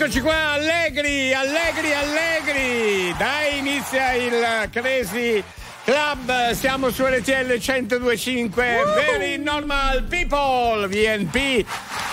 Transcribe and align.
Eccoci 0.00 0.20
qua, 0.20 0.52
allegri, 0.52 1.34
allegri, 1.34 1.92
allegri. 1.92 3.12
Dai, 3.18 3.58
inizia 3.58 4.12
il 4.12 4.68
Crazy 4.70 5.42
Club, 5.82 6.52
siamo 6.52 6.90
su 6.90 7.04
RTL 7.04 7.58
1025, 7.58 8.80
uh! 8.80 8.94
Very 8.94 9.38
Normal 9.38 10.04
People, 10.04 10.86
VNP, 10.86 11.66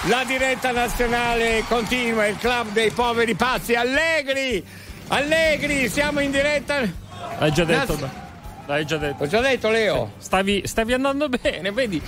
la 0.08 0.24
diretta 0.26 0.72
nazionale 0.72 1.64
continua, 1.68 2.26
il 2.26 2.38
club 2.40 2.70
dei 2.72 2.90
poveri 2.90 3.36
pazzi, 3.36 3.76
allegri, 3.76 4.66
allegri, 5.10 5.88
siamo 5.88 6.22
in 6.22 6.32
diretta. 6.32 6.82
Hai 7.38 7.52
già 7.52 7.66
detto. 7.66 8.00
Naz- 8.00 8.25
L'hai 8.68 8.86
già 8.86 8.98
detto. 8.98 9.24
Ho 9.24 9.28
già 9.28 9.42
detto, 9.42 9.70
Leo. 9.70 10.14
Stavi, 10.18 10.64
stavi 10.66 10.94
andando 10.94 11.30
bene, 11.30 11.72
vedi? 11.72 12.02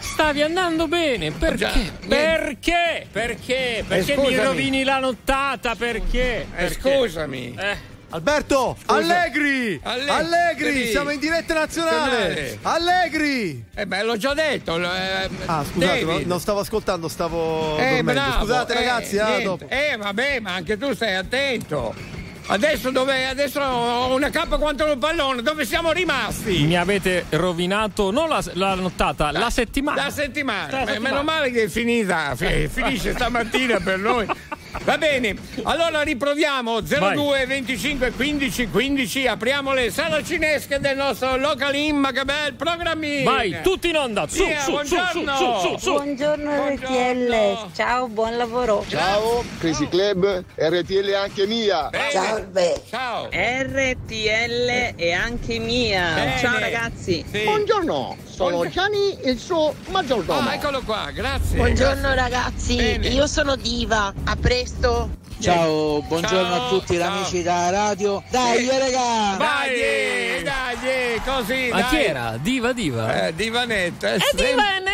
Stavi 0.00 0.42
andando 0.42 0.88
bene. 0.88 1.30
Perché? 1.30 1.56
Già, 1.56 1.72
perché? 2.08 3.06
Perché? 3.10 3.84
Perché 3.86 4.14
eh, 4.14 4.18
mi 4.18 4.36
rovini 4.36 4.82
la 4.82 4.98
nottata? 4.98 5.74
Perché? 5.76 6.46
Eh, 6.56 6.70
scusami. 6.70 7.54
Eh. 7.56 7.92
Alberto, 8.14 8.76
Allegri, 8.86 9.80
Allegri, 9.82 10.10
Allegri, 10.10 10.86
siamo 10.90 11.10
in 11.10 11.18
diretta 11.18 11.52
nazionale. 11.54 12.60
Allegri. 12.62 13.64
Eh 13.74 13.86
beh, 13.86 14.04
l'ho 14.04 14.16
già 14.16 14.34
detto. 14.34 14.76
Eh, 14.76 15.28
ah, 15.46 15.64
scusate, 15.64 16.04
no, 16.04 16.20
non 16.24 16.38
stavo 16.38 16.60
ascoltando, 16.60 17.08
stavo 17.08 17.76
eh, 17.76 17.96
dormendo. 17.96 18.12
Bravo, 18.12 18.44
scusate 18.44 18.72
eh, 18.72 18.76
ragazzi, 18.76 19.18
ah, 19.18 19.40
dopo. 19.40 19.66
Eh, 19.68 19.96
vabbè, 19.98 20.38
ma 20.38 20.54
anche 20.54 20.78
tu 20.78 20.94
stai 20.94 21.16
attento. 21.16 22.13
Adesso 22.46 22.90
dove? 22.90 23.26
Adesso 23.26 23.60
ho 23.60 24.14
una 24.14 24.28
cappa 24.28 24.58
quanto 24.58 24.84
un 24.84 24.98
pallone, 24.98 25.40
dove 25.40 25.64
siamo 25.64 25.92
rimasti? 25.92 26.64
Mi 26.64 26.76
avete 26.76 27.24
rovinato 27.30 28.10
non 28.10 28.28
la, 28.28 28.42
la 28.52 28.74
nottata, 28.74 29.30
la, 29.30 29.38
la, 29.38 29.50
settimana. 29.50 30.04
La 30.04 30.10
settimana. 30.10 30.70
La 30.70 30.86
settimana. 30.86 31.08
Meno 31.08 31.22
male 31.22 31.50
che 31.50 31.64
è 31.64 31.68
finita, 31.68 32.34
finisce 32.36 33.12
stamattina 33.12 33.80
per 33.80 33.98
noi. 33.98 34.26
Va 34.82 34.98
bene, 34.98 35.34
allora 35.62 36.02
riproviamo 36.02 36.80
02 36.80 37.46
25 37.46 38.10
15 38.10 38.68
15. 38.68 39.26
Apriamo 39.26 39.72
le 39.72 39.90
sale 39.90 40.24
cinesche 40.24 40.80
del 40.80 40.96
nostro 40.96 41.36
local 41.36 41.74
in 41.74 42.10
che 42.12 42.24
bel 42.24 42.54
programmino. 42.54 43.30
Vai, 43.30 43.60
tutti 43.62 43.90
in 43.90 43.96
onda. 43.96 44.26
Su, 44.26 44.42
yeah, 44.42 44.60
su, 44.60 44.70
buongiorno. 44.72 45.36
Su, 45.36 45.68
su, 45.68 45.78
su, 45.78 45.92
Buongiorno 45.92 46.68
RTL. 46.74 47.70
Ciao, 47.74 48.08
buon 48.08 48.36
lavoro. 48.36 48.84
Ciao, 48.88 49.44
Crazy 49.58 49.88
Club, 49.88 50.44
RTL 50.56 51.14
anche 51.14 51.46
mia. 51.46 51.88
Bene. 51.88 52.10
Ciao, 52.10 52.44
beh. 52.44 52.82
Ciao. 52.90 53.28
RTL 53.30 54.94
è 54.96 55.12
anche 55.12 55.58
mia. 55.58 56.12
Bene. 56.14 56.38
Ciao 56.40 56.58
ragazzi. 56.58 57.24
Sì. 57.30 57.44
Buongiorno. 57.44 58.16
Sono 58.34 58.68
Gianni, 58.68 59.16
il 59.24 59.38
suo 59.38 59.72
maggiordomo. 59.90 60.40
Ah, 60.48 60.54
eccolo 60.54 60.82
qua, 60.82 61.10
grazie. 61.12 61.56
Buongiorno 61.56 62.00
grazie. 62.00 62.14
ragazzi, 62.16 62.74
Bene. 62.74 63.06
io 63.06 63.28
sono 63.28 63.54
Diva. 63.54 64.12
A 64.24 64.34
presto. 64.36 65.08
Ciao, 65.38 66.02
buongiorno 66.02 66.56
ciao, 66.56 66.66
a 66.66 66.68
tutti 66.68 66.96
ciao. 66.96 67.12
amici 67.12 67.42
da 67.44 67.70
radio. 67.70 68.22
Dai, 68.30 68.68
eh, 68.68 68.78
raga! 68.78 69.36
Dai, 69.36 70.42
dai, 70.42 71.20
così. 71.24 71.68
Ma 71.70 71.80
dai. 71.82 71.88
chi 71.90 71.96
era? 72.04 72.36
Diva, 72.40 72.72
Diva? 72.72 73.26
Eh, 73.26 73.34
Divanetta. 73.34 74.14
È 74.14 74.18
sem- 74.18 74.36
Divanetta! 74.46 74.92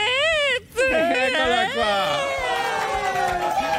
Eccola 0.90 1.68
qua. 1.72 2.38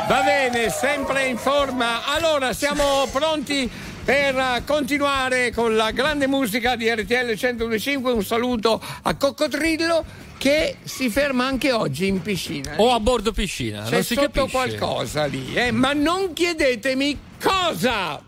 Va 0.07 0.21
bene, 0.23 0.69
sempre 0.69 1.25
in 1.27 1.37
forma. 1.37 2.05
Allora, 2.05 2.53
siamo 2.53 3.07
pronti 3.11 3.69
per 4.03 4.63
continuare 4.65 5.51
con 5.51 5.75
la 5.75 5.91
grande 5.91 6.27
musica 6.27 6.75
di 6.75 6.89
RTL 6.89 7.35
125. 7.35 8.11
Un 8.11 8.23
saluto 8.23 8.81
a 9.03 9.15
Coccodrillo 9.15 10.03
che 10.37 10.77
si 10.83 11.09
ferma 11.09 11.45
anche 11.45 11.71
oggi 11.71 12.07
in 12.07 12.21
piscina. 12.21 12.73
O 12.77 12.91
a 12.93 12.99
bordo 12.99 13.31
piscina. 13.31 13.83
C'è 13.83 13.91
non 13.91 14.03
si 14.03 14.13
sotto 14.15 14.47
capisce. 14.47 14.77
qualcosa 14.77 15.25
lì, 15.25 15.53
eh? 15.53 15.71
ma 15.71 15.93
non 15.93 16.33
chiedetemi 16.33 17.19
cosa. 17.41 18.21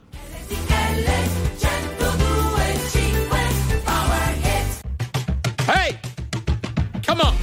Hey! 5.66 5.98
Come 7.06 7.22
on! 7.22 7.43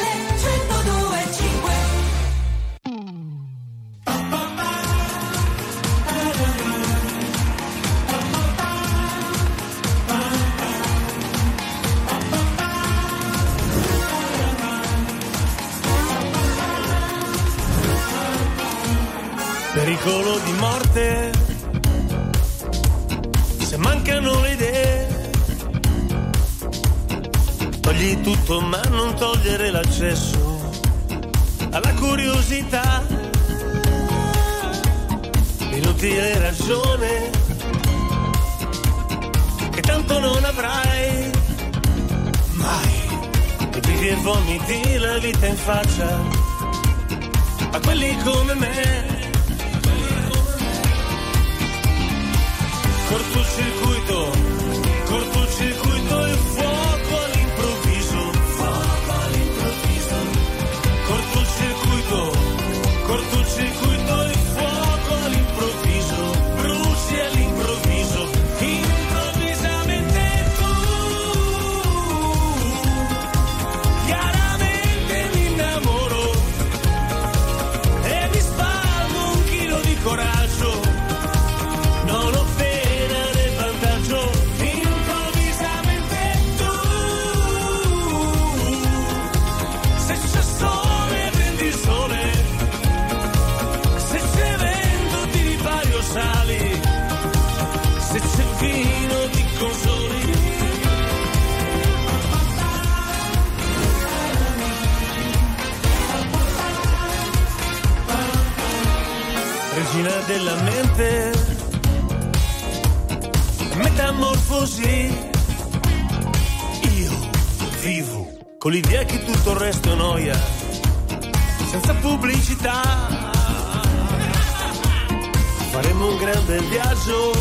viaggio, 127.11 127.31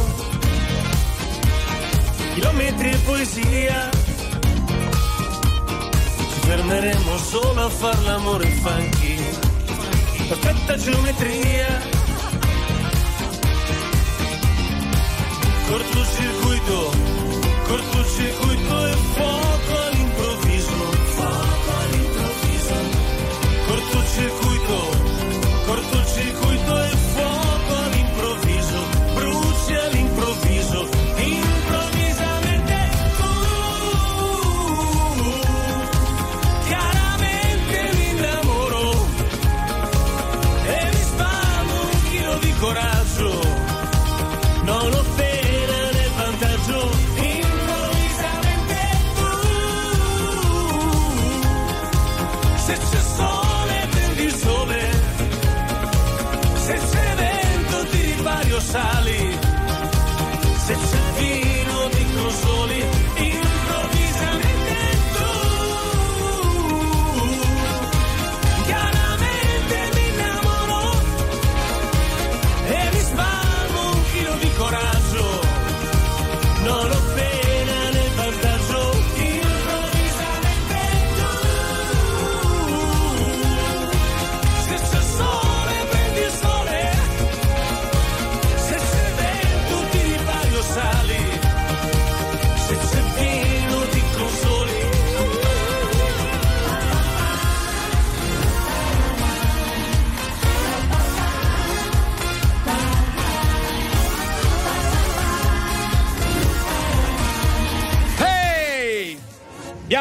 chilometri 2.34 2.90
e 2.90 2.96
poesia. 2.98 3.90
Ci 6.32 6.40
fermeremo 6.40 7.16
solo 7.18 7.64
a 7.64 7.68
far 7.68 8.02
l'amore 8.02 8.46
funky, 8.62 9.16
perfetta 10.28 10.76
geometria. 10.76 11.98
cortocircuito, 15.68 16.90
cortocircuito 17.62 18.49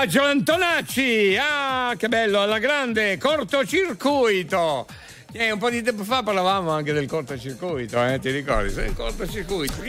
Viaggio 0.10 0.28
Antonacci! 0.28 1.38
Ah, 1.39 1.94
che 1.96 2.08
bello, 2.08 2.42
alla 2.42 2.58
grande, 2.58 3.20
cortocircuito! 3.20 4.88
Eh, 5.32 5.51
un 5.51 5.60
po' 5.60 5.70
di 5.70 5.84
tempo 5.84 6.04
fa 6.04 6.24
parlavamo 6.24 6.72
anche 6.72 6.94
del 6.94 7.06
cortocircuito, 7.06 8.04
eh, 8.04 8.18
ti 8.18 8.32
ricordi? 8.32 8.74
Il 8.74 8.96
cortocircuito. 8.96 9.84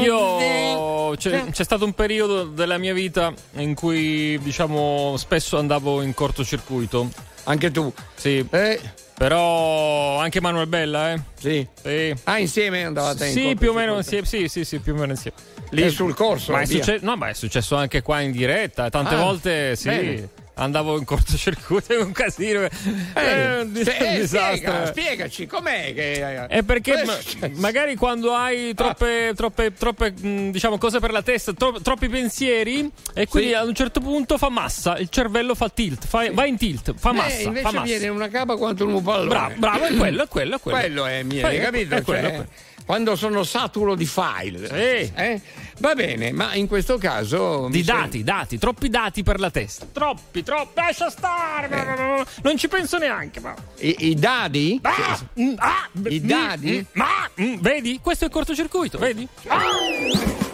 Io 0.00 1.16
c'è, 1.16 1.46
c'è 1.50 1.64
stato 1.64 1.84
un 1.84 1.92
periodo 1.92 2.44
della 2.44 2.78
mia 2.78 2.94
vita 2.94 3.34
in 3.54 3.74
cui, 3.74 4.38
diciamo, 4.40 5.16
spesso 5.16 5.58
andavo 5.58 6.00
in 6.00 6.14
cortocircuito. 6.14 7.08
Anche 7.44 7.72
tu? 7.72 7.92
Sì. 8.14 8.46
Eh. 8.48 8.80
Però 9.18 10.20
anche 10.20 10.40
Manuel 10.40 10.68
Bella, 10.68 11.12
eh? 11.12 11.20
Sì. 11.36 11.66
Sì. 11.82 12.14
Ah, 12.24 12.38
insieme 12.38 12.84
andavate 12.84 13.26
in 13.26 13.32
Sì, 13.32 13.56
più 13.58 13.70
o 13.70 13.72
meno 13.72 13.96
insieme. 13.96 14.24
Sì, 14.26 14.46
sì, 14.46 14.64
sì, 14.64 14.78
più 14.78 14.92
o 14.94 14.96
meno 14.96 15.10
insieme. 15.12 15.36
Lì 15.70 15.90
sul 15.90 16.14
corso, 16.14 16.52
Ma 16.52 16.60
è, 16.60 16.66
succe- 16.66 16.98
no, 17.02 17.16
ma 17.16 17.28
è 17.28 17.34
successo 17.34 17.74
anche 17.74 18.00
qua 18.00 18.20
in 18.20 18.30
diretta. 18.30 18.88
Tante 18.90 19.16
Ah, 19.16 19.18
volte 19.18 19.74
sì. 19.74 19.88
bene. 19.88 20.28
Andavo 20.58 20.96
in 20.98 21.04
cortocircuito, 21.04 21.92
è 21.92 21.96
un 22.00 22.12
casino. 22.12 22.62
Eh, 22.62 22.70
eh, 23.14 23.60
un, 23.60 23.76
eh, 23.76 24.26
spiega, 24.26 24.86
spiegaci 24.86 25.46
com'è 25.46 25.92
che. 25.94 26.46
È 26.46 26.62
perché 26.62 27.04
ma, 27.04 27.16
magari 27.54 27.96
quando 27.96 28.34
hai 28.34 28.74
troppe, 28.74 29.28
ah. 29.28 29.34
troppe, 29.34 29.72
troppe 29.72 30.12
diciamo, 30.14 30.78
cose 30.78 30.98
per 30.98 31.12
la 31.12 31.22
testa, 31.22 31.52
tro, 31.52 31.80
troppi 31.80 32.08
pensieri, 32.08 32.90
e 33.14 33.26
quindi 33.26 33.50
sì. 33.50 33.54
ad 33.54 33.66
un 33.66 33.74
certo 33.74 34.00
punto 34.00 34.38
fa 34.38 34.48
massa, 34.48 34.98
il 34.98 35.08
cervello 35.08 35.54
fa 35.54 35.68
tilt, 35.68 36.06
fa, 36.06 36.22
sì. 36.22 36.30
va 36.32 36.44
in 36.44 36.56
tilt, 36.56 36.94
fa 36.96 37.12
massa. 37.12 37.42
invece 37.42 37.62
fa 37.62 37.72
massa. 37.72 37.84
viene 37.84 38.08
una 38.08 38.28
capa 38.28 38.56
quanto 38.56 38.86
un 38.86 39.02
pallone. 39.02 39.28
Bravo, 39.28 39.54
bravo, 39.56 39.84
è 39.84 39.94
quello, 39.94 40.24
è 40.24 40.28
quello, 40.28 40.56
è 40.56 40.60
quello. 40.60 40.78
Quello 40.78 41.06
è 41.06 41.22
mio, 41.22 41.46
hai 41.46 41.60
capito? 41.60 41.94
È 41.94 42.02
quello, 42.02 42.28
cioè, 42.28 42.46
quando 42.88 43.16
sono 43.16 43.44
saturo 43.44 43.94
di 43.94 44.06
file. 44.06 44.66
Sì. 44.66 45.12
Eh? 45.14 45.42
Va 45.80 45.94
bene, 45.94 46.32
ma 46.32 46.54
in 46.54 46.66
questo 46.66 46.96
caso. 46.96 47.68
Di 47.68 47.82
dati, 47.82 48.12
sei... 48.12 48.24
dati, 48.24 48.56
troppi 48.56 48.88
dati 48.88 49.22
per 49.22 49.38
la 49.38 49.50
testa. 49.50 49.86
Troppi, 49.92 50.42
troppi. 50.42 50.72
Lascia 50.76 51.10
stare. 51.10 51.68
Eh. 51.68 52.24
Non 52.42 52.56
ci 52.56 52.66
penso 52.66 52.96
neanche. 52.96 53.40
Ma... 53.40 53.54
I, 53.80 54.08
I, 54.08 54.14
dadi? 54.14 54.78
Ah, 54.80 55.20
mm, 55.38 55.52
ah, 55.58 55.88
I 56.04 56.20
dadi? 56.22 56.78
Mm, 56.78 56.84
ma, 56.92 57.28
mm, 57.38 57.56
vedi? 57.60 58.00
Questo 58.02 58.24
è 58.24 58.28
il 58.28 58.32
cortocircuito, 58.32 58.96
vedi? 58.96 59.28
Ah. 59.48 60.47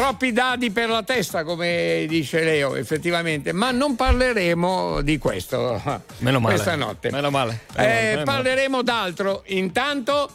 Troppi 0.00 0.32
dadi 0.32 0.70
per 0.70 0.88
la 0.88 1.02
testa, 1.02 1.44
come 1.44 2.06
dice 2.08 2.42
Leo, 2.42 2.74
effettivamente, 2.74 3.52
ma 3.52 3.70
non 3.70 3.96
parleremo 3.96 5.02
di 5.02 5.18
questo 5.18 5.78
Meno 6.20 6.40
male. 6.40 6.54
questa 6.54 6.74
notte. 6.74 7.10
Meno 7.10 7.28
male. 7.28 7.60
Meno 7.76 7.90
eh, 7.90 8.12
male. 8.14 8.24
parleremo 8.24 8.80
d'altro. 8.80 9.42
Intanto 9.48 10.30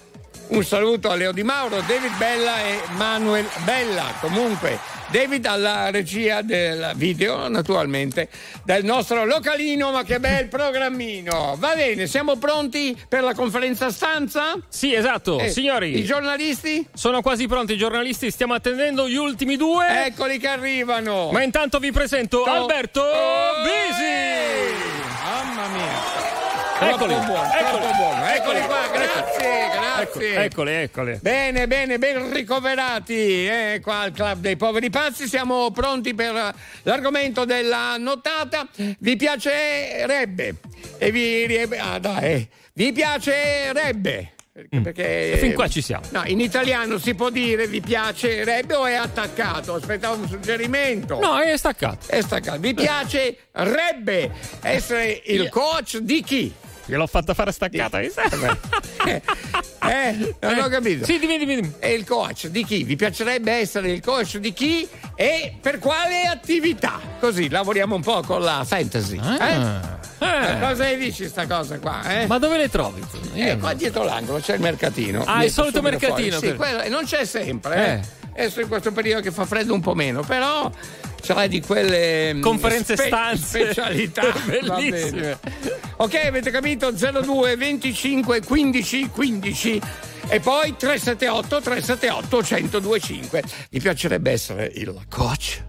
un 0.49 0.63
saluto 0.63 1.09
a 1.09 1.15
Leo 1.15 1.31
Di 1.31 1.41
Mauro, 1.41 1.77
David 1.81 2.15
Bella 2.19 2.59
e 2.59 2.79
Manuel 2.95 3.47
Bella. 3.63 4.13
Comunque, 4.19 4.77
David 5.07 5.45
alla 5.45 5.91
regia 5.91 6.41
del 6.41 6.91
video, 6.95 7.47
naturalmente, 7.47 8.27
del 8.63 8.83
nostro 8.83 9.23
localino, 9.23 9.91
ma 9.91 10.03
che 10.03 10.19
bel 10.19 10.47
programmino. 10.47 11.55
Va 11.57 11.73
bene, 11.75 12.07
siamo 12.07 12.35
pronti 12.37 12.97
per 13.07 13.23
la 13.23 13.33
conferenza 13.33 13.91
stanza? 13.91 14.55
Sì, 14.67 14.93
esatto, 14.93 15.39
eh, 15.39 15.49
signori. 15.49 15.97
I 15.97 16.03
giornalisti? 16.03 16.85
Sono 16.93 17.21
quasi 17.21 17.47
pronti 17.47 17.73
i 17.73 17.77
giornalisti, 17.77 18.31
stiamo 18.31 18.55
attendendo 18.55 19.07
gli 19.07 19.15
ultimi 19.15 19.55
due. 19.57 20.05
Eccoli 20.05 20.37
che 20.37 20.47
arrivano. 20.47 21.31
Ma 21.31 21.43
intanto 21.43 21.79
vi 21.79 21.91
presento 21.91 22.43
to- 22.43 22.51
Alberto 22.51 23.01
oh, 23.01 23.63
Bisi. 23.63 25.03
Mamma 25.23 25.67
mia. 25.67 26.24
Eccoli, 26.77 27.15
buono, 27.25 27.49
eccoli, 27.53 27.93
buono. 27.95 28.25
eccoli 28.25 28.61
qua, 28.65 28.87
grazie, 28.91 29.69
grazie. 29.71 30.35
Eccoli, 30.43 30.71
eccoli. 30.73 31.19
Bene, 31.21 31.67
bene, 31.67 31.97
ben 31.97 32.33
ricoverati. 32.33 33.47
Eh, 33.47 33.79
qua 33.81 33.99
al 33.99 34.11
Club 34.11 34.39
dei 34.39 34.57
Poveri 34.57 34.89
Pazzi 34.89 35.25
siamo 35.25 35.71
pronti 35.71 36.13
per 36.13 36.53
l'argomento 36.83 37.45
della 37.45 37.95
nottata. 37.97 38.67
Vi 38.99 39.15
piacerebbe? 39.15 40.55
E 40.97 41.11
vi, 41.11 41.45
ah, 41.77 41.97
dai, 41.97 42.45
vi 42.73 42.91
piacerebbe? 42.91 44.31
Mm. 44.73 44.83
Perché, 44.83 45.33
e 45.33 45.37
fin 45.37 45.53
qua 45.53 45.67
ci 45.67 45.81
siamo. 45.81 46.05
No, 46.11 46.23
in 46.25 46.39
italiano 46.39 46.97
si 46.97 47.13
può 47.13 47.29
dire 47.29 47.67
vi 47.67 47.81
piacerebbe 47.81 48.75
o 48.75 48.85
è 48.85 48.93
attaccato? 48.93 49.75
Aspettavo 49.75 50.21
un 50.21 50.27
suggerimento. 50.29 51.19
No, 51.19 51.39
è 51.39 51.57
staccato. 51.57 52.07
È 52.07 52.21
staccato. 52.21 52.59
Vi 52.59 52.73
piacerebbe 52.73 54.31
essere 54.61 55.21
il 55.25 55.49
coach 55.49 55.97
di 55.97 56.21
chi? 56.21 56.53
Gliel'ho 56.85 57.07
fatta 57.07 57.33
fare 57.33 57.51
staccata, 57.51 57.99
serve. 58.09 58.59
eh, 59.05 59.21
eh, 59.87 60.35
non 60.39 60.59
ho 60.59 60.67
capito. 60.67 61.05
Sì, 61.05 61.17
dimmi, 61.17 61.37
dimmi. 61.37 61.73
È 61.79 61.87
il 61.87 62.05
coach 62.05 62.47
di 62.47 62.63
chi? 62.63 62.83
Vi 62.83 62.95
piacerebbe 62.95 63.51
essere 63.51 63.91
il 63.91 64.01
coach 64.01 64.37
di 64.37 64.53
chi 64.53 64.87
e 65.15 65.55
per 65.59 65.79
quale 65.79 66.23
attività? 66.23 66.99
Così 67.19 67.49
lavoriamo 67.49 67.95
un 67.95 68.01
po' 68.01 68.21
con 68.21 68.41
la 68.41 68.63
fantasy. 68.65 69.19
Ah. 69.19 69.49
Eh? 69.49 70.03
Eh. 70.19 70.59
Cosa 70.59 70.85
ne 70.85 70.97
dici 70.97 71.27
sta 71.27 71.47
cosa 71.47 71.79
qua? 71.79 72.03
Eh? 72.03 72.27
Ma 72.27 72.37
dove 72.37 72.57
le 72.57 72.69
trovi? 72.69 73.03
Eh, 73.33 73.57
qua 73.57 73.73
dietro 73.73 74.03
l'angolo 74.03 74.39
c'è 74.39 74.55
il 74.55 74.61
mercatino. 74.61 75.23
Ah, 75.25 75.43
il 75.43 75.51
solito 75.51 75.81
mercatino. 75.81 76.37
Sì, 76.37 76.53
quello, 76.55 76.87
non 76.89 77.05
c'è 77.05 77.25
sempre. 77.25 77.75
Eh. 77.75 77.91
eh. 77.91 78.43
Adesso 78.43 78.61
in 78.61 78.67
questo 78.67 78.91
periodo 78.91 79.21
che 79.21 79.31
fa 79.31 79.45
freddo 79.45 79.73
un 79.73 79.81
po' 79.81 79.95
meno, 79.95 80.21
però 80.21 80.69
c'hai 81.25 81.47
di 81.47 81.61
quelle 81.61 82.33
mm, 82.33 82.41
conferenze 82.41 82.95
spe- 82.95 83.07
stanze 83.07 83.65
specialità 83.65 84.33
bellissime. 84.45 85.39
Ok, 85.97 86.15
avete 86.25 86.51
capito? 86.51 86.91
02 86.91 87.55
25 87.55 88.41
15 88.41 89.09
15 89.09 89.81
e 90.27 90.39
poi 90.39 90.75
378 90.77 91.61
378 91.61 92.41
1025. 92.41 93.43
Mi 93.71 93.79
piacerebbe 93.79 94.31
essere 94.31 94.71
il 94.75 94.93
coach 95.09 95.63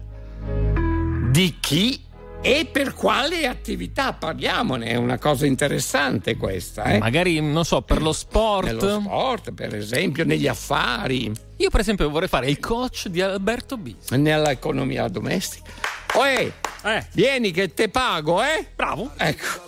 di 1.29 1.57
chi 1.59 2.06
e 2.41 2.67
per 2.71 2.93
quale 2.93 3.47
attività? 3.47 4.13
Parliamone, 4.13 4.87
è 4.87 4.95
una 4.95 5.17
cosa 5.17 5.45
interessante 5.45 6.37
questa. 6.37 6.83
Eh? 6.83 6.97
Magari, 6.99 7.41
non 7.41 7.65
so, 7.65 7.81
per 7.81 8.01
lo 8.01 8.13
sport. 8.13 8.67
Nello 8.67 9.01
sport, 9.01 9.51
per 9.51 9.75
esempio, 9.75 10.23
negli 10.23 10.47
affari. 10.47 11.31
Io, 11.57 11.69
per 11.69 11.79
esempio, 11.81 12.09
vorrei 12.09 12.27
fare 12.27 12.47
il 12.49 12.59
coach 12.59 13.07
di 13.07 13.21
Alberto 13.21 13.77
Bis. 13.77 14.09
Nell'economia 14.11 15.07
domestica. 15.07 15.71
Oe, 16.13 16.53
eh. 16.83 17.05
vieni 17.13 17.51
che 17.51 17.73
te 17.73 17.89
pago, 17.89 18.41
eh? 18.41 18.67
Bravo. 18.75 19.11
Ecco 19.17 19.67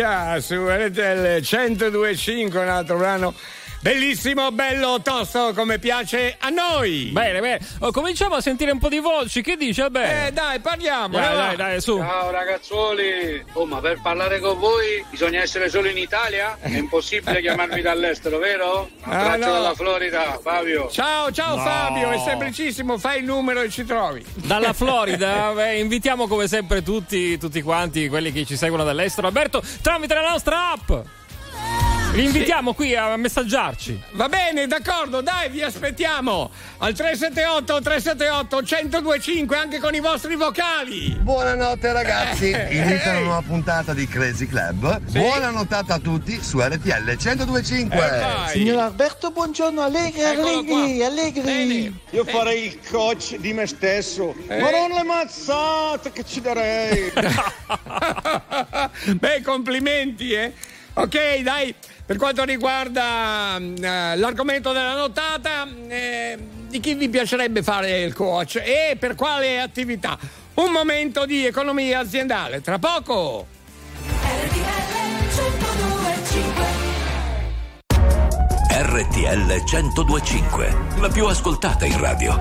Anastasia 0.00 0.40
su 0.40 0.66
RTL 0.66 1.40
1025, 1.42 2.60
un 2.60 2.68
altro 2.68 2.96
brano 2.96 3.34
bellissimo, 3.80 4.50
bello, 4.52 5.00
tosto, 5.02 5.52
come 5.54 5.78
piace 5.78 6.36
a 6.38 6.50
noi. 6.50 7.10
Bene, 7.12 7.40
bene. 7.40 7.66
Oh, 7.80 7.90
cominciamo 7.90 8.34
a 8.36 8.40
sentire 8.40 8.70
un 8.70 8.78
po' 8.78 8.88
di 8.88 8.98
voci. 8.98 9.42
Che 9.42 9.56
dice? 9.56 9.82
Vabbè. 9.82 10.26
Eh, 10.26 10.32
dai, 10.32 10.60
parliamo. 10.60 11.18
Dai, 11.18 11.32
eh, 11.32 11.36
dai, 11.36 11.56
dai, 11.56 11.80
su. 11.80 11.96
Ciao 11.96 12.30
ragazzuoli, 12.30 13.42
oh 13.54 13.64
ma 13.66 13.80
per 13.80 14.00
parlare 14.02 14.38
con 14.38 14.58
voi 14.58 15.04
bisogna 15.10 15.40
essere 15.40 15.68
solo 15.68 15.88
in 15.88 15.96
Italia? 15.96 16.58
È 16.60 16.68
impossibile 16.68 17.40
chiamarmi 17.42 17.80
dall'estero, 17.80 18.38
vero? 18.38 18.90
Un 19.10 19.16
Ah, 19.16 19.20
abbraccio 19.32 19.46
no. 19.46 19.52
dalla 19.52 19.74
Florida, 19.74 20.38
Fabio. 20.40 20.88
Ciao, 20.88 21.32
ciao 21.32 21.56
No. 21.56 21.62
Fabio, 21.62 22.10
è 22.10 22.18
semplicissimo, 22.18 22.96
fai 22.96 23.18
il 23.18 23.24
numero 23.24 23.60
e 23.60 23.68
ci 23.68 23.84
trovi. 23.84 24.24
Dalla 24.34 24.72
Florida, 24.72 25.50
beh, 25.54 25.78
invitiamo 25.78 26.28
come 26.28 26.46
sempre 26.46 26.82
tutti, 26.82 27.36
tutti 27.36 27.60
quanti 27.60 28.08
quelli 28.08 28.30
che 28.30 28.44
ci 28.44 28.56
seguono 28.56 28.84
dall'estero. 28.84 29.26
Alberto, 29.26 29.62
tramite 29.82 30.14
la 30.14 30.28
nostra 30.30 30.70
app. 30.70 30.92
Vi 32.12 32.24
invitiamo 32.24 32.74
qui 32.74 32.96
a 32.96 33.16
messaggiarci. 33.16 34.02
Va 34.12 34.28
bene, 34.28 34.66
d'accordo, 34.66 35.20
dai, 35.20 35.48
vi 35.48 35.62
aspettiamo 35.62 36.50
al 36.78 36.92
378 36.92 37.80
378 37.80 38.56
1025 38.88 39.56
anche 39.56 39.78
con 39.78 39.94
i 39.94 40.00
vostri 40.00 40.34
vocali. 40.34 41.16
Buonanotte 41.20 41.92
ragazzi, 41.92 42.50
Eh, 42.50 42.76
inizia 42.78 43.12
eh, 43.12 43.16
una 43.18 43.20
nuova 43.20 43.42
puntata 43.46 43.94
di 43.94 44.08
Crazy 44.08 44.48
Club. 44.48 45.00
Sì. 45.06 45.18
Buona 45.18 45.50
nottata 45.50 45.94
a 45.94 45.98
tutti 46.00 46.42
su 46.42 46.58
RTL 46.60 47.16
1025. 47.16 47.96
Eh. 47.96 48.48
Signor 48.48 48.78
Alberto, 48.80 49.30
buongiorno, 49.30 49.80
allegri, 49.80 50.20
Eccolo 50.22 50.48
allegri, 50.48 50.96
qua. 50.96 51.06
allegri. 51.06 51.40
Bene. 51.42 51.92
Io 52.10 52.24
farei 52.24 52.64
il 52.66 52.78
coach 52.90 53.36
di 53.36 53.52
me 53.52 53.66
stesso. 53.68 54.34
Eh. 54.48 54.58
Ma 54.60 54.70
non 54.70 54.90
le 54.90 55.04
mazzate 55.04 56.10
che 56.10 56.24
ci 56.24 56.40
darei. 56.40 57.12
Beh, 59.14 59.42
complimenti, 59.42 60.32
eh. 60.32 60.52
Ok, 60.92 61.36
dai, 61.42 61.72
per 62.10 62.18
quanto 62.18 62.42
riguarda 62.42 63.56
mm, 63.56 63.84
eh, 63.84 64.16
l'argomento 64.16 64.72
della 64.72 64.96
nottata, 64.96 65.64
eh, 65.86 66.36
di 66.66 66.80
chi 66.80 66.94
vi 66.94 67.08
piacerebbe 67.08 67.62
fare 67.62 68.00
il 68.00 68.14
coach 68.14 68.56
e 68.56 68.96
per 68.98 69.14
quale 69.14 69.60
attività? 69.60 70.18
Un 70.54 70.72
momento 70.72 71.24
di 71.24 71.46
economia 71.46 72.00
aziendale, 72.00 72.62
tra 72.62 72.80
poco. 72.80 73.46
RTL 78.72 79.62
1025, 79.70 80.76
la 80.98 81.08
più 81.10 81.26
ascoltata 81.26 81.84
in 81.84 82.00
radio. 82.00 82.34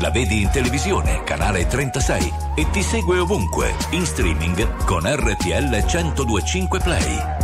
La 0.00 0.10
vedi 0.10 0.42
in 0.42 0.50
televisione, 0.50 1.24
canale 1.24 1.66
36 1.66 2.32
e 2.56 2.68
ti 2.68 2.82
segue 2.82 3.16
ovunque, 3.16 3.74
in 3.92 4.04
streaming 4.04 4.84
con 4.84 5.00
RTL 5.06 5.82
1025 5.82 6.78
Play. 6.80 7.43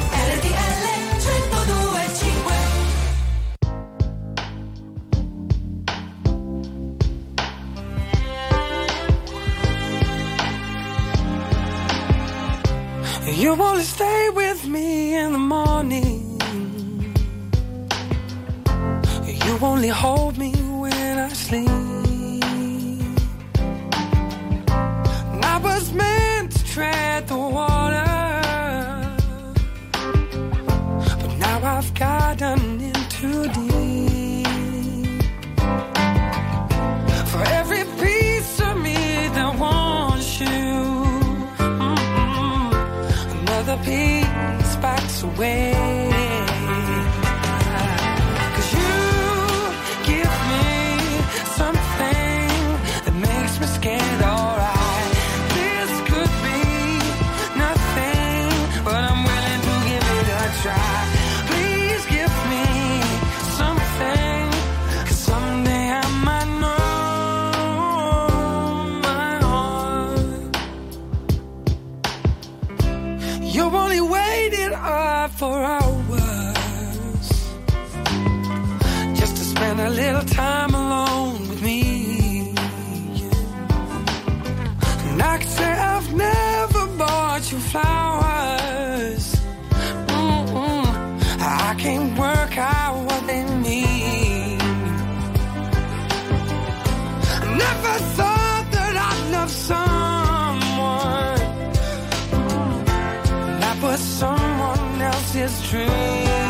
This 105.41 105.71
dream. 105.71 106.40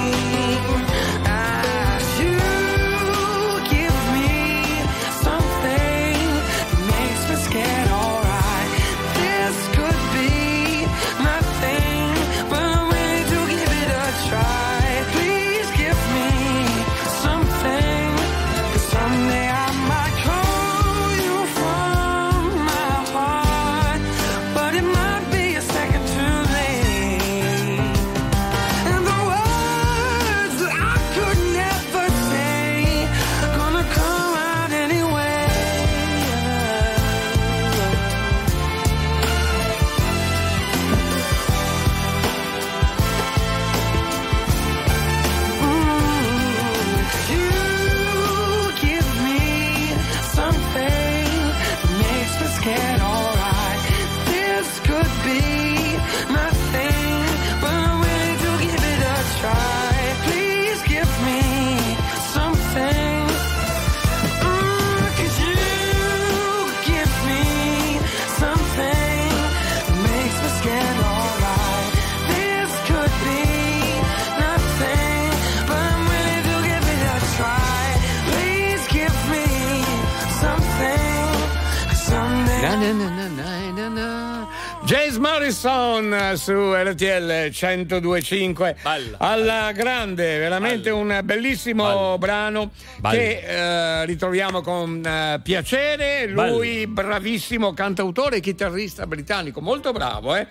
James 84.91 85.15
Morrison 85.15 86.33
su 86.35 86.73
RTL 86.73 87.49
1025 87.49 88.75
alla 89.19 89.71
grande, 89.71 90.37
veramente 90.37 90.89
un 90.89 91.17
bellissimo 91.23 92.17
brano 92.17 92.71
Bello. 92.97 93.15
che 93.15 93.39
eh, 93.39 94.05
ritroviamo 94.05 94.59
con 94.59 95.01
eh, 95.01 95.39
piacere. 95.41 96.27
Lui, 96.27 96.87
bravissimo 96.87 97.71
cantautore 97.73 98.35
e 98.35 98.39
chitarrista 98.41 99.07
britannico, 99.07 99.61
molto 99.61 99.93
bravo, 99.93 100.35
eh. 100.35 100.45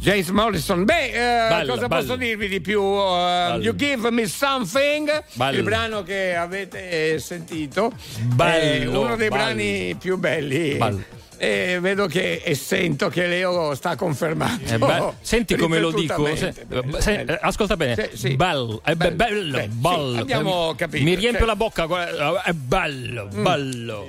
James 0.00 0.28
Morrison, 0.30 0.84
beh, 0.84 1.10
eh, 1.10 1.48
Bello, 1.48 1.74
cosa 1.74 1.86
bello. 1.86 2.00
posso 2.02 2.16
dirvi 2.16 2.48
di 2.48 2.60
più? 2.62 2.80
Eh, 2.80 3.58
you 3.60 3.74
Give 3.74 4.10
Me 4.10 4.26
Something, 4.26 5.24
Bello. 5.34 5.58
il 5.58 5.62
brano 5.62 6.02
che 6.02 6.34
avete 6.34 7.18
sentito, 7.18 7.92
Bello, 8.34 8.92
è 8.92 8.96
uno 8.96 9.16
dei 9.16 9.28
bello. 9.28 9.42
brani 9.44 9.94
più 10.00 10.16
belli. 10.16 10.74
Bello. 10.76 11.02
E 11.36 11.78
vedo 11.80 12.06
che 12.06 12.40
e 12.44 12.54
sento 12.54 13.08
che 13.08 13.26
Leo 13.26 13.74
sta 13.74 13.94
confermando. 13.96 14.64
È 14.70 14.78
bello. 14.78 15.16
Senti 15.20 15.54
come 15.56 15.78
lo 15.78 15.90
dico. 15.90 16.34
Se- 16.34 16.46
ripetutamente. 16.46 17.00
se- 17.02 17.20
eh, 17.20 17.38
ascolta 17.42 17.76
bene. 17.76 18.08
Sì, 18.12 18.16
sì. 18.16 18.36
Bello, 18.36 18.80
è 18.84 18.94
be- 18.94 19.12
bello, 19.12 19.56
Sì, 19.58 19.62
sì, 19.64 19.68
bello. 19.68 20.18
abbiamo 20.20 20.74
capito, 20.76 21.04
Mi 21.04 21.14
riempio 21.14 21.40
sì. 21.42 21.46
la 21.46 21.56
bocca. 21.56 22.42
È 22.42 22.52
bello, 22.52 23.28
bello. 23.32 24.08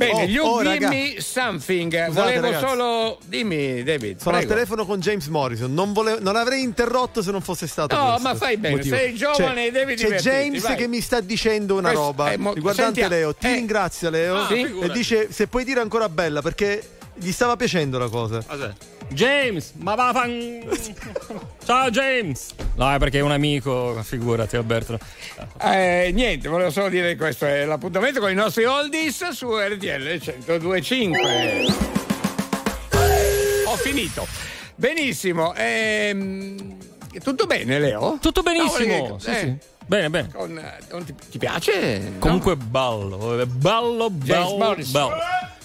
Bene, 0.00 0.12
Oh, 0.22 0.22
you 0.24 0.42
oh, 0.46 0.58
give 0.62 0.68
raga. 0.70 0.88
me 0.88 1.16
something. 1.18 1.92
Scusate, 1.92 2.10
Volevo 2.12 2.40
ragazzi. 2.46 2.66
solo. 2.66 3.18
Dimmi, 3.26 3.82
David. 3.82 4.18
Sono 4.20 4.36
prego. 4.36 4.50
al 4.52 4.56
telefono 4.58 4.86
con 4.86 4.98
James 4.98 5.26
Morrison. 5.26 5.74
Non, 5.74 5.92
volevo- 5.92 6.20
non 6.22 6.36
avrei 6.36 6.62
interrotto 6.62 7.20
se 7.22 7.30
non 7.30 7.42
fosse 7.42 7.66
stato 7.66 7.94
No, 7.94 8.16
ma 8.20 8.34
fai 8.34 8.56
bene, 8.56 8.76
motivo. 8.76 8.96
sei 8.96 9.14
giovane 9.14 9.66
e 9.66 9.70
devi 9.70 9.94
C'è 9.96 10.16
James 10.18 10.62
vai. 10.62 10.76
che 10.76 10.86
mi 10.88 11.02
sta 11.02 11.20
dicendo 11.20 11.74
una 11.76 11.88
Questo- 11.90 12.06
roba 12.06 12.32
eh, 12.32 12.38
mo- 12.38 12.54
riguardante 12.54 13.00
sentiamo. 13.00 13.14
Leo. 13.22 13.34
Ti 13.34 13.46
Eh. 13.46 13.52
ringrazia, 13.52 14.08
Leo. 14.10 14.36
Ah, 14.36 14.46
sì? 14.46 14.78
E 14.80 14.88
dice 14.90 15.28
se 15.30 15.46
puoi 15.48 15.64
dire 15.64 15.80
ancora 15.80 16.08
bella 16.08 16.40
perché 16.40 16.82
gli 17.14 17.30
stava 17.30 17.56
piacendo 17.56 17.98
la 17.98 18.08
cosa. 18.08 18.42
James, 19.12 19.72
ma 19.76 19.94
va 19.94 20.12
fan... 20.12 20.62
Ciao 21.64 21.90
James. 21.90 22.54
No, 22.76 22.92
è 22.92 22.98
perché 22.98 23.18
è 23.18 23.22
un 23.22 23.32
amico, 23.32 24.00
figurati 24.02 24.56
Alberto. 24.56 24.98
Eh, 25.60 26.10
niente, 26.12 26.48
volevo 26.48 26.70
solo 26.70 26.88
dire 26.88 27.08
che 27.08 27.16
questo 27.16 27.46
è 27.46 27.64
l'appuntamento 27.64 28.20
con 28.20 28.30
i 28.30 28.34
nostri 28.34 28.64
oldies 28.64 29.28
su 29.30 29.56
RTL 29.56 30.20
1025. 30.46 31.66
Ho 33.66 33.76
finito. 33.76 34.26
Benissimo. 34.74 35.54
ehm, 35.54 36.76
tutto 37.22 37.46
bene, 37.46 37.78
Leo? 37.78 38.18
Tutto 38.20 38.42
benissimo. 38.42 39.08
No, 39.08 39.18
sì, 39.18 39.30
eh, 39.30 39.34
sì. 39.34 39.56
Bene, 39.86 40.08
bene. 40.08 40.28
con- 40.32 40.56
eh, 40.56 40.78
ti, 41.30 41.38
piace? 41.38 42.12
Comunque 42.18 42.56
bello, 42.56 43.40
eh, 43.40 43.46
bello, 43.46 44.08
James 44.10 44.52
bello, 44.52 44.64
Morrison. 44.64 45.12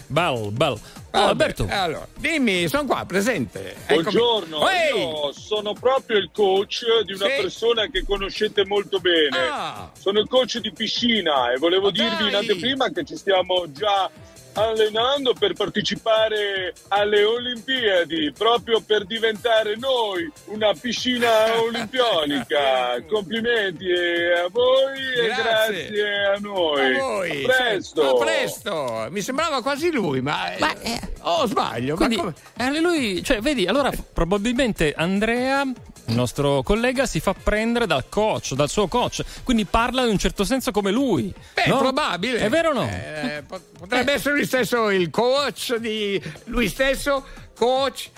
Bello. 0.07 0.49
Bello, 0.51 0.51
bello. 0.51 0.73
Oh, 1.15 1.19
Vabbè, 1.19 1.29
Alberto. 1.29 1.67
Allora, 1.69 2.07
dimmi, 2.17 2.67
sono 2.67 2.85
qua, 2.85 3.05
presente. 3.05 3.73
Eccomi. 3.85 4.01
Buongiorno, 4.01 4.69
Ehi! 4.69 4.99
io 4.99 5.31
sono 5.31 5.73
proprio 5.73 6.17
il 6.17 6.29
coach 6.33 6.83
di 7.05 7.13
una 7.13 7.27
Sì. 7.27 7.41
persona 7.41 7.87
che 7.87 8.03
conoscete 8.05 8.65
molto 8.65 8.99
bene. 8.99 9.37
Ah. 9.37 9.91
Sono 9.97 10.19
il 10.19 10.27
coach 10.27 10.57
di 10.59 10.73
piscina 10.73 11.53
e 11.53 11.57
volevo 11.57 11.89
dirvi 11.91 12.27
in 12.27 12.35
anteprima 12.35 12.89
che 12.89 13.05
ci 13.05 13.15
stiamo 13.15 13.71
già 13.71 14.09
allenando 14.55 15.33
per 15.33 15.53
partecipare 15.53 16.73
alle 16.89 17.23
Olimpiadi, 17.23 18.31
proprio 18.37 18.81
per 18.81 19.05
diventare 19.05 19.75
noi 19.77 20.29
una 20.45 20.73
piscina 20.79 21.29
olimpionica. 21.61 23.01
Complimenti 23.07 23.91
a 23.91 24.47
voi 24.51 24.97
e 25.17 25.25
Grazie. 25.27 25.89
grazie 25.89 26.25
a 26.25 26.37
noi. 26.39 26.95
A 26.95 26.99
voi. 26.99 27.43
A 27.43 27.47
presto. 27.47 28.09
A 28.09 28.23
presto. 28.23 29.07
Mi 29.09 29.21
sembrava 29.21 29.61
quasi 29.61 29.91
lui, 29.91 30.21
ma. 30.21 30.53
eh, 30.55 30.99
oh, 31.21 31.45
sbaglio. 31.47 31.95
Quindi, 31.95 32.15
ma 32.17 32.21
come- 32.21 32.35
eh, 32.77 32.79
lui, 32.79 33.23
cioè, 33.23 33.39
vedi, 33.41 33.65
allora 33.67 33.91
probabilmente 34.13 34.93
Andrea, 34.95 35.63
il 36.07 36.15
nostro 36.15 36.61
collega, 36.63 37.05
si 37.05 37.19
fa 37.19 37.33
prendere 37.33 37.87
dal 37.87 38.07
coach, 38.09 38.53
dal 38.53 38.69
suo 38.69 38.87
coach, 38.87 39.23
quindi 39.43 39.65
parla 39.65 40.03
in 40.03 40.09
un 40.11 40.17
certo 40.17 40.43
senso 40.43 40.71
come 40.71 40.91
lui. 40.91 41.33
Beh, 41.53 41.67
no? 41.67 41.77
probabile. 41.77 42.39
È 42.39 42.49
vero 42.49 42.69
o 42.69 42.73
no? 42.73 42.87
Eh, 42.87 43.43
pot- 43.47 43.77
potrebbe 43.77 44.13
essere 44.13 44.35
lui 44.35 44.45
stesso 44.45 44.89
il 44.89 45.09
coach 45.09 45.75
di 45.77 46.21
lui 46.45 46.67
stesso, 46.67 47.25
coach. 47.55 48.09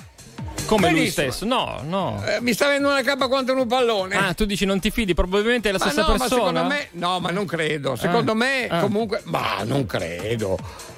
Come 0.65 0.89
lui 0.89 1.00
benissimo. 1.00 1.32
stesso? 1.32 1.46
No, 1.46 1.82
no. 1.84 2.24
Eh, 2.26 2.41
mi 2.41 2.54
sta 2.54 2.65
avendo 2.65 2.89
una 2.89 3.02
cappa 3.02 3.28
quanto 3.28 3.54
un 3.54 3.67
pallone. 3.67 4.15
Ah, 4.15 4.34
tu 4.34 4.46
dici 4.46 4.65
non 4.65 4.80
ti 4.80 4.91
fidi, 4.91 5.13
probabilmente 5.13 5.70
è 5.70 5.72
la 5.72 5.78
ma 5.78 5.86
stessa 5.89 6.02
no, 6.08 6.13
ma 6.13 6.17
persona. 6.17 6.41
secondo 6.46 6.63
me, 6.65 6.88
no, 6.91 7.20
ma 7.20 7.30
non 7.32 7.46
credo. 7.46 7.96
Secondo 7.96 8.32
Ah. 8.32 8.36
me, 8.36 8.67
Ah. 8.67 8.80
comunque, 8.82 9.22
ma 9.26 9.63
non 9.63 9.86
credo. 9.86 10.58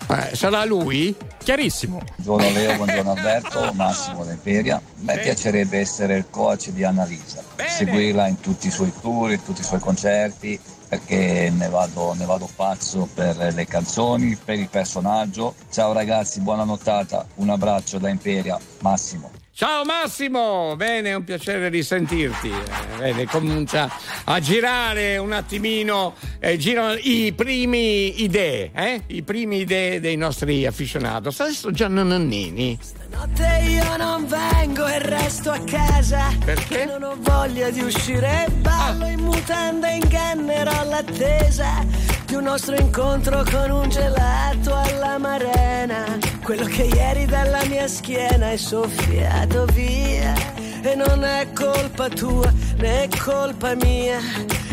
Eh, 0.10 0.36
sarà 0.36 0.65
lui? 0.65 1.15
Chiarissimo. 1.43 2.02
Buongiorno 2.17 2.58
Leo, 2.60 2.76
buongiorno 2.78 3.12
Alberto, 3.12 3.72
Massimo 3.74 4.24
da 4.26 4.32
Imperia. 4.32 4.78
A 4.78 4.82
me 5.02 5.17
piacerebbe 5.19 5.78
essere 5.78 6.17
il 6.17 6.26
coach 6.32 6.69
di 6.69 6.84
Annalisa, 6.84 7.43
seguirla 7.67 8.28
in 8.28 8.39
tutti 8.39 8.67
i 8.67 8.72
suoi 8.72 8.91
tour, 9.02 9.32
in 9.32 9.43
tutti 9.43 9.62
i 9.62 9.63
suoi 9.63 9.80
concerti, 9.80 10.60
perché 10.88 11.52
ne 11.56 11.69
vado, 11.69 12.13
ne 12.17 12.26
vado 12.26 12.50
pazzo 12.56 13.08
per 13.13 13.38
le 13.54 13.65
canzoni, 13.67 14.36
per 14.43 14.58
il 14.58 14.67
personaggio. 14.67 15.54
Ciao 15.72 15.93
ragazzi, 15.93 16.39
buona 16.39 16.63
nottata, 16.63 17.28
un 17.36 17.50
abbraccio 17.50 18.00
da 18.00 18.10
Imperia, 18.10 18.58
Massimo. 18.80 19.30
Ciao 19.60 19.84
Massimo, 19.84 20.74
bene, 20.78 21.10
è 21.10 21.15
un 21.15 21.26
piacere 21.26 21.67
risentirti. 21.67 22.48
Eh, 22.48 22.98
vede, 22.98 23.26
comincia 23.26 23.91
a 24.24 24.39
girare 24.39 25.17
un 25.17 25.34
attimino, 25.34 26.15
eh, 26.39 26.56
girano 26.56 26.93
i 26.93 27.34
primi 27.36 28.24
idee, 28.24 28.72
eh? 28.74 29.04
i 29.08 29.22
primi 29.22 29.60
idee 29.60 30.00
dei 30.00 30.15
nostri 30.15 30.65
afficionados. 30.65 31.41
Adesso 31.41 31.72
già 31.72 31.89
Nannini. 31.89 32.80
Notte 33.10 33.65
io 33.67 33.98
non 33.98 34.26
vengo 34.28 34.88
e 34.88 35.00
resto 35.00 35.50
a 35.50 35.60
casa 35.60 36.32
Perché? 36.45 36.86
Non 36.86 37.04
ho 37.04 37.15
voglia 37.17 37.69
di 37.72 37.82
uscire 37.82 38.48
ballo 38.60 39.08
in 39.08 39.19
mutanda 39.19 39.89
e 39.89 39.95
ingannerò 39.95 40.84
l'attesa 40.86 42.18
Di 42.30 42.36
un 42.36 42.44
nostro 42.44 42.76
incontro 42.76 43.44
con 43.44 43.72
un 43.72 43.89
gelato 43.89 44.76
all'amarena 44.76 46.15
Quello 46.44 46.65
che 46.65 46.84
ieri 46.84 47.26
dalla 47.26 47.65
mia 47.65 47.88
schiena 47.88 48.52
è 48.52 48.56
soffiato 48.56 49.65
via. 49.74 50.36
E 50.84 50.94
non 50.94 51.24
è 51.24 51.52
colpa 51.54 52.08
tua 52.08 52.54
né 52.78 53.10
colpa 53.24 53.74
mia. 53.74 54.20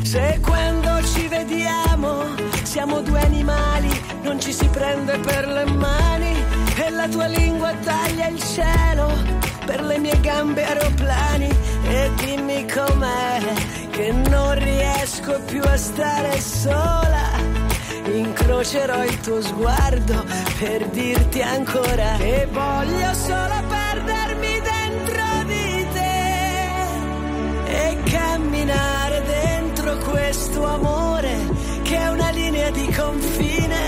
Se 0.03 0.39
quando 0.43 1.03
ci 1.07 1.29
vediamo 1.29 2.25
siamo 2.63 3.01
due 3.01 3.21
animali 3.21 3.89
Non 4.23 4.39
ci 4.39 4.53
si 4.53 4.67
prende 4.67 5.19
per 5.19 5.49
le 5.49 5.65
mani. 5.65 6.35
E 6.77 6.91
la 6.91 7.09
tua 7.09 7.25
lingua 7.25 7.73
taglia 7.83 8.27
il 8.29 8.39
cielo 8.39 9.46
per 9.67 9.83
le 9.83 9.99
mie 9.99 10.19
gambe 10.21 10.65
aeroplani 10.65 11.49
e 11.89 12.11
dimmi 12.17 12.67
com'è 12.73 13.41
che 13.91 14.13
non 14.13 14.55
riesco 14.55 15.41
più 15.45 15.61
a 15.63 15.77
stare 15.77 16.41
sola. 16.41 17.25
Incrocerò 18.05 19.05
il 19.05 19.21
tuo 19.21 19.43
sguardo 19.43 20.25
per 20.59 20.87
dirti 20.91 21.43
ancora 21.43 22.17
e 22.19 22.47
voglio 22.51 23.13
solo 23.13 23.55
perdermi 23.69 24.61
dentro 24.61 25.25
di 25.47 25.87
te 25.93 26.15
e 27.67 27.97
camminare 28.05 29.23
dentro 29.25 29.97
questo 29.99 30.65
amore 30.65 31.76
che 31.87 31.97
è 31.97 32.09
una 32.09 32.31
linea 32.31 32.71
di 32.71 32.93
confine. 32.93 33.79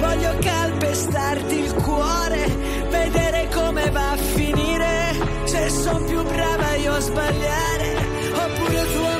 Voglio 0.00 0.36
calpestarti 0.40 1.58
il 1.58 1.74
cuore, 1.74 2.46
vedere 2.90 3.48
come 3.54 3.90
va 3.90 4.10
a 4.10 4.16
finire. 4.16 5.14
Se 5.44 5.70
sono 5.70 6.04
più 6.04 6.22
brava 6.24 6.74
io 6.74 6.92
a 6.92 7.00
sbagliare, 7.00 7.96
oppure 8.34 8.92
tu 8.92 9.02
a 9.02 9.19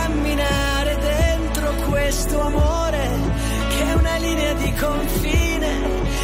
questo 1.91 2.39
amore 2.39 3.09
che 3.69 3.83
è 3.83 3.93
una 3.93 4.17
linea 4.17 4.53
di 4.53 4.73
confine. 4.73 5.69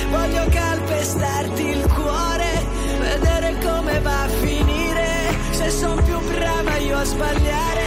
Voglio 0.09 0.45
calpestarti 0.49 1.61
il 1.61 1.85
cuore, 1.93 2.65
vedere 2.99 3.57
come 3.61 3.99
va 3.99 4.23
a 4.23 4.27
finire. 4.29 5.05
Se 5.51 5.69
sono 5.69 6.01
più 6.01 6.19
brava 6.21 6.77
io 6.77 6.97
a 6.97 7.03
sbagliare, 7.03 7.86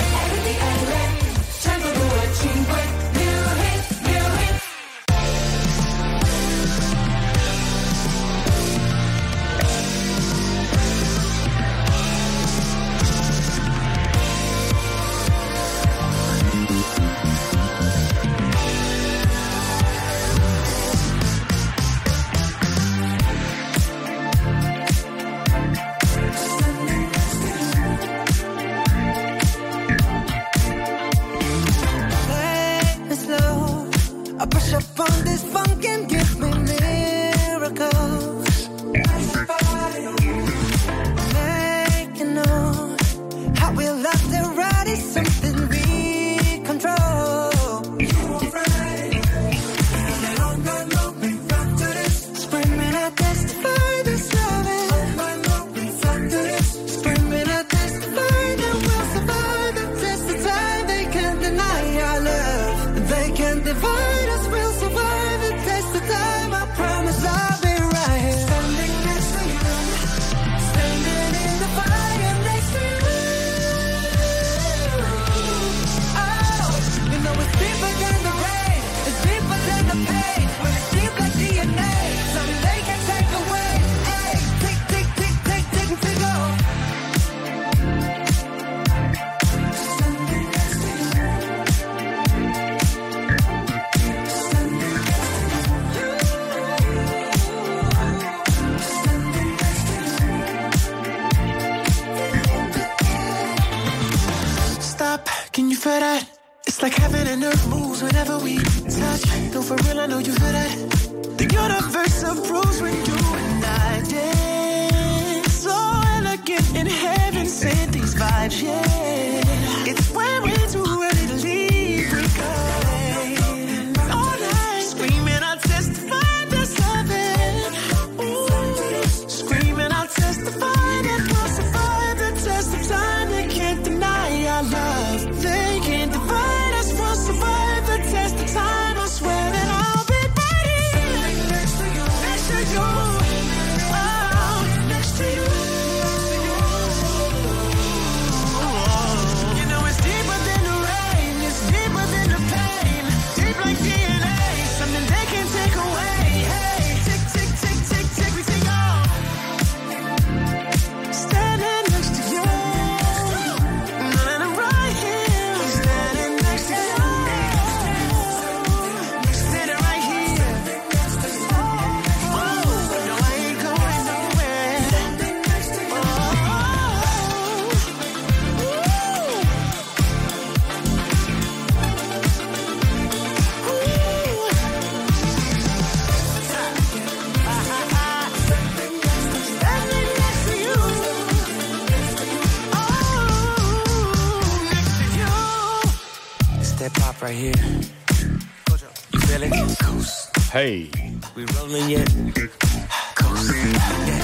Hey. 200.61 200.91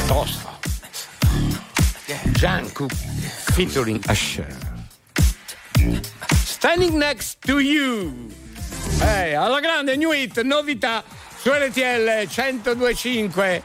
Tosta. 0.06 0.54
Jungkook 2.38 2.94
featuring 3.56 4.00
Usher. 4.08 4.46
Standing 6.46 7.00
next 7.00 7.42
to 7.42 7.58
you. 7.58 8.30
Ehi, 9.02 9.34
alla 9.34 9.60
grande 9.60 9.98
new 9.98 10.12
hit, 10.12 10.40
novità 10.42 11.04
su 11.40 11.50
RTL 11.50 12.28
1025. 12.28 13.64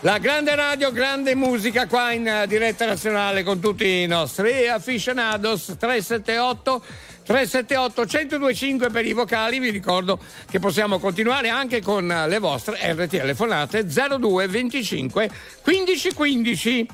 La 0.00 0.16
grande 0.16 0.54
radio, 0.54 0.90
grande 0.92 1.34
musica 1.34 1.86
qua 1.86 2.12
in 2.12 2.26
eh, 2.26 2.46
diretta 2.46 2.86
nazionale 2.86 3.42
con 3.42 3.60
tutti 3.60 4.02
i 4.02 4.06
nostri 4.06 4.68
aficionados 4.68 5.74
378 5.78 6.82
378 7.26 8.02
1025 8.02 8.90
per 8.90 9.04
i 9.04 9.12
vocali, 9.12 9.58
vi 9.58 9.70
ricordo 9.70 10.18
che 10.48 10.60
possiamo 10.60 11.00
continuare 11.00 11.48
anche 11.48 11.82
con 11.82 12.08
eh, 12.08 12.28
le 12.28 12.38
vostre 12.38 12.78
RTL 12.80 13.34
fonate 13.34 13.84
02 13.84 14.46
25 14.46 15.30
15 15.60 16.14
15. 16.14 16.86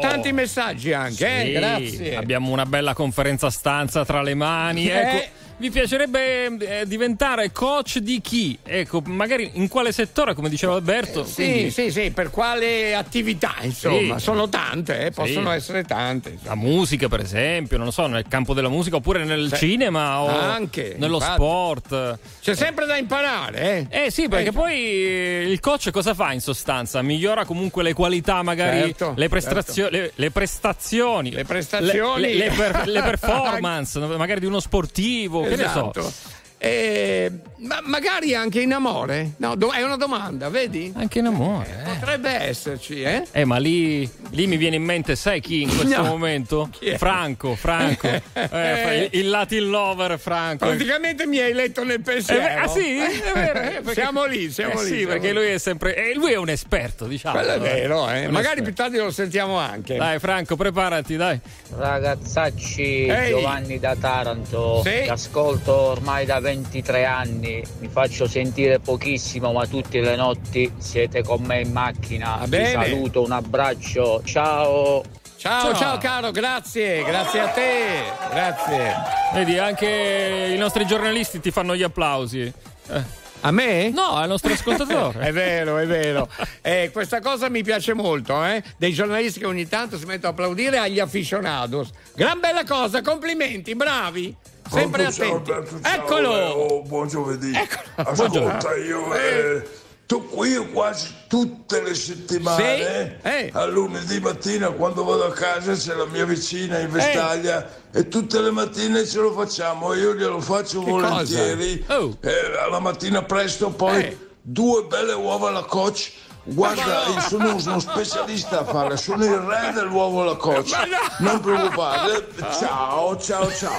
Tanti 0.00 0.32
messaggi 0.32 0.92
anche, 0.92 1.26
eh? 1.26 1.44
Sì, 1.46 1.52
Grazie. 1.52 2.16
Abbiamo 2.16 2.52
una 2.52 2.64
bella 2.64 2.94
conferenza 2.94 3.50
stanza 3.50 4.04
tra 4.04 4.22
le 4.22 4.34
mani. 4.34 4.88
Eh. 4.88 4.92
Ecco, 4.92 5.28
vi 5.62 5.70
piacerebbe 5.70 6.80
eh, 6.80 6.86
diventare 6.88 7.52
coach 7.52 7.98
di 7.98 8.20
chi? 8.20 8.58
Ecco, 8.64 9.00
magari 9.04 9.48
in 9.54 9.68
quale 9.68 9.92
settore, 9.92 10.34
come 10.34 10.48
diceva 10.48 10.74
Alberto? 10.74 11.24
Sì, 11.24 11.34
Quindi- 11.44 11.70
sì, 11.70 11.90
sì, 11.92 12.10
per 12.10 12.30
quale 12.30 12.96
attività, 12.96 13.54
insomma, 13.62 14.18
Sì. 14.18 14.24
sono 14.24 14.48
tante, 14.48 15.06
eh, 15.06 15.10
possono 15.12 15.50
Sì. 15.50 15.56
essere 15.56 15.84
tante. 15.84 16.36
La 16.42 16.56
musica, 16.56 17.06
per 17.06 17.20
esempio, 17.20 17.76
non 17.76 17.86
lo 17.86 17.92
so, 17.92 18.08
nel 18.08 18.24
campo 18.26 18.54
della 18.54 18.68
musica 18.68 18.96
oppure 18.96 19.22
nel 19.22 19.50
Sì. 19.52 19.56
cinema 19.68 20.20
o 20.20 20.26
Anche, 20.26 20.96
nello 20.98 21.18
infatti. 21.18 21.32
sport. 21.34 22.18
C'è 22.42 22.56
sempre 22.56 22.84
da 22.86 22.96
imparare, 22.96 23.86
eh? 23.88 24.06
Eh 24.06 24.10
sì, 24.10 24.26
perché 24.26 24.48
Eh, 24.48 24.52
poi 24.52 24.74
eh, 24.74 25.44
il 25.48 25.60
coach 25.60 25.90
cosa 25.92 26.12
fa 26.12 26.32
in 26.32 26.40
sostanza? 26.40 27.00
Migliora 27.02 27.44
comunque 27.44 27.84
le 27.84 27.92
qualità, 27.92 28.42
magari 28.42 28.80
Certo, 28.88 29.14
le, 29.16 29.28
prestazio- 29.28 29.84
certo. 29.88 29.96
le, 29.96 30.12
le 30.12 30.30
prestazioni, 30.32 31.30
Le 31.30 31.44
prestazioni. 31.44 32.20
le, 32.22 32.34
le- 32.34 32.50
per- 32.50 32.82
le 32.88 33.00
performance, 33.14 34.00
magari 34.00 34.40
di 34.40 34.46
uno 34.46 34.58
sportivo, 34.58 35.50
che 35.56 35.62
ne 35.62 35.68
so. 35.68 36.41
Eh, 36.64 37.28
ma 37.62 37.80
magari 37.82 38.36
anche 38.36 38.60
in 38.60 38.72
amore? 38.72 39.32
No, 39.38 39.56
do- 39.56 39.72
è 39.72 39.82
una 39.82 39.96
domanda, 39.96 40.48
vedi? 40.48 40.92
Anche 40.96 41.18
in 41.18 41.26
amore. 41.26 41.82
Potrebbe 41.98 42.30
esserci, 42.30 43.02
eh? 43.02 43.24
Eh, 43.32 43.44
ma 43.44 43.56
lì, 43.56 44.08
lì 44.30 44.46
mi 44.46 44.56
viene 44.56 44.76
in 44.76 44.84
mente, 44.84 45.16
sai 45.16 45.40
chi 45.40 45.62
in 45.62 45.68
questo 45.74 46.02
No. 46.02 46.08
momento? 46.08 46.68
Chi 46.78 46.86
è? 46.90 46.98
Franco, 46.98 47.56
Franco. 47.56 48.08
Eh, 48.52 49.08
il, 49.12 49.20
il 49.20 49.28
Latin 49.28 49.68
lover 49.70 50.18
Franco. 50.20 50.66
Praticamente 50.66 51.26
mi 51.26 51.38
hai 51.38 51.52
letto 51.52 51.82
nel 51.84 52.00
pensiero. 52.00 52.42
Eh, 52.42 52.52
ah 52.54 52.68
sì? 52.68 52.98
È 52.98 53.32
vero, 53.34 53.58
eh, 53.60 53.80
perché- 53.82 53.92
siamo 53.94 54.24
lì, 54.24 54.50
siamo 54.52 54.72
Eh 54.80 54.82
lì. 54.84 54.88
sì, 54.88 54.96
siamo 54.98 55.12
perché 55.12 55.26
lì. 55.28 55.32
lui 55.34 55.46
è 55.46 55.58
sempre. 55.58 55.96
eh, 55.96 56.14
lui 56.14 56.32
è 56.32 56.36
un 56.36 56.48
esperto, 56.48 57.06
diciamo. 57.06 57.36
Quello 57.38 57.54
è 57.54 57.58
vero, 57.58 58.08
eh. 58.08 58.26
Un 58.26 58.32
Magari 58.32 58.60
esperto. 58.60 58.62
più 58.62 58.74
tardi 58.74 58.96
lo 58.98 59.10
sentiamo 59.10 59.56
anche. 59.58 59.96
Dai, 59.96 60.18
Franco, 60.20 60.54
preparati, 60.56 61.16
dai. 61.16 61.40
Ragazzacci, 61.76 63.06
Ehi. 63.06 63.30
Giovanni 63.30 63.78
da 63.78 63.96
Taranto, 63.96 64.82
Sì. 64.84 65.02
ti 65.02 65.08
ascolto 65.08 65.74
ormai 65.74 66.24
da 66.26 66.40
23 66.56 67.04
anni, 67.06 67.62
mi 67.78 67.88
faccio 67.88 68.26
sentire 68.28 68.78
pochissimo 68.78 69.52
ma 69.52 69.66
tutte 69.66 70.00
le 70.00 70.16
notti 70.16 70.70
siete 70.78 71.22
con 71.22 71.42
me 71.42 71.60
in 71.62 71.72
macchina, 71.72 72.36
Va 72.40 72.44
vi 72.44 72.50
bene. 72.50 72.84
saluto, 72.84 73.22
un 73.22 73.32
abbraccio, 73.32 74.22
ciao! 74.24 75.02
Ciao, 75.36 75.70
ciao, 75.70 75.74
Ciao. 75.74 75.98
caro, 75.98 76.30
grazie, 76.30 77.02
grazie 77.02 77.40
a 77.40 77.48
te. 77.48 78.02
Grazie. 78.30 78.94
Vedi, 79.34 79.58
anche 79.58 80.52
i 80.54 80.56
nostri 80.56 80.86
giornalisti 80.86 81.40
ti 81.40 81.50
fanno 81.50 81.74
gli 81.74 81.82
applausi. 81.82 82.42
Eh. 82.42 83.02
A 83.40 83.50
me? 83.50 83.90
No, 83.90 84.14
al 84.14 84.28
nostro 84.28 84.52
ascoltatore. 84.54 85.18
è 85.18 85.32
vero, 85.32 85.78
è 85.78 85.86
vero. 85.86 86.28
Eh, 86.60 86.90
questa 86.92 87.18
cosa 87.20 87.48
mi 87.48 87.64
piace 87.64 87.92
molto, 87.92 88.44
eh? 88.44 88.62
Dei 88.76 88.92
giornalisti 88.92 89.40
che 89.40 89.46
ogni 89.46 89.66
tanto 89.66 89.98
si 89.98 90.04
mettono 90.04 90.28
a 90.28 90.30
applaudire 90.30 90.78
agli 90.78 91.00
aficionados. 91.00 91.90
Gran 92.14 92.38
bella 92.38 92.62
cosa, 92.62 93.02
complimenti, 93.02 93.74
bravi. 93.74 94.32
Sempre 94.70 95.06
attenti. 95.06 95.50
Alberto, 95.50 95.78
Eccolo! 95.82 96.30
Leo, 96.34 96.82
buon 96.82 97.08
giovedì. 97.08 97.52
Ascolta, 97.96 98.12
buongiorno. 98.40 98.74
io 98.86 99.14
eh, 99.14 99.68
tu 100.06 100.26
qui 100.28 100.54
quasi 100.72 101.08
tutte 101.28 101.82
le 101.82 101.94
settimane, 101.94 103.18
Sì? 103.22 103.28
Eh. 103.28 103.50
a 103.52 103.64
lunedì 103.66 104.20
mattina 104.20 104.68
quando 104.70 105.04
vado 105.04 105.24
a 105.26 105.32
casa 105.32 105.74
c'è 105.74 105.94
la 105.94 106.06
mia 106.06 106.24
vicina 106.24 106.78
in 106.78 106.90
vestaglia 106.90 107.68
e 107.92 108.08
tutte 108.08 108.40
le 108.40 108.50
mattine 108.50 109.04
ce 109.06 109.18
lo 109.20 109.32
facciamo. 109.32 109.94
Io 109.94 110.14
glielo 110.14 110.40
faccio 110.40 110.82
Che 110.82 110.90
volentieri. 110.90 111.84
Oh. 111.88 112.16
Eh, 112.20 112.58
alla 112.64 112.80
mattina 112.80 113.22
presto, 113.22 113.70
poi 113.70 114.02
Eh. 114.04 114.18
due 114.40 114.84
belle 114.84 115.12
uova 115.12 115.48
alla 115.48 115.64
coach. 115.64 116.12
Guarda, 116.44 117.04
io 117.06 117.20
sono 117.20 117.54
uno 117.54 117.78
specialista 117.78 118.60
a 118.60 118.64
farle, 118.64 118.96
sono 118.96 119.24
il 119.24 119.36
re 119.36 119.72
dell'uovo 119.72 120.22
alla. 120.22 120.36
Ma 120.70 120.84
no! 120.84 121.30
Non 121.30 121.40
preoccupate. 121.40 122.26
Ciao, 122.58 123.16
ciao, 123.16 123.48
ciao. 123.52 123.78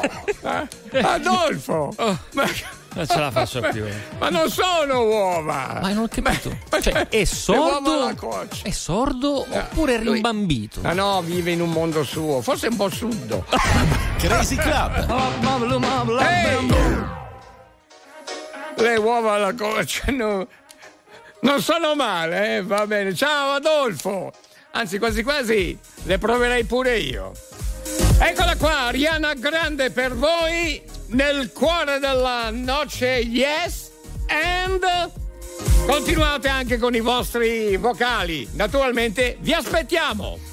Adolfo! 1.01 1.93
Ma, 2.31 2.45
Non 2.95 3.05
ce 3.07 3.19
la 3.19 3.31
faccio 3.31 3.59
più. 3.71 3.85
ma 4.17 4.29
non 4.29 4.49
sono 4.49 5.01
uova! 5.03 5.79
Ma 5.81 5.89
non 5.91 6.03
ho 6.03 6.07
capito. 6.07 6.55
Ma- 6.71 6.79
Cioè, 6.79 7.09
è 7.09 7.25
sordo? 7.25 8.07
È 8.61 8.71
sordo 8.71 9.45
oppure 9.49 9.97
lui- 9.97 10.13
rimbambito? 10.13 10.79
Ah 10.83 10.93
no, 10.93 11.21
vive 11.21 11.51
in 11.51 11.59
un 11.61 11.69
mondo 11.71 12.03
suo, 12.03 12.41
forse 12.41 12.67
un 12.67 12.77
po' 12.77 12.89
suddo. 12.89 13.43
Crazy 14.19 14.55
Club. 14.55 15.05
Ehi! 16.21 17.11
Le 18.77 18.95
uova 18.97 19.33
alla 19.33 19.53
coach 19.53 20.03
no- 20.07 20.47
non 21.43 21.61
sono 21.61 21.95
male, 21.95 22.57
eh? 22.57 22.63
va 22.63 22.85
bene. 22.87 23.13
Ciao 23.13 23.51
Adolfo! 23.51 24.31
Anzi, 24.71 24.97
quasi 24.97 25.23
quasi 25.23 25.77
le 26.03 26.17
proverei 26.17 26.63
pure 26.63 26.97
io. 26.97 27.31
Eccola 28.19 28.55
qua, 28.55 28.85
Ariana 28.85 29.33
Grande 29.33 29.91
per 29.91 30.15
voi, 30.15 30.81
nel 31.07 31.51
cuore 31.53 31.99
della 31.99 32.49
noce, 32.51 33.17
yes, 33.17 33.91
and 34.27 35.11
continuate 35.85 36.47
anche 36.47 36.77
con 36.77 36.95
i 36.95 37.01
vostri 37.01 37.77
vocali. 37.77 38.47
Naturalmente 38.53 39.37
vi 39.39 39.53
aspettiamo. 39.53 40.52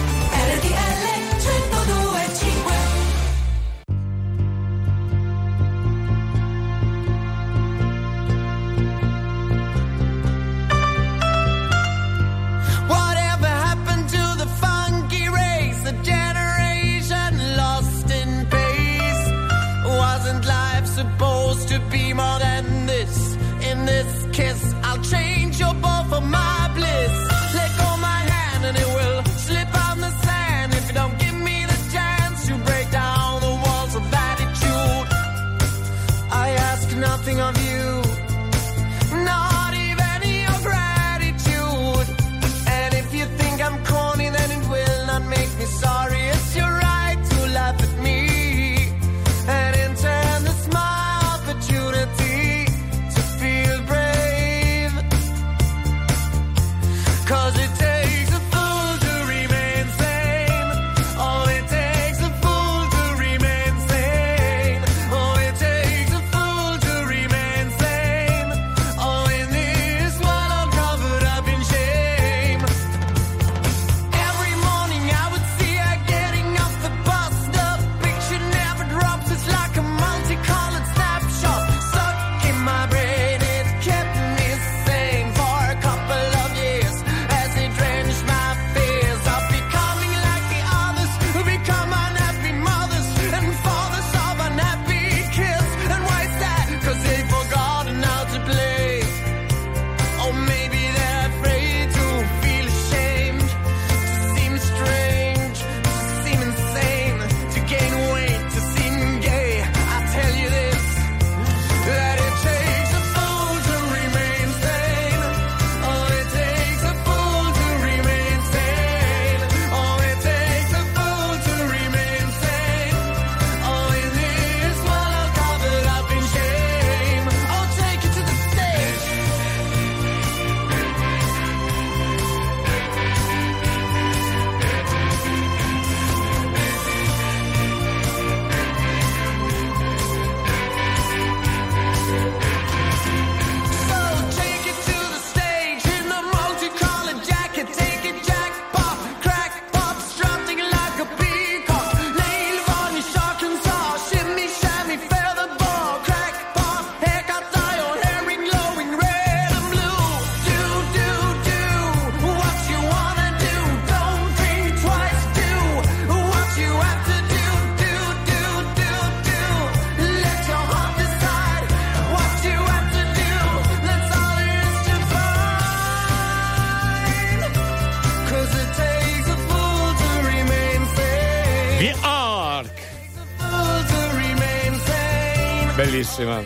bellissima. 186.11 186.43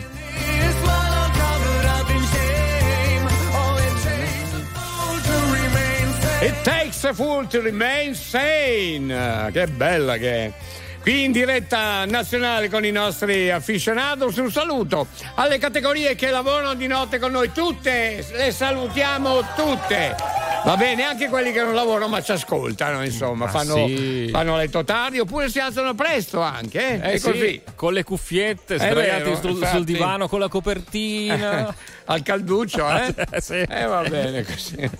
It 6.42 6.54
takes 6.62 7.04
a 7.04 7.12
fool 7.12 7.46
to 7.48 7.60
remain 7.60 8.14
sane. 8.14 9.50
Che 9.52 9.66
bella 9.68 10.16
che 10.16 10.44
è 10.46 10.52
qui 11.00 11.24
in 11.24 11.32
diretta 11.32 12.04
nazionale 12.04 12.68
con 12.68 12.84
i 12.84 12.90
nostri 12.90 13.50
afficionati, 13.50 14.22
Un 14.22 14.50
saluto 14.50 15.08
alle 15.34 15.58
categorie 15.58 16.14
che 16.14 16.30
lavorano 16.30 16.74
di 16.74 16.86
notte 16.86 17.18
con 17.18 17.32
noi, 17.32 17.50
tutte 17.52 18.24
le 18.32 18.52
salutiamo 18.52 19.40
tutte. 19.56 20.45
Va 20.66 20.76
bene, 20.76 21.04
anche 21.04 21.28
quelli 21.28 21.52
che 21.52 21.62
non 21.62 21.74
lavorano 21.74 22.08
ma 22.08 22.20
ci 22.20 22.32
ascoltano, 22.32 23.04
insomma, 23.04 23.46
fanno, 23.46 23.86
sì. 23.86 24.28
fanno, 24.32 24.56
letto 24.56 24.82
tardi 24.82 25.20
oppure 25.20 25.48
si 25.48 25.60
alzano 25.60 25.94
presto 25.94 26.40
anche. 26.40 27.00
Eh? 27.00 27.12
Eh, 27.12 27.18
sì, 27.20 27.60
con 27.76 27.92
le 27.92 28.02
cuffiette 28.02 28.74
sdraiati 28.74 29.22
vero, 29.22 29.36
sul, 29.36 29.64
sul, 29.64 29.84
divano 29.84 30.26
con 30.26 30.40
la 30.40 30.48
copertina. 30.48 31.72
Al 32.06 32.20
calduccio, 32.24 32.84
eh? 32.88 33.14
eh? 33.30 33.40
sì. 33.40 33.54
Eh 33.60 33.84
va 33.84 34.02
bene 34.08 34.44
così. 34.44 34.90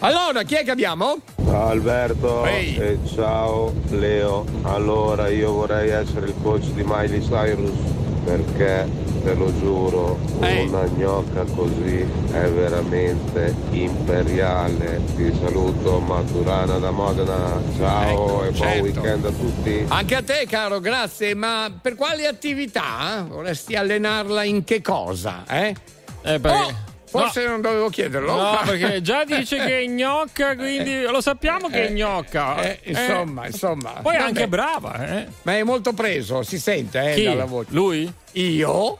Allora, 0.00 0.42
chi 0.42 0.56
è 0.56 0.64
che 0.64 0.72
abbiamo? 0.72 1.18
Ciao 1.44 1.68
Alberto 1.68 2.44
hey. 2.44 2.76
e 2.76 2.86
eh, 2.86 2.98
ciao 3.14 3.72
Leo. 3.90 4.44
Allora, 4.62 5.28
io 5.28 5.52
vorrei 5.52 5.90
essere 5.90 6.26
il 6.26 6.34
coach 6.42 6.64
di 6.72 6.82
Miley 6.84 7.20
Cyrus 7.20 8.05
perché 8.26 8.88
te 9.22 9.34
lo 9.34 9.56
giuro 9.56 10.18
Ehi. 10.40 10.66
una 10.66 10.84
gnocca 10.88 11.44
così 11.44 12.04
è 12.32 12.48
veramente 12.48 13.54
imperiale 13.70 15.00
ti 15.14 15.32
saluto 15.40 16.00
Maturana 16.00 16.78
da 16.78 16.90
Modena 16.90 17.62
ciao 17.78 18.42
ecco, 18.42 18.44
e 18.44 18.54
certo. 18.54 18.64
buon 18.64 18.80
weekend 18.80 19.24
a 19.24 19.30
tutti 19.30 19.84
anche 19.86 20.14
a 20.16 20.22
te 20.22 20.46
caro 20.48 20.80
grazie 20.80 21.34
ma 21.36 21.72
per 21.80 21.94
quale 21.94 22.26
attività 22.26 23.24
vorresti 23.28 23.76
allenarla 23.76 24.42
in 24.42 24.64
che 24.64 24.82
cosa 24.82 25.44
eh? 25.48 25.74
Eh, 26.22 26.40
perché... 26.40 26.58
oh! 26.58 26.94
Forse 27.18 27.46
non 27.46 27.60
dovevo 27.60 27.88
chiederlo. 27.88 28.34
No, 28.34 28.60
perché 28.64 29.00
già 29.02 29.24
dice 29.24 29.56
che 29.56 29.80
è 29.80 29.86
gnocca, 29.86 30.54
quindi 30.56 31.02
lo 31.02 31.20
sappiamo 31.20 31.68
che 31.68 31.86
è 31.86 31.90
Eh, 31.90 31.92
gnocca. 31.92 32.56
eh, 32.62 32.80
insomma, 32.84 33.46
insomma. 33.46 33.90
Poi 34.02 34.14
è 34.16 34.18
anche 34.18 34.48
brava, 34.48 35.18
eh. 35.18 35.26
Ma 35.42 35.56
è 35.56 35.62
molto 35.62 35.92
preso, 35.92 36.42
si 36.42 36.58
sente 36.58 37.12
eh, 37.12 37.14
Chi? 37.14 37.24
dalla 37.24 37.44
voce. 37.44 37.68
Lui? 37.72 38.12
Io? 38.32 38.98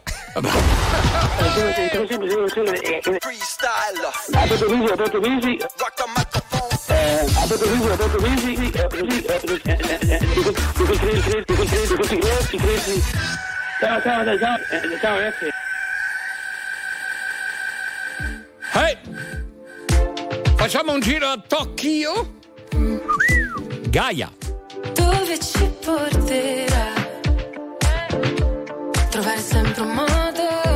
Ciao, 13.81 14.01
ciao, 14.03 14.25
ciao, 14.39 14.57
eh, 14.71 14.99
ciao 15.01 15.17
ragazzi. 15.17 15.49
Hey! 18.79 18.95
Facciamo 20.55 20.93
un 20.93 21.01
giro 21.01 21.27
a 21.29 21.39
Tokyo? 21.39 22.35
Gaia. 23.89 24.31
Dove 24.93 25.39
ci 25.39 25.67
porterà? 25.83 26.93
Trovare 29.09 29.41
sempre 29.41 29.81
un 29.81 29.93
modo 29.93 30.76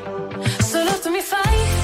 Solo 1.01 1.15
tu 1.15 1.17
mi 1.17 1.80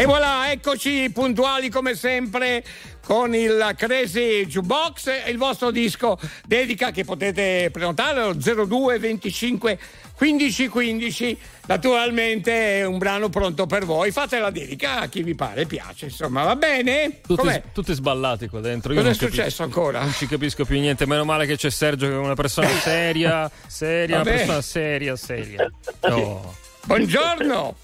E 0.00 0.06
voilà, 0.06 0.50
eccoci 0.50 1.10
puntuali 1.12 1.68
come 1.68 1.94
sempre 1.94 2.64
con 3.04 3.34
il 3.34 3.74
Crazy 3.76 4.46
Jukebox 4.46 5.08
e 5.26 5.30
il 5.30 5.36
vostro 5.36 5.70
disco 5.70 6.18
dedica 6.46 6.90
che 6.90 7.04
potete 7.04 7.68
prenotare 7.70 8.20
allo 8.20 8.32
02 8.32 8.98
25 8.98 9.78
15 10.14 10.68
15. 10.68 11.38
Naturalmente 11.66 12.78
è 12.78 12.86
un 12.86 12.96
brano 12.96 13.28
pronto 13.28 13.66
per 13.66 13.84
voi. 13.84 14.10
Fate 14.10 14.38
la 14.38 14.48
dedica 14.48 15.00
a 15.00 15.06
chi 15.08 15.22
vi 15.22 15.34
pare 15.34 15.66
piace, 15.66 16.06
insomma, 16.06 16.44
va 16.44 16.56
bene? 16.56 17.20
Tutti, 17.20 17.42
Com'è? 17.42 17.62
tutti 17.74 17.92
sballati 17.92 18.48
qua 18.48 18.60
dentro. 18.60 18.94
Cosa 18.94 19.10
è 19.10 19.12
successo 19.12 19.36
capisco- 19.36 19.62
ancora? 19.64 20.00
Non 20.00 20.12
ci 20.14 20.26
capisco 20.26 20.64
più 20.64 20.80
niente. 20.80 21.04
Meno 21.06 21.26
male 21.26 21.44
che 21.44 21.58
c'è 21.58 21.68
Sergio, 21.68 22.06
che 22.06 22.14
è 22.14 22.16
una 22.16 22.32
persona 22.32 22.68
seria, 22.70 23.50
seria, 23.66 24.14
una 24.22 24.24
Vabbè. 24.24 24.36
persona 24.36 24.62
seria, 24.62 25.14
seria. 25.16 25.70
Oh. 26.00 26.54
Buongiorno. 26.86 27.76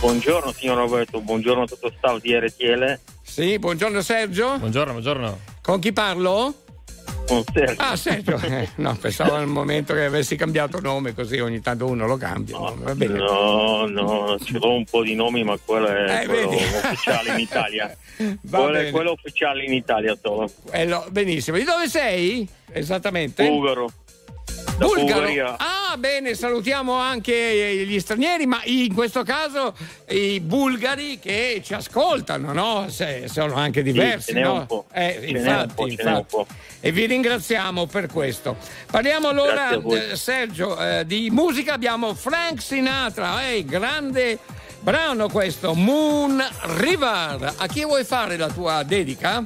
Buongiorno 0.00 0.52
signor 0.52 0.76
Roberto, 0.76 1.20
buongiorno 1.20 1.62
a 1.62 1.66
tutto 1.66 1.92
staff 1.96 2.20
di 2.20 2.34
RTL. 2.38 2.98
Sì, 3.22 3.58
buongiorno 3.58 4.00
Sergio. 4.02 4.58
Buongiorno, 4.58 4.92
buongiorno. 4.92 5.38
Con 5.62 5.78
chi 5.80 5.92
parlo? 5.92 6.54
Con 7.26 7.42
Sergio. 7.50 7.80
Ah, 7.80 7.96
Sergio. 7.96 8.36
Eh, 8.38 8.68
no, 8.76 8.94
pensavo 9.00 9.34
al 9.34 9.46
momento 9.46 9.94
che 9.94 10.04
avessi 10.04 10.36
cambiato 10.36 10.78
nome, 10.80 11.14
così 11.14 11.38
ogni 11.38 11.60
tanto 11.62 11.86
uno 11.86 12.06
lo 12.06 12.18
cambia. 12.18 12.58
Va 12.58 12.94
bene. 12.94 13.14
No, 13.18 13.86
no, 13.86 14.36
ce 14.44 14.58
l'ho 14.58 14.72
un 14.74 14.84
po' 14.84 15.02
di 15.02 15.14
nomi, 15.14 15.42
ma 15.42 15.56
quello 15.64 15.86
è 15.86 16.22
Eh, 16.22 16.26
quello 16.26 16.48
vedi. 16.50 16.62
ufficiale 16.62 17.30
in 17.32 17.38
Italia. 17.38 17.96
Va 18.42 18.58
quello 18.58 18.72
bene. 18.72 18.88
è 18.88 18.90
quello 18.90 19.12
ufficiale 19.12 19.64
in 19.64 19.72
Italia 19.72 20.18
solo. 20.20 20.50
Eh, 20.70 20.84
no, 20.84 21.06
benissimo. 21.10 21.56
Di 21.56 21.64
dove 21.64 21.88
sei? 21.88 22.46
Esattamente. 22.70 23.46
Bulgaro. 23.48 23.90
Bulgaro. 24.76 25.56
Ah, 25.58 25.96
bene, 25.96 26.34
salutiamo 26.34 26.92
anche 26.94 27.84
gli 27.86 27.98
stranieri, 28.00 28.46
ma 28.46 28.60
in 28.64 28.92
questo 28.92 29.22
caso 29.22 29.74
i 30.08 30.40
bulgari 30.40 31.18
che 31.18 31.60
ci 31.64 31.74
ascoltano, 31.74 32.52
no? 32.52 32.86
Se- 32.88 33.28
sono 33.28 33.54
anche 33.54 33.82
diversi, 33.82 34.32
ce 34.32 34.38
n'è 34.38 34.42
no? 34.42 34.54
un 34.54 34.66
po'. 34.66 34.86
Eh, 34.92 35.20
infatti, 35.26 35.82
infatti. 35.90 36.24
po'. 36.28 36.46
E 36.80 36.92
vi 36.92 37.06
ringraziamo 37.06 37.86
per 37.86 38.08
questo. 38.08 38.56
Parliamo 38.90 39.28
allora, 39.28 39.70
eh, 39.70 40.16
Sergio, 40.16 40.78
eh, 40.80 41.06
di 41.06 41.30
musica. 41.30 41.74
Abbiamo 41.74 42.14
Frank 42.14 42.60
Sinatra, 42.60 43.48
eh, 43.48 43.64
grande 43.64 44.38
brano 44.80 45.28
questo, 45.28 45.74
Moon 45.74 46.44
River. 46.78 47.54
A 47.56 47.66
chi 47.66 47.84
vuoi 47.84 48.04
fare 48.04 48.36
la 48.36 48.48
tua 48.48 48.82
dedica? 48.82 49.44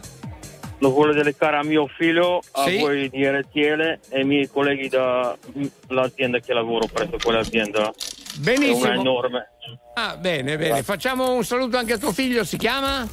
Lo 0.81 0.91
vuole 0.91 1.13
dedicare 1.13 1.57
a 1.57 1.65
mio 1.65 1.89
figlio, 1.89 2.41
a 2.53 2.65
Sì. 2.65 2.79
voi 2.79 3.09
di 3.11 3.27
RTL 3.27 3.81
e 3.81 3.99
ai 4.19 4.25
miei 4.25 4.49
colleghi 4.49 4.89
dall'azienda 4.89 6.39
che 6.39 6.53
lavoro 6.53 6.87
presso 6.87 7.17
quell'azienda. 7.23 7.93
Benissimo. 8.37 8.79
Una 8.91 8.95
enorme. 8.95 9.49
Ah, 9.95 10.17
bene, 10.17 10.57
bene. 10.57 10.83
Facciamo 10.85 11.33
un 11.33 11.45
saluto 11.45 11.77
anche 11.77 11.95
a 11.95 11.99
tuo 11.99 12.13
figlio, 12.13 12.45
si 12.45 12.57
chiama? 12.57 13.07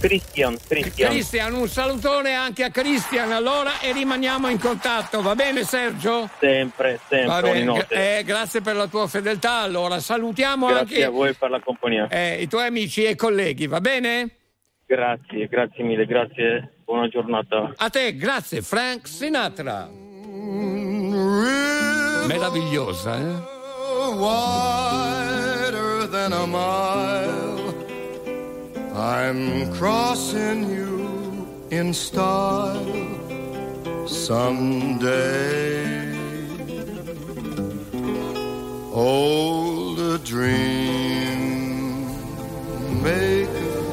Christian, 0.00 0.56
Christian. 0.66 1.10
Cristian, 1.10 1.54
un 1.54 1.68
salutone 1.68 2.34
anche 2.34 2.64
a 2.64 2.70
Cristian 2.70 3.30
allora 3.30 3.78
e 3.80 3.92
rimaniamo 3.92 4.48
in 4.48 4.58
contatto, 4.58 5.22
va 5.22 5.36
bene 5.36 5.62
Sergio? 5.62 6.28
Sempre, 6.40 6.98
sempre, 7.08 7.86
eh, 7.88 8.24
grazie 8.24 8.60
per 8.62 8.74
la 8.74 8.88
tua 8.88 9.06
fedeltà, 9.06 9.58
allora 9.60 10.00
salutiamo 10.00 10.66
Grazie 10.66 10.80
anche 10.96 11.04
a 11.04 11.10
voi 11.10 11.32
per 11.34 11.50
la 11.50 11.60
compagnia. 11.60 12.08
eh, 12.10 12.42
i 12.42 12.48
tuoi 12.48 12.66
amici 12.66 13.04
e 13.04 13.14
colleghi, 13.14 13.68
va 13.68 13.80
bene? 13.80 14.28
Grazie, 14.94 15.48
grazie 15.48 15.84
mille, 15.84 16.04
grazie. 16.04 16.74
Buona 16.84 17.08
giornata. 17.08 17.72
A 17.76 17.88
te, 17.88 18.14
grazie 18.14 18.60
Frank 18.60 19.06
Sinatra. 19.06 19.88
Meravigliosa, 22.26 23.16
eh? 23.16 23.60
wider 24.18 26.06
than 26.10 26.32
a 26.34 26.46
mile. 26.46 27.74
I'm 28.94 29.72
crossing 29.72 30.68
you 30.68 31.46
in 31.70 31.94
style 31.94 32.84
someday. 34.06 35.80
Old 38.92 40.22
dream 40.24 41.62
maker, 43.02 43.91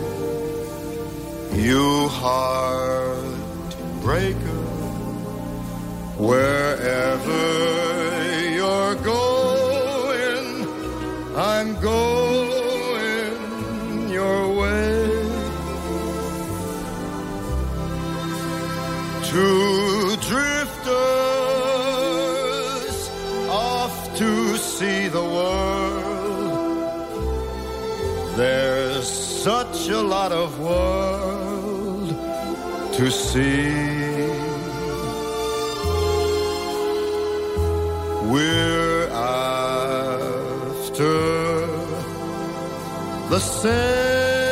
you 1.60 2.07
heartbreaker, 2.07 3.34
wherever 6.18 7.43
you're 8.49 8.95
going, 8.95 10.66
I'm 11.36 11.80
going 11.82 13.39
your 14.10 14.55
way. 14.55 15.10
Two 19.26 20.16
drifters 20.30 20.99
off 23.49 24.18
to 24.18 24.55
see 24.57 25.10
the 25.10 25.24
world. 25.24 26.07
There's 28.38 29.10
such 29.43 29.89
a 29.89 30.01
lot 30.01 30.32
of 30.32 30.57
world 30.62 31.39
to 33.00 33.10
see. 33.10 33.72
We're 38.30 39.08
after 39.08 39.88
the 43.30 43.39
same 43.39 44.50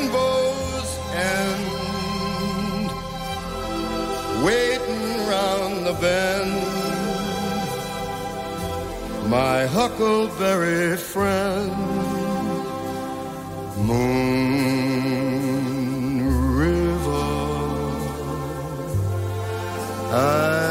rainbow's 0.00 0.92
end, 1.36 2.88
waiting 4.46 5.06
round 5.32 5.74
the 5.86 5.94
bend. 6.00 6.52
My 9.28 9.66
huckleberry 9.66 10.96
friend, 10.96 12.01
Moon 13.84 15.42
River. 16.56 17.32
And 20.12 20.61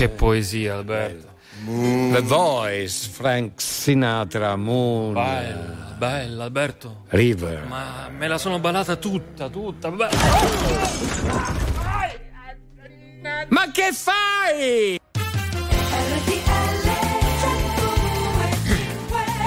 Che 0.00 0.08
poesia, 0.08 0.76
Alberto. 0.76 1.34
The 1.66 2.22
Voice, 2.22 3.06
Frank 3.10 3.60
Sinatra, 3.60 4.56
Moon. 4.56 5.12
Bella, 5.12 5.94
bella, 5.98 6.44
Alberto. 6.44 7.02
River. 7.08 7.66
Ma 7.66 8.08
me 8.08 8.26
la 8.26 8.38
sono 8.38 8.58
ballata 8.58 8.96
tutta, 8.96 9.50
tutta. 9.50 9.90
Ma 9.90 10.08
che 13.70 13.92
fai? 13.92 14.98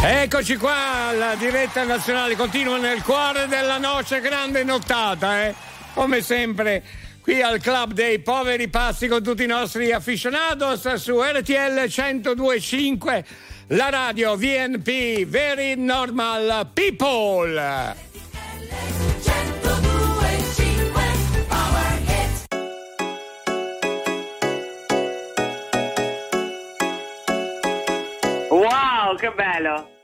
Eccoci 0.03 0.57
qua, 0.57 1.11
la 1.17 1.33
diretta 1.33 1.83
nazionale 1.83 2.35
continua 2.35 2.77
nel 2.77 3.01
cuore 3.01 3.47
della 3.47 3.79
noce, 3.79 4.21
grande 4.21 4.63
nottata, 4.63 5.47
eh? 5.47 5.55
Come 5.95 6.21
sempre, 6.21 6.83
qui 7.23 7.41
al 7.41 7.61
Club 7.61 7.93
dei 7.93 8.19
Poveri 8.19 8.67
Pazzi 8.67 9.07
con 9.07 9.23
tutti 9.23 9.43
i 9.43 9.47
nostri 9.47 9.93
aficionados 9.93 10.93
su 10.95 11.21
RTL 11.21 11.87
1025, 11.87 13.25
la 13.67 13.89
radio 13.89 14.35
VNP, 14.35 15.25
Very 15.25 15.75
Normal 15.77 16.69
People. 16.73 17.95
Wow, 28.49 29.15
che 29.17 29.31
bello! 29.31 30.02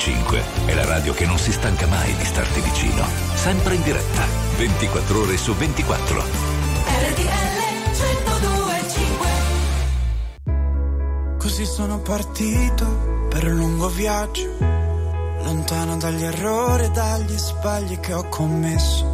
1025 0.00 0.42
è 0.64 0.74
la 0.74 0.86
radio 0.86 1.12
che 1.12 1.26
non 1.26 1.36
si 1.36 1.52
stanca 1.52 1.86
mai 1.86 2.16
di 2.16 2.24
starti 2.24 2.60
vicino. 2.60 3.04
Sempre 3.34 3.74
in 3.74 3.82
diretta, 3.82 4.24
24 4.56 5.20
ore 5.20 5.36
su 5.36 5.52
24. 5.54 6.22
RTL 6.86 7.60
1025 7.84 9.28
Così 11.38 11.66
sono 11.66 11.98
partito 11.98 13.26
per 13.28 13.44
un 13.44 13.58
lungo 13.58 13.88
viaggio, 13.88 14.56
lontano 15.42 15.98
dagli 15.98 16.24
errori 16.24 16.84
e 16.84 16.90
dagli 16.90 17.36
sbagli 17.36 18.00
che 18.00 18.14
ho 18.14 18.26
commesso. 18.28 19.04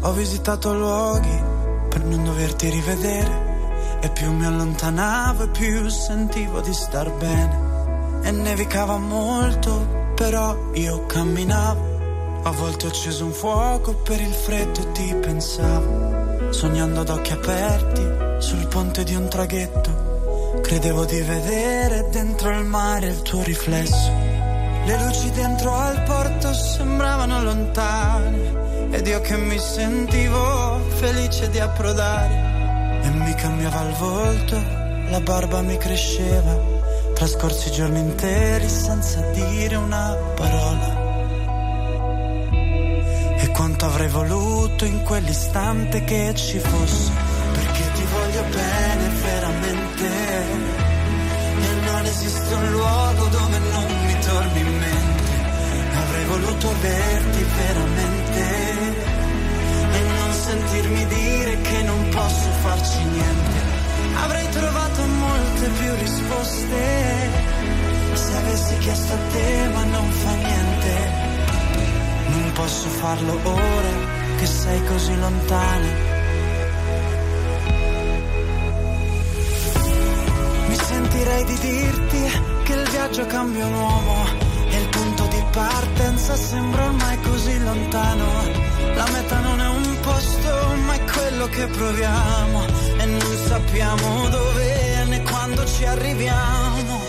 Ho 0.00 0.12
visitato 0.12 0.72
luoghi 0.74 1.42
per 1.90 2.04
non 2.04 2.24
doverti 2.24 2.70
rivedere 2.70 3.50
e 4.00 4.08
più 4.08 4.32
mi 4.32 4.46
allontanavo 4.46 5.42
e 5.44 5.48
più 5.48 5.88
sentivo 5.88 6.62
di 6.62 6.72
star 6.72 7.12
bene. 7.12 7.70
E 8.22 8.30
nevicava 8.30 8.96
molto, 8.96 10.00
però 10.14 10.56
io 10.74 11.06
camminavo. 11.06 11.90
A 12.44 12.50
volte 12.50 12.86
ho 12.86 12.88
acceso 12.88 13.24
un 13.24 13.32
fuoco 13.32 13.94
per 13.94 14.20
il 14.20 14.32
freddo 14.32 14.80
e 14.80 14.92
ti 14.92 15.14
pensavo. 15.14 16.50
Sognando 16.50 17.00
ad 17.00 17.08
occhi 17.08 17.32
aperti 17.32 18.02
sul 18.38 18.66
ponte 18.66 19.04
di 19.04 19.14
un 19.14 19.28
traghetto. 19.28 20.60
Credevo 20.60 21.04
di 21.04 21.20
vedere 21.20 22.08
dentro 22.10 22.50
il 22.50 22.64
mare 22.64 23.08
il 23.08 23.22
tuo 23.22 23.42
riflesso. 23.42 24.10
Le 24.84 25.04
luci 25.04 25.30
dentro 25.30 25.72
al 25.72 26.02
porto 26.02 26.52
sembravano 26.52 27.42
lontane. 27.42 28.90
Ed 28.90 29.06
io 29.06 29.20
che 29.20 29.36
mi 29.36 29.58
sentivo 29.58 30.80
felice 30.96 31.48
di 31.50 31.60
approdare. 31.60 33.00
E 33.02 33.08
mi 33.10 33.34
cambiava 33.34 33.82
il 33.82 33.94
volto, 33.94 34.56
la 35.08 35.20
barba 35.20 35.62
mi 35.62 35.76
cresceva. 35.78 36.71
Trascorsi 37.22 37.70
giorni 37.70 38.00
interi 38.00 38.68
senza 38.68 39.20
dire 39.30 39.76
una 39.76 40.12
parola. 40.34 40.88
E 43.38 43.48
quanto 43.54 43.84
avrei 43.84 44.08
voluto 44.08 44.84
in 44.84 45.04
quell'istante 45.04 46.02
che 46.02 46.32
ci 46.34 46.58
fosse. 46.58 47.12
Perché 47.52 47.92
ti 47.92 48.04
voglio 48.10 48.42
bene 48.50 49.08
veramente. 49.22 50.08
E 51.60 51.74
non 51.84 52.04
esiste 52.06 52.54
un 52.54 52.70
luogo 52.72 53.26
dove 53.26 53.58
non 53.70 54.04
mi 54.04 54.18
torni 54.18 54.58
in 54.58 54.78
mente. 54.78 55.32
Avrei 55.94 56.24
voluto 56.24 56.70
averti 56.70 57.46
veramente 57.56 58.40
e 59.92 60.00
non 60.18 60.32
sentirmi 60.32 61.06
dire 61.06 61.60
che 61.60 61.82
non 61.82 62.08
posso 62.08 62.50
farci 62.62 62.98
niente. 63.04 63.61
Molte 65.62 65.80
più 65.80 65.94
risposte 65.94 67.30
se 68.14 68.36
avessi 68.36 68.78
chiesto 68.78 69.12
a 69.12 69.16
te, 69.30 69.68
ma 69.72 69.84
non 69.84 70.10
fa 70.10 70.34
niente. 70.34 71.12
Non 72.26 72.52
posso 72.54 72.88
farlo 72.88 73.38
ora 73.44 73.92
che 74.38 74.46
sei 74.46 74.84
così 74.86 75.16
lontana. 75.20 75.86
Mi 80.66 80.76
sentirei 80.76 81.44
di 81.44 81.58
dirti 81.58 82.40
che 82.64 82.72
il 82.72 82.88
viaggio 82.90 83.26
cambia 83.26 83.64
un 83.64 83.74
uomo 83.74 84.24
e 84.68 84.80
il 84.80 84.88
punto 84.88 85.26
di 85.26 85.44
partenza 85.52 86.34
sembra 86.34 86.86
ormai 86.86 87.20
così 87.20 87.62
lontano. 87.62 88.26
La 88.96 89.06
meta 89.12 89.38
non 89.38 89.60
è 89.60 89.68
un 89.68 89.96
posto, 90.00 90.74
ma 90.86 90.94
è 90.94 91.04
quello 91.04 91.46
che 91.46 91.66
proviamo 91.66 92.66
e 92.98 93.04
non 93.04 93.36
sappiamo 93.46 94.28
dove 94.28 94.71
quando 95.62 95.66
ci 95.66 95.84
arriviamo. 95.84 97.00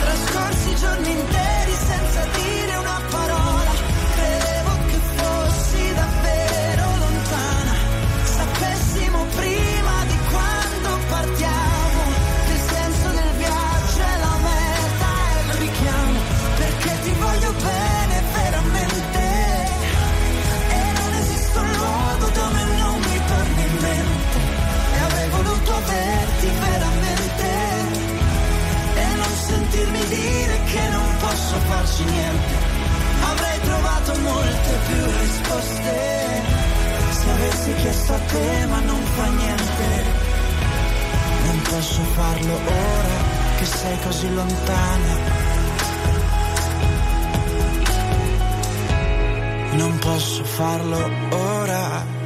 Trascorsi 0.00 0.74
giorni 0.76 1.10
interi 1.10 1.47
posso 31.58 31.66
farci 31.66 32.04
niente. 32.04 32.54
Avrei 33.22 33.60
trovato 33.60 34.18
molte 34.20 34.78
più 34.86 35.04
risposte. 35.20 36.42
Se 37.10 37.30
avessi 37.30 37.74
chiesto 37.74 38.14
a 38.14 38.18
te, 38.18 38.66
ma 38.66 38.80
non 38.80 39.02
fa 39.02 39.26
niente. 39.26 39.86
Non 41.46 41.62
posso 41.62 42.02
farlo 42.14 42.54
ora 42.54 43.16
che 43.58 43.64
sei 43.64 43.98
così 44.00 44.34
lontana. 44.34 45.46
Non 49.72 49.98
posso 49.98 50.44
farlo 50.44 51.10
ora. 51.30 52.16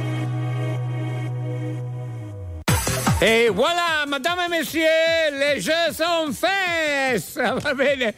E 3.19 3.49
voilà, 3.53 3.92
madame 4.13 4.41
et 4.45 4.49
messieurs, 4.59 5.31
les 5.39 5.59
jeux 5.59 5.91
sont 5.91 6.31
faits! 6.33 7.33
Va 7.63 7.73
bene, 7.73 8.13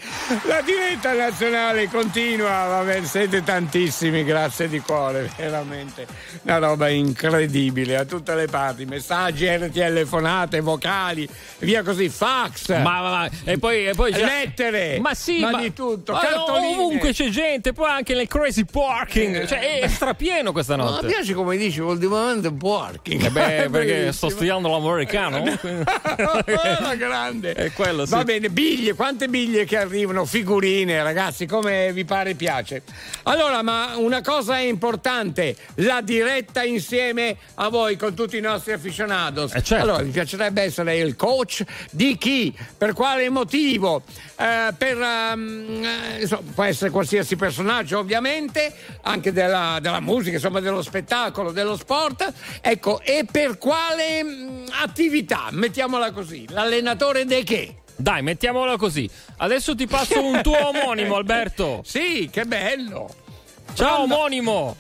la 0.46 0.62
diretta 0.62 1.14
nazionale 1.14 1.88
continua, 1.88 2.66
va 2.68 2.82
bene, 2.84 3.06
siete 3.06 3.42
tantissimi, 3.44 4.26
grazie 4.26 4.68
di 4.68 4.80
cuore, 4.80 5.32
veramente. 5.38 6.06
Una 6.44 6.58
roba 6.58 6.90
incredibile, 6.90 7.96
a 7.96 8.04
tutte 8.04 8.36
le 8.36 8.48
parti, 8.48 8.84
messaggi, 8.86 9.46
telefonate, 9.72 10.60
vocali, 10.60 11.28
via 11.60 11.82
così, 11.82 12.10
fax. 12.10 12.70
Ma, 12.72 12.80
ma, 12.80 13.10
ma, 13.10 13.30
e 13.46 13.58
poi, 13.58 13.88
e 13.88 13.94
poi 13.94 14.12
già- 14.12 14.26
lettere, 14.26 15.00
Ma 15.00 15.14
sì, 15.14 15.40
ma 15.40 15.52
ma, 15.52 15.62
di 15.62 15.72
tutto, 15.72 16.12
ma 16.12 16.20
cartoline. 16.20 16.74
ovunque 16.76 17.14
c'è 17.14 17.30
gente, 17.30 17.72
poi 17.72 17.90
anche 17.90 18.14
nel 18.16 18.28
crazy 18.28 18.66
parking. 18.66 19.46
Cioè, 19.46 19.80
è 19.80 19.88
strapieno 19.88 20.52
questa 20.52 20.76
Ma 20.76 20.84
notte. 20.84 21.06
mi 21.06 21.14
piace 21.14 21.34
come 21.34 21.56
dici 21.56 21.80
ultimamente 21.80 22.52
working. 22.60 23.24
Eh 23.24 23.30
beh, 23.30 23.70
perché 23.72 24.12
sto 24.14 24.28
studiando 24.30 24.68
l'americano. 24.70 25.44
La 26.80 26.96
grande. 26.96 27.54
È 27.54 27.72
quello, 27.72 28.06
sì. 28.06 28.12
Va 28.12 28.24
bene, 28.24 28.50
biglie, 28.50 28.94
quante 28.94 29.28
biglie 29.28 29.66
che 29.66 29.78
arrivano, 29.78 30.26
figurine, 30.26 31.02
ragazzi, 31.04 31.46
come 31.46 31.92
vi 31.94 32.06
pare 32.06 32.34
piace. 32.36 32.84
Allora, 33.24 33.62
ma 33.62 33.96
una 33.98 34.22
cosa 34.22 34.58
importante, 34.60 35.56
la 35.76 36.02
diretta 36.02 36.64
insieme 36.64 37.38
a 37.56 37.70
voi 37.70 37.98
con 37.98 38.14
tutti 38.14 38.38
i 38.38 38.42
nostri 38.42 38.74
aficionados. 38.74 39.52
certo. 39.52 39.76
Allora, 39.76 40.04
vi 40.04 40.12
piacerebbe 40.12 40.62
essere 40.62 40.98
il 40.98 41.16
coach 41.16 41.64
di 41.92 42.18
chi? 42.18 42.56
Per 42.78 42.94
quale 42.94 43.30
motivo? 43.30 44.04
Eh, 44.38 44.74
per, 44.78 45.00
eh, 45.00 46.22
insomma, 46.22 46.52
può 46.54 46.64
essere 46.64 46.90
qualsiasi 46.90 47.36
personaggio, 47.36 48.00
ovviamente, 48.00 48.74
anche 49.02 49.32
della, 49.32 49.80
della 49.82 50.00
musica, 50.00 50.36
insomma, 50.36 50.60
dello 50.60 50.82
spettacolo, 50.82 51.52
dello 51.52 51.78
sport. 51.78 52.32
Ecco, 52.62 53.02
e 53.02 53.26
per 53.30 53.58
quale 53.58 54.24
mm, 54.24 54.66
attività? 54.82 55.50
Mettiamola 55.66 56.12
così. 56.12 56.46
L'allenatore 56.50 57.26
di 57.26 57.42
che? 57.44 57.78
Dai, 57.96 58.22
mettiamola 58.22 58.78
così. 58.78 59.10
Adesso 59.38 59.74
ti 59.74 59.88
passo 59.88 60.24
un 60.24 60.44
tuo 60.44 60.68
omonimo, 60.68 61.16
Alberto. 61.18 61.82
Sì, 61.84 62.30
che 62.32 62.46
bello. 62.46 63.10
Ciao, 63.74 64.04
omonimo. 64.04 64.76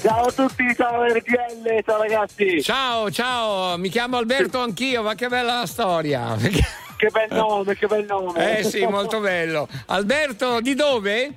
Ciao 0.00 0.26
a 0.26 0.30
tutti, 0.30 0.62
ciao 0.76 1.02
RTL, 1.06 1.82
ciao 1.84 2.00
ragazzi. 2.00 2.62
Ciao, 2.62 3.10
ciao, 3.10 3.76
mi 3.78 3.88
chiamo 3.88 4.16
Alberto 4.16 4.60
anch'io, 4.60 5.02
ma 5.02 5.16
che 5.16 5.26
bella 5.26 5.58
la 5.58 5.66
storia. 5.66 6.36
Che 6.96 7.10
bel 7.10 7.28
nome, 7.28 7.76
che 7.76 7.86
bel 7.86 8.06
nome. 8.06 8.58
Eh 8.60 8.64
sì, 8.64 8.86
molto 8.86 9.20
bello. 9.20 9.68
Alberto, 9.88 10.62
di 10.62 10.74
dove? 10.74 11.30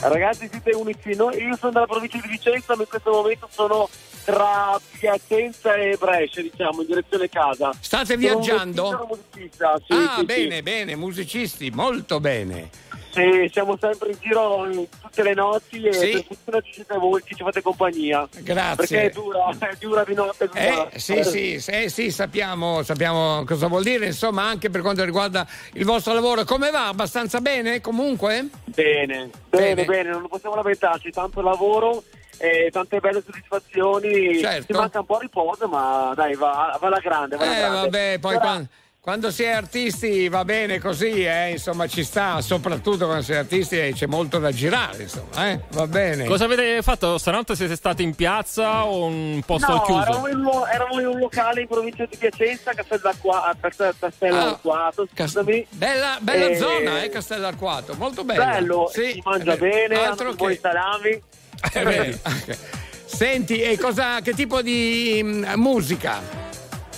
Ragazzi, 0.00 0.46
siete 0.50 0.72
unici. 0.72 1.14
No, 1.14 1.30
io 1.30 1.56
sono 1.56 1.72
dalla 1.72 1.86
provincia 1.86 2.18
di 2.20 2.28
Vicenza, 2.28 2.76
ma 2.76 2.82
in 2.82 2.88
questo 2.88 3.10
momento 3.10 3.48
sono 3.50 3.88
tra 4.24 4.80
Piacenza 4.98 5.74
e 5.74 5.96
Brescia, 5.98 6.40
diciamo, 6.40 6.80
in 6.82 6.86
direzione 6.86 7.28
casa. 7.28 7.72
State 7.80 8.06
Sono 8.06 8.18
viaggiando? 8.18 8.88
un 8.88 9.18
musicista, 9.32 9.76
sì, 9.86 9.92
ah, 9.92 10.14
sì, 10.18 10.24
bene, 10.24 10.56
sì. 10.56 10.62
bene, 10.62 10.96
musicisti, 10.96 11.70
molto 11.70 12.20
bene. 12.20 12.88
Sì, 13.12 13.50
siamo 13.52 13.76
sempre 13.80 14.10
in 14.10 14.16
giro 14.20 14.68
tutte 15.02 15.24
le 15.24 15.34
notti 15.34 15.82
e 15.82 15.92
Sì. 15.92 16.10
per 16.12 16.24
fortuna 16.28 16.60
ci 16.60 16.72
siete 16.74 16.96
voi 16.96 17.20
che 17.24 17.34
ci 17.34 17.42
fate 17.42 17.60
compagnia. 17.60 18.28
Grazie. 18.38 18.76
Perché 18.76 19.02
è 19.06 19.10
dura, 19.10 19.48
è 19.58 19.76
dura 19.80 20.04
di 20.04 20.14
notte. 20.14 20.46
dura. 20.46 20.88
Eh, 20.88 20.98
sì, 21.00 21.24
sì, 21.24 21.58
sì, 21.58 21.88
sì, 21.88 22.10
sappiamo, 22.12 22.84
sappiamo 22.84 23.42
cosa 23.44 23.66
vuol 23.66 23.82
dire, 23.82 24.06
insomma, 24.06 24.44
anche 24.44 24.70
per 24.70 24.80
quanto 24.82 25.02
riguarda 25.02 25.44
il 25.72 25.84
vostro 25.84 26.12
lavoro. 26.14 26.44
Come 26.44 26.70
va? 26.70 26.86
Abbastanza 26.86 27.40
bene 27.40 27.80
comunque? 27.80 28.48
Bene, 28.66 29.28
bene, 29.48 29.84
bene, 29.84 30.10
non 30.10 30.28
possiamo 30.28 30.54
lamentarci, 30.54 31.10
tanto 31.10 31.40
lavoro 31.40 32.04
e 32.40 32.70
tante 32.72 32.98
belle 33.00 33.22
soddisfazioni. 33.22 34.38
Certo. 34.40 34.72
Ci 34.72 34.78
manca 34.78 35.00
un 35.00 35.06
po' 35.06 35.16
di 35.18 35.26
riposo, 35.26 35.68
ma 35.68 36.12
dai, 36.16 36.34
va, 36.34 36.76
va 36.80 36.86
alla 36.86 36.98
grande. 36.98 37.36
Va 37.36 37.44
alla 37.44 37.54
Eh, 37.54 37.58
grande. 37.58 37.76
vabbè, 37.80 38.18
poi 38.18 38.32
Sarà- 38.32 38.44
quan- 38.44 38.68
quando 39.02 39.30
si 39.30 39.44
è 39.44 39.48
artisti 39.50 40.28
va 40.28 40.44
bene 40.44 40.78
così, 40.78 41.24
eh, 41.24 41.52
insomma 41.52 41.86
ci 41.88 42.04
sta, 42.04 42.42
soprattutto 42.42 43.06
quando 43.06 43.22
si 43.24 43.32
è 43.32 43.36
artisti 43.36 43.78
eh, 43.78 43.92
c'è 43.94 44.04
molto 44.06 44.38
da 44.38 44.52
girare, 44.52 45.04
insomma, 45.04 45.48
eh, 45.50 45.60
va 45.70 45.86
bene. 45.86 46.26
Cosa 46.26 46.44
avete 46.44 46.82
fatto 46.82 47.16
stanotte? 47.16 47.56
Siete 47.56 47.76
stati 47.76 48.02
in 48.02 48.14
piazza 48.14 48.84
o 48.84 49.06
un 49.06 49.40
posto 49.46 49.72
No, 49.72 49.82
chiuso? 49.84 50.02
eravamo 50.02 50.28
in, 50.28 50.36
un 50.36 50.42
lo- 50.42 50.66
eravamo 50.66 51.00
in 51.00 51.06
un 51.06 51.18
locale 51.18 51.62
in 51.62 51.66
provincia 51.66 52.04
di 52.04 52.16
Piacenza, 52.16 52.72
Castell'Arquato, 52.74 53.56
Castel- 53.60 53.94
Castell'Arquato, 53.98 55.08
scusami. 55.16 55.66
Bella, 55.70 56.18
bella 56.20 56.46
Eh, 56.50 56.56
zona, 56.56 57.02
eh, 57.02 57.08
Castellarquato, 57.08 57.94
molto 57.94 58.22
bello. 58.22 58.44
Bello, 58.44 58.90
Sì, 58.92 59.12
si 59.12 59.22
mangia 59.24 59.56
vero. 59.56 59.88
bene, 59.88 60.04
Altro 60.04 60.26
hanno 60.26 60.36
buoni 60.36 60.54
che- 60.54 60.60
salami. 60.60 61.22
è 61.72 61.82
vero. 61.84 62.18
Ok. 62.26 62.58
Senti, 63.06 63.60
e 63.62 63.78
cosa, 63.78 64.20
che 64.20 64.34
tipo 64.34 64.60
di 64.60 65.20
mm, 65.24 65.44
musica? 65.56 66.48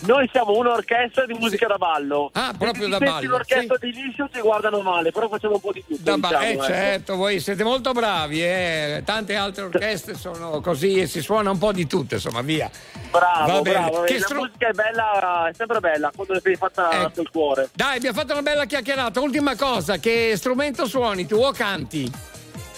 Noi 0.05 0.29
siamo 0.33 0.53
un'orchestra 0.57 1.27
di 1.27 1.35
musica 1.35 1.69
da 1.69 1.77
ballo. 1.77 2.31
Ah, 2.33 2.53
proprio 2.59 2.89
da 2.89 2.99
Se 2.99 3.05
ballo, 3.05 3.13
senti 3.13 3.27
l'orchestra 3.29 3.77
di 3.79 3.93
liscio 3.93 4.29
ci 4.33 4.41
guardano 4.41 4.81
male, 4.81 5.13
però 5.13 5.29
facciamo 5.29 5.55
un 5.55 5.61
po' 5.61 5.73
di 5.73 5.85
tutto. 5.87 6.03
Da 6.03 6.17
ba- 6.19 6.29
diciamo, 6.29 6.45
eh, 6.45 6.53
ecco. 6.53 6.65
certo, 6.65 7.17
voi 7.17 7.41
siete 7.41 7.63
molto 7.63 7.93
bravi, 7.93 8.43
eh. 8.43 9.03
tante 9.05 9.37
altre 9.37 9.65
orchestre 9.65 10.15
sono 10.15 10.61
così 10.61 11.01
e 11.01 11.07
si 11.07 11.21
suona 11.21 11.51
un 11.51 11.59
po' 11.59 11.73
di 11.73 11.87
tutto, 11.87 12.15
insomma, 12.15 12.43
via. 12.43 12.69
Bravo, 13.11 13.63
bravo. 13.63 14.01
Che 14.03 14.19
la 14.19 14.25
stru- 14.25 14.41
musica 14.41 14.69
è 14.69 14.73
bella, 14.73 15.49
è 15.49 15.55
sempre 15.55 15.79
bella 15.79 16.11
quando 16.15 16.41
l'hai 16.43 16.57
fatta 16.57 17.11
sul 17.15 17.31
cuore. 17.31 17.69
Dai, 17.73 17.99
abbiamo 17.99 18.19
fatto 18.19 18.33
una 18.33 18.43
bella 18.43 18.65
chiacchierata. 18.65 19.21
Ultima 19.21 19.55
cosa, 19.55 19.99
che 19.99 20.35
strumento 20.37 20.87
suoni 20.87 21.27
tu 21.27 21.37
o 21.37 21.53
canti? 21.53 22.11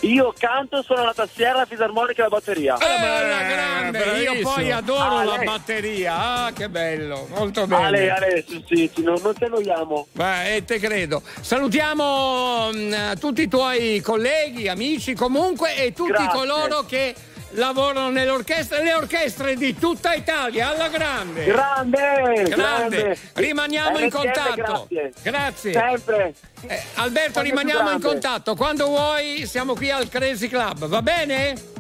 Io 0.05 0.35
canto, 0.37 0.83
suono 0.83 1.05
la 1.05 1.15
tastiera, 1.15 1.59
la 1.59 1.67
fisarmonica 1.67 2.21
e 2.21 2.25
la 2.25 2.29
batteria. 2.29 2.77
Eh, 2.77 3.27
la 3.27 3.43
grande, 3.43 3.99
io 4.21 4.41
poi 4.43 4.71
adoro 4.71 5.01
Ah, 5.19 5.25
la 5.25 5.39
batteria. 5.39 6.15
Ah, 6.17 6.53
che 6.53 6.69
bello, 6.69 7.27
molto 7.31 7.67
bene. 7.67 7.87
Ale, 7.87 8.11
Ale, 8.11 8.45
sì, 8.47 8.65
sì, 8.69 8.91
sì, 8.95 9.03
non, 9.03 9.19
non 9.23 9.35
ci 9.37 9.45
annoiamo. 9.45 10.07
Beh, 10.13 10.57
eh, 10.57 10.65
te 10.65 10.79
credo. 10.79 11.23
Salutiamo 11.41 12.71
mm, 12.75 13.13
tutti 13.19 13.43
i 13.43 13.49
tuoi 13.49 14.01
colleghi, 14.01 14.69
amici 14.69 15.15
comunque 15.15 15.77
e 15.77 15.93
tutti 15.93 16.13
Grazie. 16.13 16.39
coloro 16.39 16.85
che 16.85 17.15
lavorano 17.55 18.11
nell'orchestra, 18.11 18.81
le 18.81 18.95
orchestre 18.95 19.55
di 19.55 19.77
tutta 19.77 20.15
Italia, 20.15 20.71
alla 20.71 20.89
grande. 20.89 21.45
Grande, 21.45 21.99
Grande. 21.99 22.45
grande. 22.45 23.19
Rimaniamo 23.35 23.99
in 23.99 24.07
RTL, 24.09 24.17
contatto. 24.17 24.87
Grazie. 24.89 25.13
Grazie. 25.23 25.73
Sempre. 25.73 26.35
Eh, 26.67 26.83
Alberto, 26.95 27.41
Quando 27.41 27.51
rimaniamo 27.51 27.91
in 27.91 28.01
contatto. 28.01 28.55
Quando 28.55 28.87
vuoi 28.87 29.47
siamo 29.47 29.75
qui 29.75 29.91
al 29.91 30.09
Crazy 30.09 30.49
Club, 30.49 30.87
va 30.87 31.03
bene? 31.03 31.74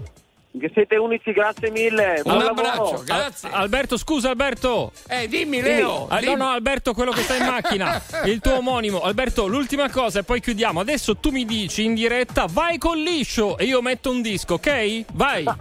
Che 0.57 0.71
siete 0.73 0.95
unici, 0.97 1.33
grazie 1.33 1.71
mille. 1.71 2.23
Un 2.25 2.33
Buon 2.33 2.43
abbraccio, 2.43 2.83
lavoro. 2.83 3.03
grazie. 3.03 3.49
Al- 3.49 3.55
Alberto, 3.63 3.97
scusa 3.97 4.29
Alberto. 4.31 4.93
Eh, 5.09 5.27
dimmi 5.27 5.61
Leo. 5.61 6.07
Ah, 6.09 6.15
no, 6.15 6.21
dimmi. 6.21 6.37
no, 6.37 6.49
Alberto, 6.51 6.95
quello 6.95 7.11
che 7.11 7.23
sta 7.23 7.35
in 7.35 7.45
macchina, 7.45 8.01
il 8.27 8.39
tuo 8.41 8.59
omonimo. 8.59 9.01
Alberto, 9.01 9.49
l'ultima 9.49 9.91
cosa 9.91 10.21
e 10.21 10.23
poi 10.23 10.41
chiudiamo. 10.41 10.79
Adesso 10.79 11.17
tu 11.17 11.31
mi 11.31 11.45
dici 11.45 11.83
in 11.85 11.95
diretta, 11.95 12.47
vai 12.49 12.79
con 12.79 12.99
liscio 12.99 13.59
e 13.59 13.65
io 13.65 13.83
metto 13.83 14.11
un 14.11 14.23
disco, 14.23 14.55
ok? 14.55 15.05
Vai. 15.13 15.43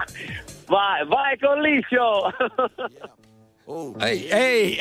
Vai, 0.65 1.05
vai 1.05 1.37
con 1.37 1.59
liscio. 1.61 2.31
Ehi, 3.99 4.27
ehi. 4.29 4.77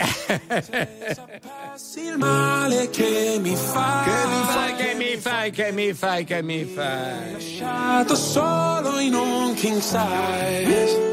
il 1.97 2.18
male 2.18 2.90
che 2.90 3.38
mi 3.40 3.57
fai. 3.57 4.05
Che 4.05 4.26
mi 4.28 4.43
fai, 4.45 4.74
che 4.76 4.95
mi 4.95 5.16
fai, 5.16 5.51
che 5.51 5.72
mi 5.72 5.93
fai, 5.95 6.24
che 6.24 6.43
mi 6.43 6.64
fai. 6.64 7.32
lasciato 7.32 8.14
solo 8.14 8.99
in 8.99 9.14
un 9.14 9.55
king 9.55 9.80
size. 9.80 11.12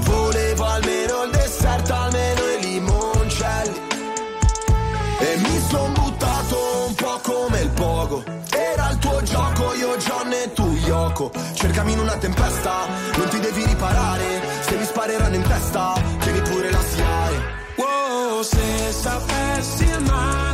Volevo 0.00 0.64
almeno 0.64 1.22
il 1.24 1.30
dessert, 1.30 1.90
almeno 1.90 2.40
i 2.42 2.64
limoncelli 2.64 3.80
E 5.20 5.36
mi 5.36 5.60
son 5.68 5.92
buttato 5.92 6.86
un 6.86 6.94
po' 6.94 7.20
come 7.22 7.60
il 7.60 7.70
pogo. 7.70 8.22
Era 8.50 8.90
il 8.90 8.98
tuo 8.98 9.22
gioco, 9.22 9.74
io 9.74 9.96
John 9.96 10.32
e 10.32 10.52
tu 10.52 10.66
Yoko. 10.86 11.30
Cercami 11.54 11.92
in 11.92 11.98
una 11.98 12.16
tempesta, 12.16 12.86
non 13.16 13.28
ti 13.28 13.40
devi 13.40 13.64
riparare. 13.64 14.42
Se 14.60 14.76
mi 14.76 14.84
spareranno 14.84 15.34
in 15.34 15.42
testa, 15.42 15.94
tieni 16.20 16.40
pure 16.42 16.70
la 16.70 16.82
Wow, 17.76 18.42
se 18.42 18.92
sapessi 18.92 19.84
il 19.84 20.00
male 20.02 20.53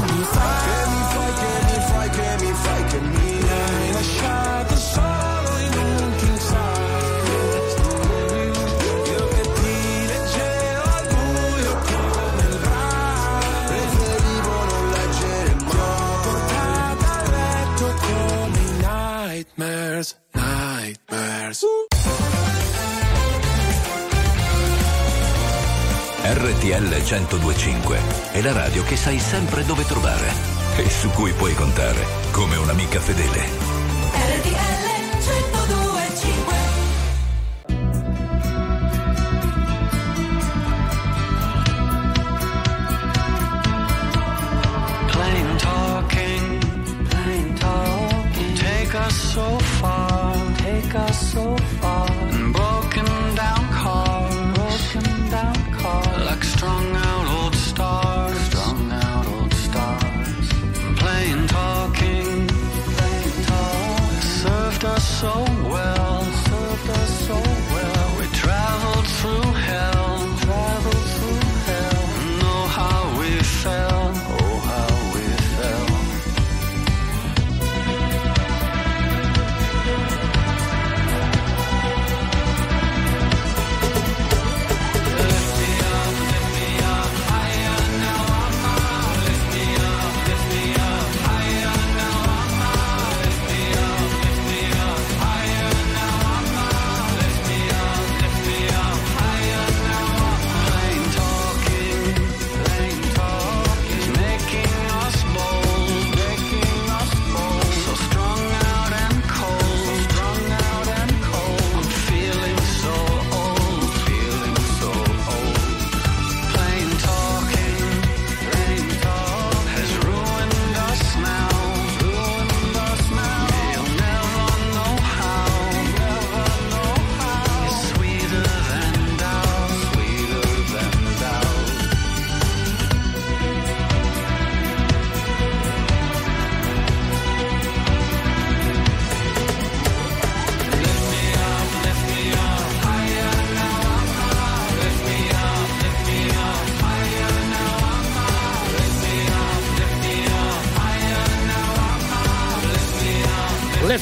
Mars. 21.51 21.65
RTL 26.23 27.01
1025 27.01 27.99
è 28.31 28.41
la 28.41 28.53
radio 28.53 28.83
che 28.83 28.95
sai 28.95 29.19
sempre 29.19 29.65
dove 29.65 29.83
trovare 29.85 30.31
e 30.77 30.89
su 30.89 31.09
cui 31.09 31.33
puoi 31.33 31.53
contare 31.53 32.05
come 32.31 32.55
un'amica 32.55 33.01
fedele. 33.01 33.39
RTL 34.13 34.91
1025 35.17 36.55
Plain 45.11 45.57
talking, 45.57 46.65
plain 47.09 47.53
talking. 47.55 48.57
Take 48.57 48.95
us 48.95 49.13
so 49.33 49.57
far, 49.59 50.00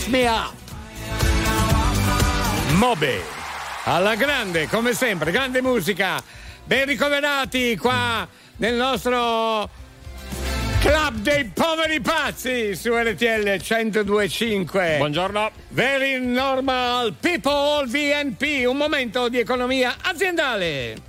me 0.09 0.27
up. 0.27 0.53
Mobe. 2.77 3.21
Alla 3.85 4.15
grande, 4.15 4.67
come 4.67 4.93
sempre, 4.93 5.31
grande 5.31 5.61
musica. 5.61 6.21
Ben 6.63 6.85
ricoverati 6.85 7.77
qua 7.77 8.27
nel 8.57 8.75
nostro 8.75 9.69
club 10.79 11.15
dei 11.17 11.45
poveri 11.45 12.01
pazzi 12.01 12.75
su 12.75 12.93
RTL 12.93 13.59
1025. 13.59 14.95
Buongiorno. 14.97 15.51
Very 15.69 16.19
normal 16.19 17.13
people 17.19 17.85
VNP, 17.85 18.67
un 18.67 18.77
momento 18.77 19.29
di 19.29 19.39
economia 19.39 19.95
aziendale. 20.01 21.08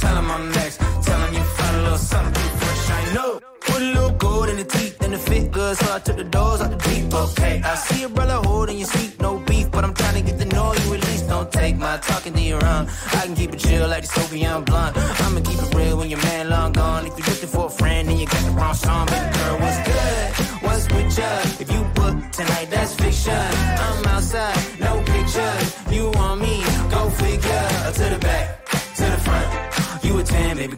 Tell 0.00 0.16
'em 0.16 0.30
I'm, 0.30 0.50
next. 0.52 0.78
Tell 1.06 1.20
'em 1.20 1.32
you 1.34 1.44
find 1.56 1.76
a 1.76 1.82
little 1.82 1.98
something 1.98 2.50
fresh. 2.60 2.90
I 2.90 3.14
know. 3.14 3.40
Put 3.60 3.82
a 3.82 3.90
little 3.96 4.10
gold 4.24 4.48
in 4.48 4.56
the 4.56 4.64
teeth 4.64 5.02
and 5.04 5.12
the 5.14 5.18
fit 5.18 5.50
good, 5.50 5.76
so 5.76 5.94
I 5.94 5.98
took 5.98 6.16
the 6.16 6.24
doors 6.24 6.60
out 6.60 6.70
the 6.70 6.80
deep. 6.88 7.12
Okay, 7.12 7.62
I 7.64 7.74
see 7.74 8.04
a 8.04 8.08
brother 8.08 8.38
holding 8.48 8.78
your 8.78 8.88
seat, 8.88 9.20
no 9.20 9.38
beef, 9.38 9.70
but 9.70 9.84
I'm 9.84 9.94
trying 9.94 10.14
to 10.14 10.22
get 10.28 10.38
the 10.38 10.46
know 10.46 10.72
you 10.74 10.94
at 10.94 11.02
least. 11.08 11.28
Don't 11.28 11.50
take 11.50 11.76
my 11.76 11.96
talking 11.98 12.34
to 12.34 12.40
your 12.40 12.64
own. 12.64 12.88
I 13.18 13.20
can 13.26 13.34
keep 13.34 13.52
it 13.54 13.58
chill 13.58 13.88
like 13.88 14.02
the 14.06 14.12
Soviet 14.20 14.60
blunt. 14.66 14.96
I'ma 14.96 15.40
keep 15.40 15.60
it 15.64 15.74
real 15.74 15.96
when 15.98 16.08
your 16.10 16.22
man 16.22 16.50
long 16.50 16.72
gone. 16.72 17.06
If 17.06 17.18
you're 17.18 17.28
looking 17.32 17.48
for 17.48 17.66
a 17.66 17.70
friend 17.70 18.08
and 18.10 18.18
you 18.20 18.26
got 18.26 18.42
the 18.44 18.52
wrong 18.52 18.74
song, 18.74 19.06
baby 19.06 19.28
girl, 19.38 19.58
what's 19.60 19.78
good? 19.88 19.95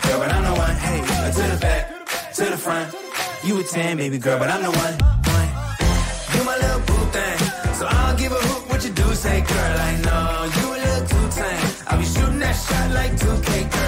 Girl, 0.08 0.18
but 0.20 0.32
I'm 0.32 0.44
the 0.44 0.54
one. 0.66 0.76
Hey, 0.76 1.00
to 1.36 1.42
the 1.52 1.58
back, 1.60 1.82
to 2.34 2.44
the 2.44 2.56
front. 2.56 2.94
You 3.44 3.60
a 3.60 3.62
10, 3.62 3.96
baby 3.96 4.18
girl, 4.18 4.38
but 4.38 4.48
I'm 4.48 4.62
the 4.62 4.70
one. 4.70 4.94
one. 5.34 5.50
You 6.34 6.44
my 6.44 6.56
little 6.56 6.82
boo 6.88 7.04
thing. 7.14 7.38
So 7.78 7.86
I'll 7.86 8.16
give 8.16 8.32
a 8.32 8.40
hoot 8.46 8.68
what 8.70 8.84
you 8.84 8.90
do 8.90 9.14
say, 9.14 9.40
girl. 9.40 9.76
I 9.88 9.92
know 10.06 10.24
you 10.56 10.66
a 10.74 10.78
little 10.84 11.06
too 11.12 11.26
tame. 11.38 11.68
I'll 11.88 11.98
be 11.98 12.04
shooting 12.04 12.40
that 12.40 12.56
shot 12.66 12.90
like 12.92 13.12
2K, 13.12 13.50
girl. 13.72 13.87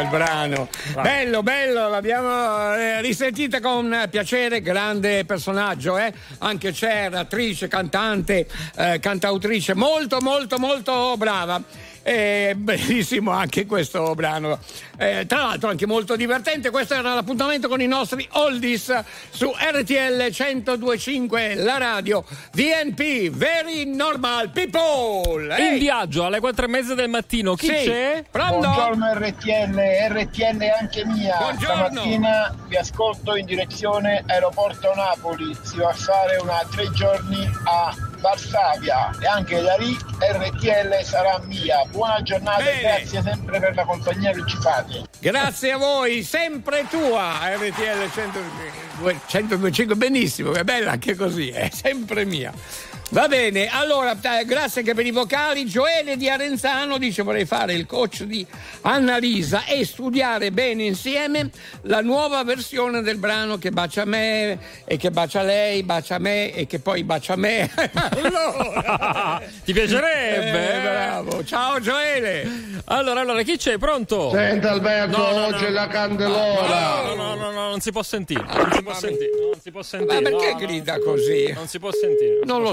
il 0.00 0.08
brano. 0.08 0.68
Bello, 1.00 1.42
bello, 1.42 1.88
l'abbiamo 1.88 2.74
eh, 2.74 3.00
risentita 3.00 3.60
con 3.60 4.06
piacere, 4.10 4.60
grande 4.60 5.24
personaggio, 5.24 5.98
eh? 5.98 6.12
Anche 6.38 6.72
c'era 6.72 7.20
attrice, 7.20 7.68
cantante, 7.68 8.46
eh, 8.76 8.98
cantautrice, 9.00 9.74
molto, 9.74 10.20
molto, 10.20 10.58
molto 10.58 11.16
brava. 11.16 11.62
E 12.02 12.54
bellissimo 12.58 13.30
anche 13.30 13.66
questo 13.66 14.14
brano. 14.14 14.58
Eh, 15.02 15.26
tra 15.26 15.42
l'altro 15.42 15.68
anche 15.68 15.84
molto 15.84 16.14
divertente. 16.14 16.70
Questo 16.70 16.94
era 16.94 17.12
l'appuntamento 17.14 17.66
con 17.66 17.80
i 17.80 17.88
nostri 17.88 18.24
oldies 18.34 19.02
su 19.30 19.52
RTL 19.52 20.30
1025, 20.30 21.56
la 21.56 21.76
radio 21.76 22.24
VNP, 22.52 23.28
Very 23.30 23.84
Normal 23.92 24.50
People. 24.50 25.56
In 25.72 25.78
viaggio 25.80 26.24
alle 26.24 26.38
quattro 26.38 26.66
e 26.66 26.68
mezza 26.68 26.94
del 26.94 27.08
mattino, 27.08 27.56
chi 27.56 27.66
Sì. 27.66 27.72
c'è? 27.72 28.24
Pronto? 28.30 28.58
Buongiorno 28.60 29.12
RTL, 29.14 29.80
RTL 30.08 30.62
anche 30.78 31.04
mia. 31.04 31.36
Buongiorno. 31.36 31.86
Stamattina 31.88 32.54
vi 32.68 32.76
ascolto 32.76 33.34
in 33.34 33.44
direzione 33.44 34.22
aeroporto 34.24 34.94
Napoli. 34.94 35.52
Si 35.62 35.78
va 35.78 35.88
a 35.88 35.94
fare 35.94 36.36
una 36.36 36.64
tre 36.70 36.88
giorni 36.92 37.44
a 37.64 37.92
Varsavia 38.22 39.10
e 39.20 39.26
anche 39.26 39.60
da 39.60 39.76
lì 39.76 39.94
RTL 40.18 41.04
sarà 41.04 41.40
mia. 41.44 41.84
Buona 41.90 42.22
giornata 42.22 42.62
e 42.70 42.78
grazie 42.80 43.20
sempre 43.20 43.60
per 43.60 43.74
la 43.74 43.84
compagnia 43.84 44.30
che 44.30 44.44
ci 44.46 44.56
fate. 44.58 45.02
Grazie 45.18 45.72
a 45.72 45.76
voi, 45.76 46.22
sempre 46.22 46.86
tua 46.88 47.38
RTL 47.54 48.10
102 48.12 49.20
125, 49.26 49.96
benissimo, 49.96 50.52
è 50.52 50.62
bella 50.62 50.92
anche 50.92 51.16
così, 51.16 51.50
è 51.50 51.68
sempre 51.72 52.24
mia. 52.24 52.52
Va 53.12 53.28
bene, 53.28 53.68
allora 53.68 54.12
eh, 54.12 54.46
grazie 54.46 54.80
anche 54.80 54.94
per 54.94 55.04
i 55.04 55.10
vocali. 55.10 55.66
Gioele 55.66 56.16
di 56.16 56.30
Arenzano 56.30 56.96
dice 56.96 57.22
vorrei 57.22 57.44
fare 57.44 57.74
il 57.74 57.84
coach 57.84 58.22
di 58.22 58.44
Annalisa 58.80 59.66
e 59.66 59.84
studiare 59.84 60.50
bene 60.50 60.84
insieme 60.84 61.50
la 61.82 62.00
nuova 62.00 62.42
versione 62.42 63.02
del 63.02 63.18
brano 63.18 63.58
che 63.58 63.68
bacia 63.70 64.06
me 64.06 64.58
e 64.86 64.96
che 64.96 65.10
bacia 65.10 65.42
lei, 65.42 65.82
bacia 65.82 66.18
me 66.18 66.54
e 66.54 66.66
che 66.66 66.78
poi 66.78 67.04
bacia 67.04 67.36
me. 67.36 67.70
allora, 68.12 69.42
Ti 69.62 69.72
piacerebbe? 69.74 70.74
Eh, 70.76 70.80
bravo. 70.80 71.44
Ciao 71.44 71.80
Gioele. 71.80 72.80
Allora, 72.86 73.20
allora, 73.20 73.42
chi 73.42 73.58
c'è? 73.58 73.76
Pronto? 73.76 74.30
Senta 74.30 74.70
Alberto, 74.70 75.18
No, 75.18 75.38
no, 75.38 75.46
oggi 75.48 75.64
no. 75.64 75.68
è 75.68 75.70
la 75.70 75.86
candelora. 75.86 77.02
No, 77.02 77.14
no, 77.14 77.34
no, 77.34 77.50
no, 77.50 77.68
non 77.68 77.80
si 77.80 77.92
può 77.92 78.02
sentire. 78.02 78.42
Non 78.42 78.72
si 78.72 78.82
può 78.82 78.94
sentire. 78.94 79.30
Non 79.38 79.60
si 79.60 79.70
può 79.70 79.82
sentire. 79.82 80.14
Ma 80.14 80.30
perché 80.30 80.52
no, 80.52 80.58
no. 80.58 80.66
grida 80.66 80.98
così? 80.98 81.52
Non 81.52 81.68
si 81.68 81.78
può 81.78 81.90
sentire. 81.92 82.40
Non 82.44 82.62
lo 82.62 82.72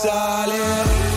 Abissale. 0.00 1.08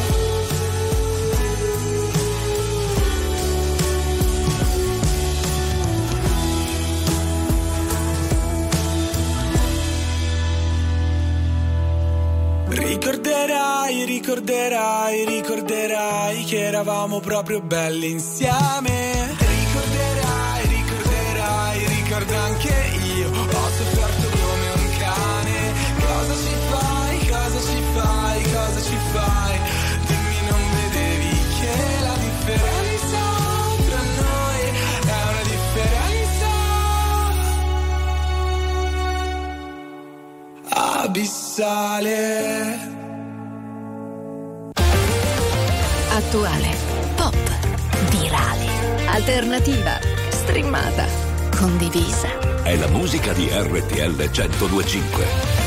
Ricorderai, 12.70 14.06
ricorderai, 14.06 15.26
ricorderai 15.26 16.44
che 16.44 16.64
eravamo 16.64 17.20
proprio 17.20 17.62
belli 17.62 18.12
insieme. 18.12 19.43
Abissale. 41.14 42.80
Attuale, 46.10 46.76
pop, 47.16 47.36
virale, 48.10 48.68
alternativa, 49.06 50.00
streamata, 50.30 51.06
condivisa. 51.56 52.64
È 52.64 52.76
la 52.78 52.88
musica 52.88 53.32
di 53.34 53.48
RTL 53.48 54.16
1025. 54.16 55.62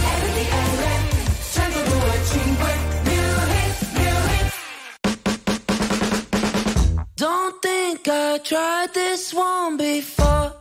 think 7.63 8.09
I 8.09 8.39
tried 8.45 8.93
this 8.93 9.33
one 9.33 9.77
before. 9.77 10.56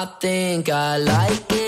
I 0.00 0.06
think 0.18 0.70
I 0.70 0.96
like 0.96 1.52
it, 1.52 1.59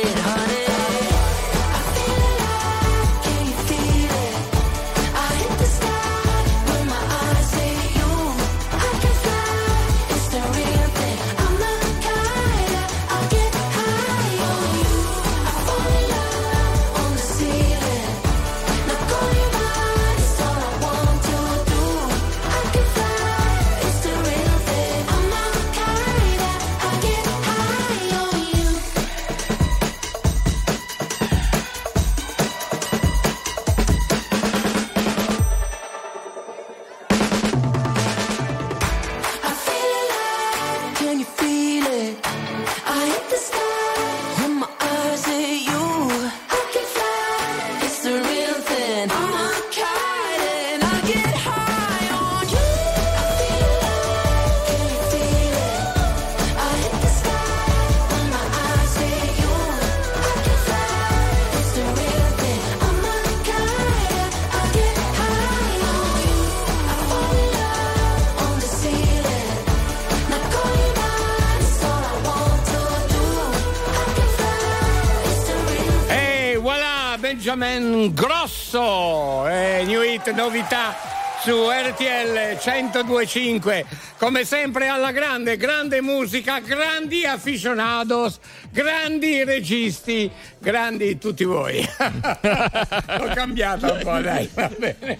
su 81.45 81.69
RTL 81.69 82.57
1025. 82.57 83.85
Come 84.17 84.45
sempre 84.45 84.87
alla 84.87 85.11
grande, 85.11 85.57
grande 85.57 86.01
musica, 86.01 86.61
grandi 86.61 87.25
aficionados, 87.25 88.39
grandi 88.71 89.43
registi, 89.43 90.31
grandi 90.63 91.19
tutti 91.19 91.45
voi. 91.45 91.87
L'ho 91.99 93.31
cambiato 93.35 93.93
un 93.93 94.01
po', 94.03 94.21
dai, 94.21 94.49
va 94.55 94.71
bene. 94.79 95.19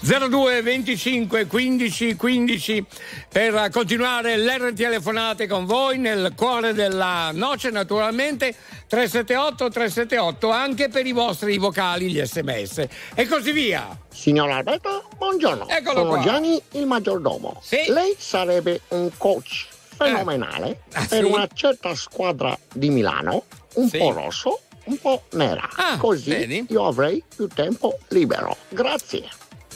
02 0.00 0.62
25 0.62 1.46
15 1.46 2.16
15 2.16 2.86
per 3.28 3.68
continuare 3.70 4.36
l'R 4.38 4.72
telefonate 4.74 5.46
con 5.46 5.64
voi 5.66 5.98
nel 5.98 6.32
cuore 6.36 6.72
della 6.72 7.30
noce 7.32 7.70
naturalmente 7.70 8.54
378 8.86 9.68
378 9.70 10.50
anche 10.50 10.88
per 10.88 11.06
i 11.06 11.12
vostri 11.12 11.58
vocali 11.58 12.10
gli 12.10 12.22
sms 12.24 12.84
e 13.14 13.26
così 13.26 13.52
via 13.52 13.96
Signor 14.12 14.50
Alberto, 14.50 15.08
buongiorno. 15.16 15.68
Eccolo 15.68 15.98
Sono 15.98 16.08
qua. 16.10 16.20
Gianni 16.22 16.60
il 16.72 16.86
maggiordomo. 16.86 17.62
Lei 17.88 18.14
sarebbe 18.18 18.80
un 18.88 19.10
coach 19.16 19.66
fenomenale 19.96 20.80
Ah, 20.92 21.06
per 21.08 21.24
sì? 21.24 21.30
una 21.30 21.48
certa 21.52 21.94
squadra 21.94 22.56
di 22.72 22.90
Milano, 22.90 23.44
un 23.74 23.88
Sì. 23.88 23.98
po' 23.98 24.12
rosso, 24.12 24.60
un 24.84 24.98
po' 24.98 25.22
nera. 25.32 25.68
Ah, 25.76 25.96
Così 25.98 26.30
vedi? 26.30 26.66
io 26.68 26.86
avrei 26.86 27.22
più 27.34 27.46
tempo 27.48 27.98
libero. 28.08 28.56
Grazie. 28.68 29.28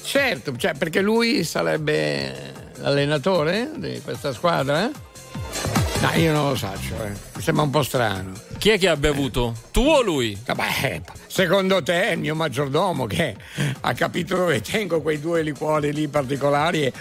certo 0.03 0.55
cioè 0.57 0.75
perché 0.75 1.01
lui 1.01 1.45
sarebbe 1.45 2.53
l'allenatore 2.77 3.71
di 3.77 4.03
questa 4.05 4.35
squadra 4.35 4.91
no 4.91 6.11
io 6.17 6.31
non 6.33 6.51
lo 6.51 6.55
saccio 6.57 6.93
eh. 7.05 7.13
mi 7.35 7.41
sembra 7.41 7.65
un 7.65 7.71
po' 7.71 7.83
strano 7.83 8.33
Chi 8.59 8.69
è 8.69 8.79
che 8.79 8.89
ha 8.89 8.97
bevuto? 8.99 9.55
Tu 9.71 9.81
o 9.81 10.03
lui? 10.03 10.39
Vabbè, 10.45 11.01
secondo 11.27 11.83
te 11.83 12.09
è 12.09 12.13
il 12.13 12.19
mio 12.19 12.35
maggiordomo 12.35 13.07
che 13.07 13.35
ha 13.81 13.93
capito 13.95 14.37
dove 14.37 14.61
tengo 14.61 15.01
quei 15.01 15.19
due 15.21 15.41
liquori 15.43 15.91
lì 15.95 16.07
particolari 16.09 16.83
e 16.85 16.93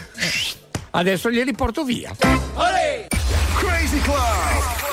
adesso 0.91 1.29
glieli 1.29 1.53
porto 1.53 1.83
via. 1.83 2.15
Crazy 3.57 3.99
Club. 3.99 4.92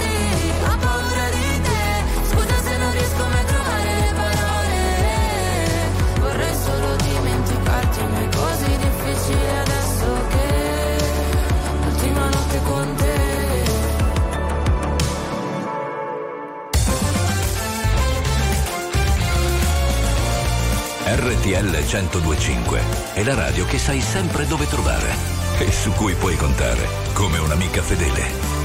RTL 21.51 21.83
1025 21.83 22.81
è 23.13 23.23
la 23.23 23.33
radio 23.33 23.65
che 23.65 23.77
sai 23.77 23.99
sempre 23.99 24.47
dove 24.47 24.67
trovare 24.67 25.13
e 25.59 25.69
su 25.69 25.91
cui 25.91 26.15
puoi 26.15 26.37
contare 26.37 26.87
come 27.11 27.39
un'amica 27.39 27.81
fedele. 27.81 28.60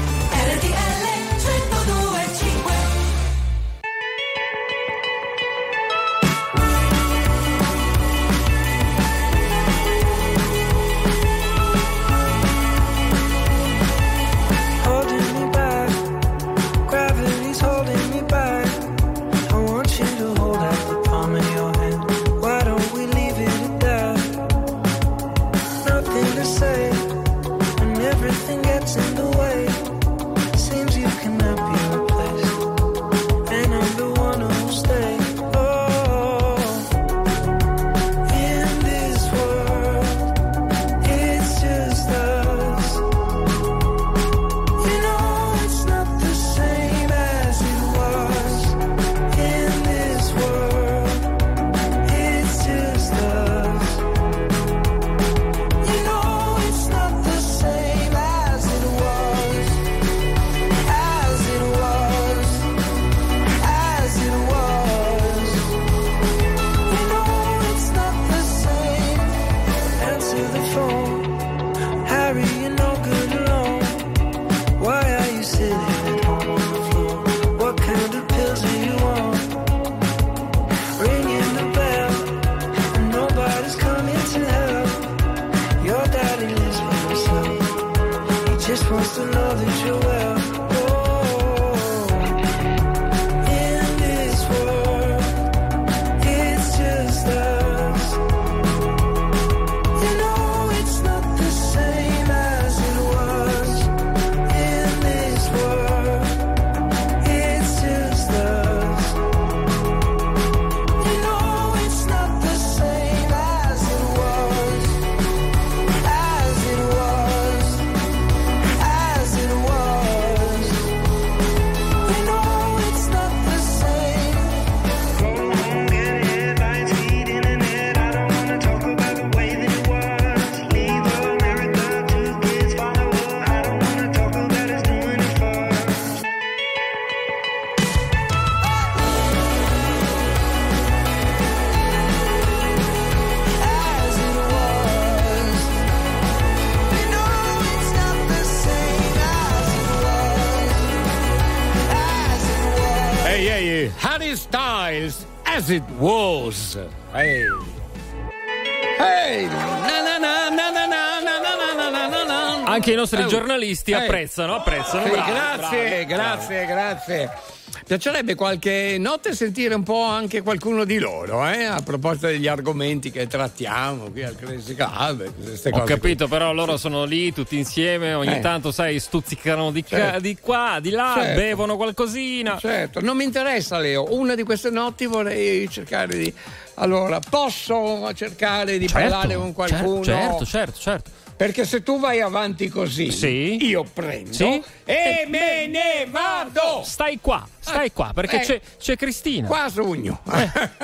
Piacerebbe 167.97 168.35
qualche 168.35 168.97
notte 168.99 169.33
sentire 169.33 169.73
un 169.73 169.81
po' 169.81 170.03
anche 170.03 170.43
qualcuno 170.43 170.83
di 170.83 170.99
loro, 170.99 171.43
eh? 171.47 171.63
a 171.63 171.81
proposito 171.81 172.27
degli 172.27 172.45
argomenti 172.45 173.09
che 173.09 173.25
trattiamo 173.25 174.11
qui 174.11 174.23
al 174.23 174.35
Crazy 174.35 174.75
Club. 174.75 175.21
e 175.63 175.69
Ho 175.71 175.81
capito, 175.81 176.27
però 176.27 176.53
loro 176.53 176.77
sono 176.77 177.05
lì 177.05 177.33
tutti 177.33 177.57
insieme, 177.57 178.13
ogni 178.13 178.35
Eh. 178.35 178.39
tanto, 178.39 178.71
sai, 178.71 178.99
stuzzicano 178.99 179.71
di, 179.71 179.81
ca- 179.83 179.97
Certo. 179.97 180.19
di 180.19 180.37
qua, 180.39 180.77
di 180.79 180.91
là, 180.91 181.13
Certo. 181.17 181.39
bevono 181.39 181.75
qualcosina. 181.75 182.59
Certo, 182.59 183.01
non 183.01 183.17
mi 183.17 183.23
interessa 183.23 183.79
Leo, 183.79 184.13
una 184.13 184.35
di 184.35 184.43
queste 184.43 184.69
notti 184.69 185.07
vorrei 185.07 185.67
cercare 185.67 186.15
di... 186.19 186.31
Allora, 186.75 187.19
posso 187.27 188.13
cercare 188.13 188.77
di 188.77 188.87
Certo, 188.87 189.09
parlare 189.09 189.35
con 189.35 189.53
qualcuno? 189.53 190.03
Certo, 190.03 190.45
certo, 190.45 190.79
certo. 190.79 191.09
Perché 191.35 191.65
se 191.65 191.83
tu 191.83 191.99
vai 191.99 192.19
avanti 192.19 192.67
così, 192.67 193.11
Sì. 193.11 193.57
io 193.63 193.83
prendo 193.91 194.31
Sì. 194.33 194.61
e 194.85 195.25
me 195.27 195.67
ne 195.67 196.07
vado. 196.09 196.81
Stai 196.83 197.19
qua, 197.21 197.47
Stai 197.67 197.91
qua 197.91 198.11
perché 198.13 198.41
Eh. 198.41 198.45
c'è, 198.45 198.61
c'è 198.79 198.95
Cristina. 198.95 199.47
Qua 199.47 199.69
sogno. 199.69 200.21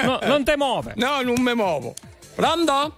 no, 0.03 0.19
non 0.23 0.43
te 0.43 0.57
muove. 0.57 0.93
No, 0.97 1.22
non 1.22 1.35
mi 1.39 1.55
muovo. 1.55 1.93
Pronto? 2.35 2.97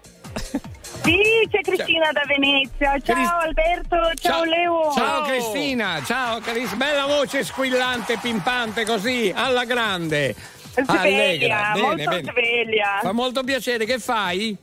Sì, 1.04 1.48
c'è 1.52 1.62
Cristina 1.62 2.12
da 2.12 2.22
Venezia. 2.28 2.98
Ciao 3.00 3.40
Alberto, 3.40 3.98
ciao, 4.16 4.44
Leo. 4.44 4.92
Ciao 4.96 5.22
Cristina, 5.24 6.02
ciao 6.04 6.40
carissima, 6.40 6.86
bella 6.86 7.06
voce 7.06 7.44
squillante, 7.44 8.18
pimpante 8.18 8.86
così, 8.86 9.32
alla 9.36 9.66
grande. 9.66 10.36
Sveglia, 10.74 11.72
Allegra. 11.72 11.74
molto 11.76 12.32
sveglia. 12.32 13.00
Fa 13.02 13.12
molto 13.12 13.44
piacere, 13.44 13.86
che 13.86 14.00
fai? 14.00 14.58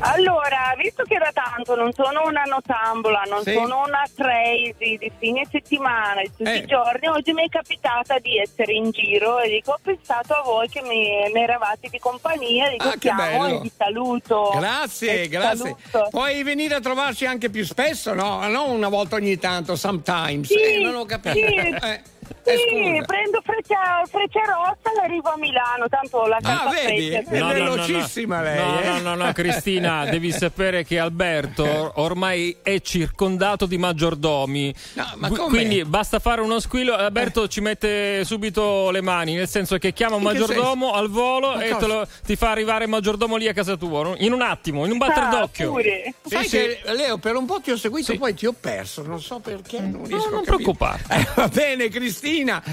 Allora, 0.00 0.74
visto 0.76 1.02
che 1.04 1.16
da 1.18 1.30
tanto 1.32 1.74
non 1.74 1.92
sono 1.92 2.22
una 2.26 2.42
notambola, 2.42 3.22
non 3.28 3.42
Sì. 3.42 3.52
sono 3.54 3.82
una 3.86 4.04
crazy 4.14 4.98
di 4.98 5.10
fine 5.18 5.46
settimana, 5.50 6.20
di 6.20 6.30
tutti 6.36 6.50
Eh. 6.50 6.56
i 6.58 6.66
giorni, 6.66 7.08
oggi 7.08 7.32
mi 7.32 7.44
è 7.44 7.48
capitata 7.48 8.18
di 8.18 8.38
essere 8.38 8.72
in 8.72 8.90
giro 8.90 9.38
e 9.40 9.48
dico, 9.48 9.72
ho 9.72 9.78
pensato 9.82 10.34
a 10.34 10.42
voi 10.42 10.68
che 10.68 10.82
mi, 10.82 11.08
mi 11.32 11.40
eravate 11.42 11.88
di 11.90 11.98
compagnia, 11.98 12.68
dico 12.68 12.88
Ah, 12.88 12.96
bello. 13.14 13.46
e 13.46 13.60
vi 13.62 13.72
saluto. 13.76 14.50
Grazie, 14.54 15.22
vi 15.22 15.28
grazie. 15.28 15.76
saluto. 15.90 16.08
Puoi 16.10 16.42
venire 16.42 16.74
a 16.74 16.80
trovarci 16.80 17.24
anche 17.26 17.48
più 17.50 17.64
spesso, 17.64 18.12
no? 18.14 18.46
Non 18.48 18.70
una 18.70 18.88
volta 18.88 19.16
ogni 19.16 19.38
tanto, 19.38 19.76
sometimes. 19.76 20.46
Sì, 20.48 20.60
Eh, 20.60 20.78
non 20.82 20.94
ho 20.94 21.04
capito. 21.06 21.36
sì. 21.36 21.44
Eh, 21.86 22.02
Sì, 22.15 22.15
eh, 22.44 22.56
scusa. 22.56 23.04
prendo 23.04 23.40
Freccia, 23.44 24.02
Freccia 24.10 24.40
Rossa 24.44 25.00
e 25.00 25.04
arrivo 25.04 25.30
a 25.30 25.36
Milano, 25.38 25.88
tanto 25.88 26.24
la 26.26 26.38
Ah, 26.42 26.70
vedi? 26.70 27.10
Freccia. 27.10 27.30
È 27.30 27.52
velocissima 27.54 28.40
lei. 28.42 28.56
No, 28.58 28.80
eh? 28.80 28.86
no, 29.00 29.14
no, 29.14 29.24
no, 29.24 29.32
Cristina, 29.32 30.04
devi 30.10 30.32
sapere 30.32 30.84
che 30.84 30.98
Alberto 30.98 31.92
ormai 31.96 32.56
è 32.62 32.80
circondato 32.80 33.66
di 33.66 33.78
maggiordomi. 33.78 34.74
ma 35.16 35.28
come? 35.28 35.48
Quindi 35.48 35.84
basta 35.84 36.18
fare 36.18 36.40
uno 36.40 36.60
squillo. 36.60 36.94
Alberto 36.94 37.48
ci 37.48 37.60
mette 37.60 38.24
subito 38.24 38.90
le 38.90 39.00
mani, 39.00 39.34
nel 39.34 39.48
senso 39.48 39.76
che 39.78 39.92
chiama 39.92 40.14
un 40.16 40.22
In 40.22 40.26
maggiordomo 40.28 40.92
al 40.92 41.08
volo 41.08 41.54
Ma 41.54 41.62
e 41.64 41.70
lo- 41.80 42.06
ti 42.24 42.36
fa 42.36 42.50
arrivare 42.50 42.84
il 42.84 42.90
maggiordomo 42.90 43.36
lì 43.36 43.48
a 43.48 43.52
casa 43.52 43.76
tua. 43.76 44.02
no? 44.02 44.14
In 44.18 44.32
un 44.32 44.42
attimo, 44.42 44.84
in 44.84 44.90
un 44.92 44.98
batter 44.98 45.22
Ah, 45.24 45.28
d'occhio. 45.30 45.70
pure. 45.72 46.14
Sai 46.24 46.44
Sì, 46.48 46.56
che 46.56 46.80
Leo 46.92 47.18
per 47.18 47.34
un 47.36 47.46
po' 47.46 47.60
ti 47.60 47.70
ho 47.70 47.76
seguito, 47.76 48.16
poi 48.16 48.34
ti 48.34 48.46
ho 48.46 48.54
perso, 48.58 49.02
non 49.02 49.20
so 49.20 49.38
perché, 49.38 49.80
non 49.80 50.04
riesco 50.06 50.28
non 50.30 50.38
a 50.38 50.42
capire. 50.42 50.44
preoccupare. 50.44 51.02
Eh, 51.08 51.26
va 51.34 51.48
bene, 51.48 51.88
Cristina, 51.88 52.15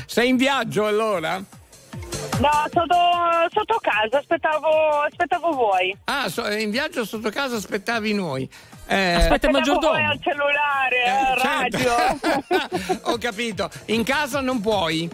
sei 0.06 0.30
in 0.30 0.38
viaggio 0.38 0.86
allora? 0.86 1.38
No, 2.40 2.50
sotto, 2.72 2.96
sotto 3.52 3.80
casa, 3.82 4.18
aspettavo, 4.18 4.68
aspettavo 5.08 5.52
voi. 5.52 5.96
Ah, 6.06 6.28
so- 6.30 6.50
in 6.52 6.72
viaggio 6.72 7.06
sotto 7.06 7.30
casa 7.30 7.58
aspettavi 7.58 8.14
noi. 8.14 8.50
Eh, 8.88 9.14
Aspetta 9.14 9.50
maggiordomo. 9.50 9.94
al 9.94 10.20
cellulare, 10.22 11.04
al 11.08 11.40
certo. 11.40 11.88
radio. 12.68 13.00
Ho 13.14 13.18
capito. 13.18 13.70
In 13.86 14.04
casa 14.04 14.42
non 14.42 14.60
puoi? 14.60 15.10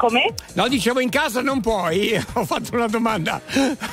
Come? 0.00 0.32
No, 0.54 0.66
dicevo 0.66 1.00
in 1.00 1.10
casa 1.10 1.42
non 1.42 1.60
puoi. 1.60 2.16
Ho 2.32 2.44
fatto 2.46 2.74
una 2.74 2.86
domanda 2.86 3.38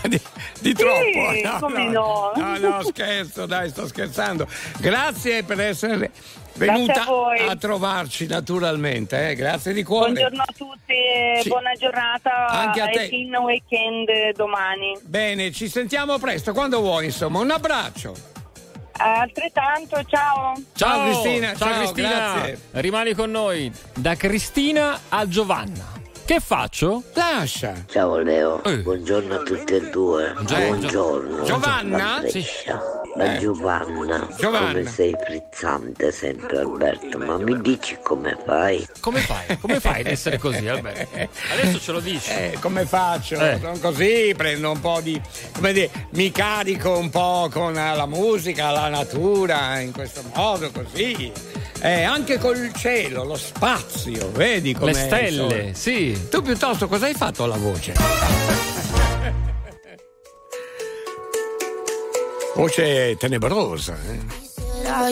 di, 0.08 0.18
di 0.62 0.74
troppo. 0.74 1.60
come 1.60 1.90
no? 1.90 2.32
No, 2.34 2.58
no, 2.58 2.82
scherzo, 2.84 3.46
dai, 3.46 3.68
sto 3.70 3.86
scherzando. 3.88 4.48
Grazie 4.80 5.44
per 5.44 5.60
essere 5.60 6.12
venuta 6.54 7.02
a 7.04 7.50
a 7.52 7.56
trovarci 7.58 8.26
naturalmente. 8.26 9.32
eh. 9.32 9.36
Grazie 9.36 9.74
di 9.74 9.84
cuore. 9.84 10.12
Buongiorno 10.14 10.42
a 10.44 10.54
tutti 10.56 10.94
e 10.94 11.40
Sì. 11.44 11.50
buona 11.50 11.74
giornata 11.78 12.48
Anche 12.48 12.82
a 12.82 12.88
te. 12.88 13.04
e 13.04 13.08
fin 13.10 13.36
weekend 13.36 14.08
domani. 14.34 14.98
Bene, 15.04 15.52
ci 15.52 15.68
sentiamo 15.68 16.18
presto, 16.20 16.54
quando 16.54 16.80
vuoi, 16.80 17.06
insomma. 17.06 17.40
Un 17.40 17.52
abbraccio. 17.52 18.36
Altrettanto, 19.00 20.04
ciao. 20.08 20.54
Ciao, 20.74 21.04
Cristina, 21.04 21.54
ciao, 21.54 21.70
ciao, 21.70 21.78
Cristina. 21.80 22.10
grazie. 22.10 22.60
Rimani 22.72 23.14
con 23.14 23.30
noi. 23.30 23.72
Da 23.94 24.16
Cristina 24.16 25.02
a 25.10 25.28
Giovanna. 25.28 25.97
Che 26.28 26.41
faccio? 26.41 27.04
Lascia. 27.14 27.86
Ciao 27.88 28.18
Leo, 28.18 28.62
Eh. 28.66 28.80
buongiorno 28.80 29.36
a 29.36 29.44
tutti 29.44 29.76
e 29.76 29.90
due. 29.90 30.34
Buongiorno. 30.34 31.44
Giovanna? 31.44 32.20
Da 32.22 32.82
La 33.18 33.35
Eh. 33.35 33.39
Giovanna. 33.39 34.27
Giovanna. 34.38 34.68
Come 34.73 34.85
sei 34.85 35.15
frizzante 35.26 36.11
sempre 36.11 36.60
Alberto, 36.60 37.18
ma 37.18 37.38
mi 37.38 37.60
dici 37.61 37.98
come 38.03 38.38
fai? 38.45 38.88
Come 38.99 39.19
fai? 39.22 39.57
Come 39.60 39.80
fai 39.80 40.02
ad 40.02 40.07
essere 40.07 40.38
così, 40.38 40.68
Alberto? 40.68 41.15
Adesso 41.53 41.80
ce 41.80 41.91
lo 41.91 41.99
dici. 41.99 42.30
Eh, 42.30 42.57
come 42.61 42.85
faccio? 42.85 43.35
Eh. 43.39 43.57
Sono 43.60 43.77
così, 43.80 44.34
prendo 44.38 44.69
un 44.72 44.80
po' 44.80 44.99
di. 45.02 45.19
come 45.53 45.73
dire, 45.73 45.89
mi 46.11 46.31
carico 46.31 46.98
un 46.98 47.10
po' 47.10 47.49
con 47.52 47.73
la 47.73 48.06
musica, 48.06 48.69
la 48.69 48.88
natura, 48.89 49.80
in 49.80 49.91
questo 49.91 50.22
modo, 50.35 50.69
così. 50.72 51.31
Eh, 51.80 52.03
anche 52.03 52.38
col 52.39 52.72
cielo, 52.76 53.23
lo 53.23 53.35
spazio, 53.35 54.31
vedi 54.31 54.73
come. 54.73 54.94
Le 54.94 54.99
stelle, 54.99 55.72
sì. 55.73 56.27
Tu 56.30 56.41
piuttosto 56.44 56.88
cosa 56.88 57.07
hai 57.07 57.14
fatto 57.15 57.44
alla 57.44 57.57
voce? 57.57 58.77
Voce 62.58 63.16
tenebrosa, 63.20 63.94
eh? 63.94 64.90
Are 64.90 65.12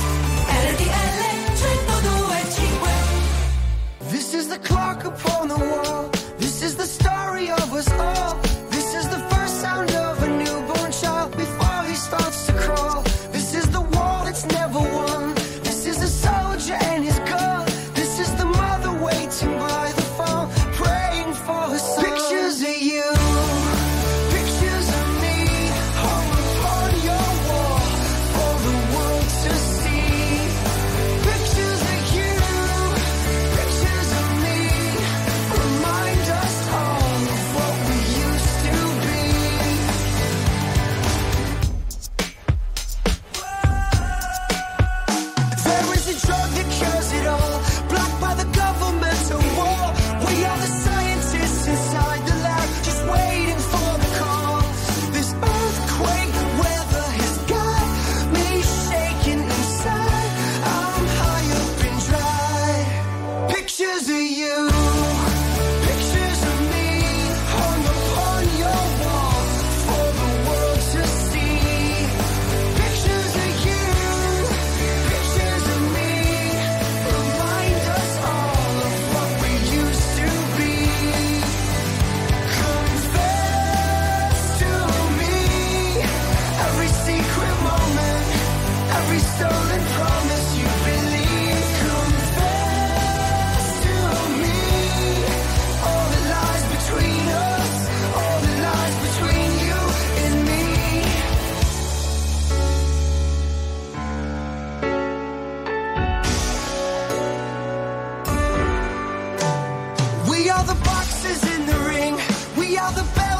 We 110.41 110.49
are 110.49 110.63
the 110.63 110.73
boxes 110.83 111.43
in 111.55 111.67
the 111.67 111.77
ring. 111.87 112.17
We 112.57 112.75
are 112.75 112.91
the 112.93 113.03
best. 113.15 113.30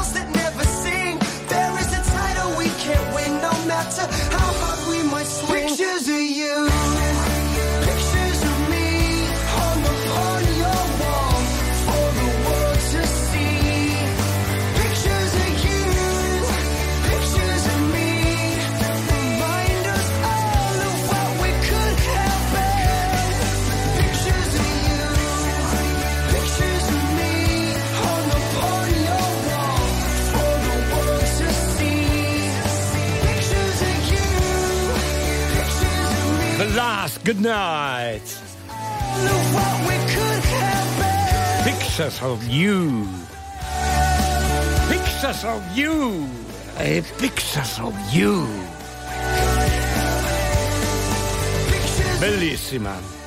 Good 37.24 37.40
night. 37.40 38.22
Pictures 41.64 42.20
of 42.22 42.42
you. 42.48 43.06
Pictures 44.88 45.44
of 45.44 45.62
you. 45.76 46.26
Eh, 46.78 47.02
pictures 47.18 47.78
of 47.78 47.94
you. 48.12 48.46
Bellissima. 52.20 53.21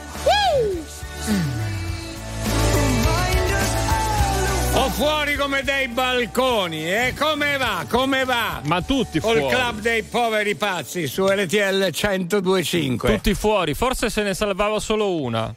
Fuori 4.95 5.35
come 5.35 5.61
dei 5.61 5.89
balconi. 5.89 6.85
E 6.89 7.13
come 7.17 7.57
va? 7.57 7.85
Come 7.89 8.23
va? 8.23 8.61
Ma 8.63 8.81
tutti 8.81 9.19
Col 9.19 9.37
fuori. 9.39 9.53
club 9.53 9.79
dei 9.79 10.03
poveri 10.03 10.55
pazzi 10.55 11.05
su 11.07 11.27
RTL 11.27 11.89
1025. 11.91 13.13
Tutti 13.15 13.33
fuori, 13.33 13.73
forse 13.73 14.09
se 14.09 14.23
ne 14.23 14.33
salvava 14.33 14.79
solo 14.79 15.15
una. 15.15 15.53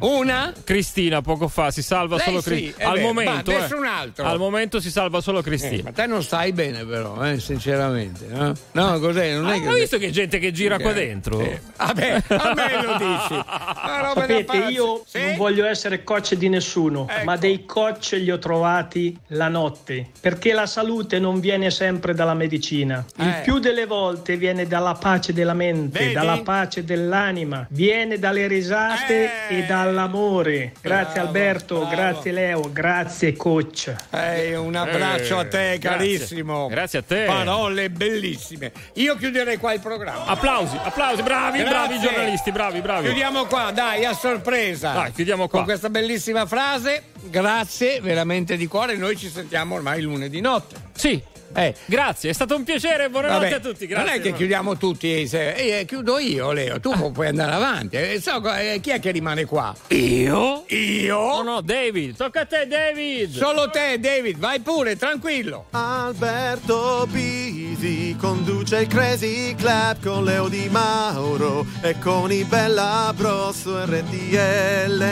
Una? 0.00 0.52
Cristina 0.64 1.20
poco 1.22 1.46
fa 1.48 1.70
si 1.70 1.82
salva 1.82 2.16
Lei 2.16 2.24
solo 2.24 2.40
sì, 2.40 2.48
Cristina. 2.50 2.76
è 2.76 2.84
Al 2.84 2.92
vero, 2.94 3.06
momento, 3.06 3.50
ma 3.52 3.56
eh. 3.56 3.60
nessun 3.60 3.84
altro. 3.84 4.24
Al 4.26 4.38
momento 4.38 4.80
si 4.80 4.90
salva 4.90 5.20
solo 5.20 5.38
Eh, 5.38 5.42
Cristina. 5.42 5.82
ma 5.84 5.92
te 5.92 6.06
non 6.06 6.22
stai 6.22 6.52
bene 6.52 6.84
però, 6.84 7.22
eh, 7.24 7.38
sinceramente. 7.38 8.26
No, 8.28 8.52
no 8.72 8.98
cos'è? 8.98 9.34
Non 9.34 9.48
è 9.48 9.56
Ah, 9.56 9.60
che... 9.60 9.68
hai 9.68 9.80
visto 9.80 9.98
che 9.98 10.10
gente 10.10 10.38
che 10.38 10.50
gira 10.52 10.78
qua 10.78 10.90
Eh, 10.90 10.94
dentro? 10.94 11.38
sì. 11.40 11.58
Vabbè, 11.76 12.22
a 12.28 12.52
me 12.54 12.82
lo 12.82 12.92
dici. 12.96 13.34
Da 13.44 14.12
Sapete, 14.14 14.56
io 14.70 15.02
Sì? 15.06 15.20
non 15.22 15.36
voglio 15.36 15.64
essere 15.66 16.02
coach 16.04 16.34
di 16.34 16.48
nessuno, 16.48 17.06
Ecco. 17.08 17.24
ma 17.24 17.36
dei 17.36 17.64
coach 17.64 18.12
li 18.20 18.30
ho 18.30 18.38
trovati 18.38 19.16
la 19.28 19.48
notte, 19.48 20.08
perché 20.20 20.52
la 20.52 20.66
salute 20.66 21.18
non 21.18 21.40
viene 21.40 21.70
sempre 21.70 22.14
dalla 22.14 22.34
medicina. 22.34 23.04
Il 23.16 23.26
Eh. 23.28 23.40
più 23.42 23.58
delle 23.58 23.86
volte 23.86 24.36
viene 24.36 24.66
dalla 24.66 24.94
pace 24.94 25.32
della 25.32 25.54
mente, 25.54 25.98
Vedi? 26.00 26.12
dalla 26.14 26.40
pace 26.42 26.84
dell'anima, 26.84 27.66
viene 27.70 28.18
dalle 28.18 28.46
risate 28.46 29.48
Eh. 29.48 29.58
e 29.58 29.66
dall'amore. 29.84 30.72
Grazie 30.80 31.12
Bravo, 31.14 31.26
Alberto, 31.28 31.74
bravo. 31.78 31.90
grazie 31.90 32.32
Leo, 32.32 32.70
grazie 32.72 33.36
coach. 33.36 33.94
Ehi, 34.10 34.54
un 34.54 34.74
abbraccio 34.74 35.36
Eh, 35.38 35.40
a 35.40 35.44
te, 35.46 35.78
grazie. 35.78 35.78
carissimo. 35.78 36.68
Grazie 36.68 36.98
a 36.98 37.02
te. 37.02 37.24
Parole 37.24 37.90
bellissime. 37.90 38.72
Io 38.94 39.16
chiuderei 39.16 39.56
qua 39.58 39.72
il 39.72 39.80
programma. 39.80 40.24
Applausi, 40.26 40.76
applausi, 40.82 41.22
bravi, 41.22 41.58
Grazie. 41.58 41.72
bravi 41.74 41.98
giornalisti, 42.00 42.52
bravi, 42.52 42.80
bravi. 42.80 43.06
Chiudiamo 43.06 43.44
qua, 43.46 43.70
dai, 43.72 44.04
a 44.04 44.12
sorpresa. 44.14 44.92
Dai, 44.92 45.12
chiudiamo 45.12 45.48
qua. 45.48 45.58
Con 45.58 45.64
questa 45.66 45.90
bellissima 45.90 46.46
frase. 46.46 47.04
Grazie 47.24 48.00
veramente 48.00 48.56
di 48.56 48.66
cuore. 48.66 48.96
Noi 48.96 49.16
ci 49.16 49.28
sentiamo 49.28 49.74
ormai 49.76 50.00
lunedì 50.02 50.40
notte. 50.40 50.74
Sì. 50.94 51.22
Eh. 51.54 51.74
Grazie, 51.84 52.30
è 52.30 52.32
stato 52.32 52.56
un 52.56 52.64
piacere, 52.64 53.08
buonanotte 53.10 53.50
Vabbè, 53.50 53.56
a 53.56 53.60
tutti. 53.60 53.86
Grazie. 53.86 54.06
non 54.06 54.14
è 54.14 54.20
che 54.20 54.32
chiudiamo 54.32 54.76
tutti, 54.76 55.20
eh, 55.22 55.26
se- 55.26 55.80
eh, 55.80 55.84
chiudo 55.84 56.18
io, 56.18 56.52
Leo. 56.52 56.80
Tu 56.80 57.12
puoi 57.12 57.28
andare 57.28 57.52
avanti. 57.52 57.96
Eh, 57.96 58.20
so, 58.20 58.42
eh, 58.54 58.80
chi 58.80 58.90
è 58.90 59.00
che 59.00 59.10
rimane 59.10 59.44
qua? 59.44 59.74
Io? 59.88 60.64
Io? 60.68 61.16
No, 61.16 61.42
no, 61.42 61.60
David, 61.60 62.16
tocca 62.16 62.40
a 62.40 62.46
te, 62.46 62.66
David. 62.66 63.36
Solo 63.36 63.68
te, 63.70 63.98
David, 63.98 64.38
vai 64.38 64.60
pure, 64.60 64.96
tranquillo. 64.96 65.66
Alberto 65.70 67.06
Bisi 67.10 68.16
conduce 68.18 68.80
il 68.80 68.86
Crazy 68.86 69.54
Club 69.54 70.02
con 70.02 70.24
Leo 70.24 70.48
Di 70.48 70.68
Mauro 70.70 71.66
e 71.82 71.98
con 71.98 72.32
i 72.32 72.44
Bella 72.44 73.12
Bros 73.14 73.60
su 73.62 73.76
RTL 73.76 75.04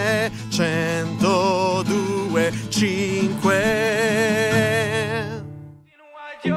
102 0.50 2.52
5 2.68 5.39
Che 6.42 6.48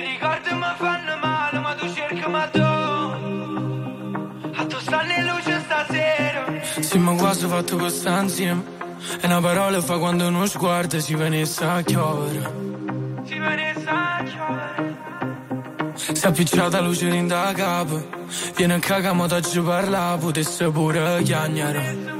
ricordi 0.00 0.54
mi 0.54 0.72
fanno 0.78 1.16
male, 1.20 1.58
ma 1.58 1.74
tu 1.74 1.92
cerchi 1.92 2.26
ma 2.30 2.46
tu 2.48 2.60
A 2.60 4.64
tu 4.66 4.78
stanno 4.78 5.12
in 5.12 5.26
luce 5.26 5.60
stasera 5.64 6.44
Sì, 6.80 6.98
ma 6.98 7.12
quasi 7.14 7.46
fatto 7.46 7.76
questa 7.76 8.20
insieme. 8.20 8.62
E 9.20 9.26
una 9.26 9.40
parola 9.40 9.80
fa 9.82 9.98
quando 9.98 10.26
uno 10.26 10.46
sguardo 10.46 10.98
si 10.98 11.14
venisse 11.14 11.64
a 11.64 11.82
chiovere. 11.82 12.52
Si 13.24 13.38
venisse 13.38 13.88
a 13.88 14.22
chiovere 14.24 14.96
Si 15.94 16.24
è 16.24 16.28
appicciata 16.28 16.80
luce 16.80 17.08
in 17.08 17.26
da 17.28 17.52
capo. 17.54 18.02
Viene 18.56 18.74
a 18.74 18.78
cagamo 18.78 19.26
da 19.26 19.40
giù 19.40 19.62
parla, 19.62 20.16
potesse 20.18 20.70
pure 20.70 21.22
chiagnare. 21.22 22.12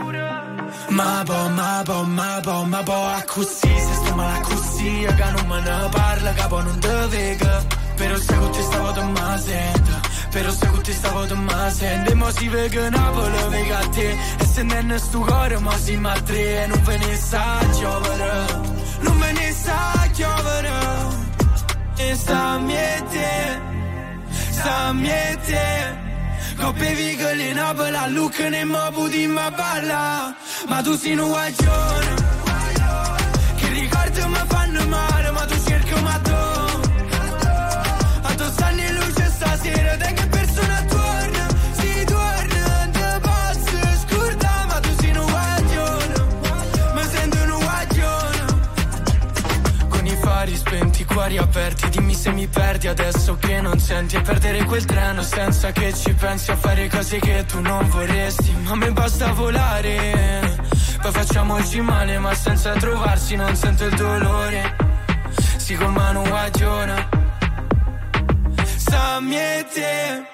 Ma 0.89 1.23
po, 1.25 1.49
ma 1.49 1.83
po, 1.85 2.03
ma 2.05 2.41
po, 2.43 2.65
ma 2.65 2.83
po, 2.83 2.93
a 2.93 3.25
così, 3.27 3.67
se 3.67 3.95
sto 3.95 4.15
male 4.15 4.39
a 4.39 4.41
così, 4.43 4.64
che 4.85 5.31
non 5.31 5.47
me 5.47 5.61
ne 5.61 5.89
parla, 5.91 6.33
capo 6.33 6.61
non 6.61 6.79
te 6.79 7.07
vega. 7.09 7.83
Però 7.97 8.15
che 8.15 8.51
ti 8.51 8.63
stavo 8.63 8.91
da 8.91 9.03
ma 9.03 9.39
sento, 9.39 10.01
però 10.31 10.51
che 10.51 10.81
ti 10.83 10.93
stavo 10.93 11.25
da 11.25 11.35
ma 11.35 11.71
sento. 11.71 12.11
E 12.11 12.15
mo 12.15 12.31
si 12.31 12.49
vega 12.49 12.89
Napoli, 12.91 13.49
vega 13.51 13.79
a 13.79 13.89
te, 13.89 14.17
e 14.39 14.45
se 14.45 14.63
non 14.63 14.91
è 14.91 14.99
sto 14.99 15.21
cuore, 15.21 15.59
mo 15.59 15.71
si 15.79 15.97
ma 15.97 16.13
tre, 16.21 16.65
e 16.65 16.67
non 16.67 16.83
ve 16.83 16.99
ne 16.99 17.17
sa 17.17 17.59
giovere, 17.79 18.45
non 19.01 19.19
ve 19.19 19.33
ne 19.33 19.53
sa 19.53 20.09
giovere. 20.13 20.73
E 21.97 22.15
sta 22.17 22.59
miete, 22.59 23.61
sta 24.51 24.93
miete. 24.93 26.03
Coppe 26.57 26.95
vigole 26.95 27.49
in 27.49 27.55
Napoli, 27.57 27.97
a 27.97 28.07
Lucca 28.09 28.49
ne 28.49 28.65
mo 28.65 28.91
puti 28.93 29.27
ma 29.27 29.51
balla. 29.51 30.35
Ma 30.69 30.83
tu 30.83 30.97
sei 30.97 31.17
un 31.17 31.29
guaglione. 31.29 32.44
Mi 34.23 34.43
fanno 34.47 34.87
male, 34.87 35.31
ma 35.33 35.45
tu 35.45 35.55
cerchi 35.65 36.01
ma 36.01 36.19
tu. 36.23 36.33
A 38.23 38.35
tu 38.35 38.45
stanno 38.45 38.83
luce 38.93 39.31
stasera, 39.31 39.97
te 39.97 40.13
che 40.13 40.27
persona 40.27 40.83
torna. 40.89 40.94
Spenti, 51.15 51.17
i 51.17 51.17
cuori 51.17 51.39
aperti 51.39 51.89
Dimmi 51.91 52.15
se 52.15 52.33
mi 52.33 52.47
perdi 52.47 52.89
adesso 52.89 53.37
che 53.37 53.61
non 53.61 53.79
senti. 53.79 54.17
E 54.17 54.21
perdere 54.21 54.65
quel 54.65 54.85
treno 54.85 55.23
senza 55.23 55.71
che 55.73 55.93
ci 55.95 56.13
pensi 56.15 56.51
A 56.51 56.57
fare 56.57 56.89
cose 56.89 57.19
che 57.19 57.45
tu 57.47 57.61
non 57.61 57.89
vorresti. 57.89 58.53
Ma 58.65 58.71
a 58.73 58.77
me 58.77 58.91
basta 58.93 59.33
volare 59.33 60.59
Poi 61.01 61.13
facciamoci 61.13 61.81
male 61.81 62.19
ma 62.19 62.35
senza 62.35 62.73
trovarsi 62.73 63.37
Non 63.37 63.55
sento 63.57 63.85
il 63.85 63.95
dolore. 63.95 64.77
Si 65.57 65.75
con 65.75 65.93
mano 65.93 66.23
guagiona. 66.23 67.09
Sta 68.77 69.21
miete 69.21 70.33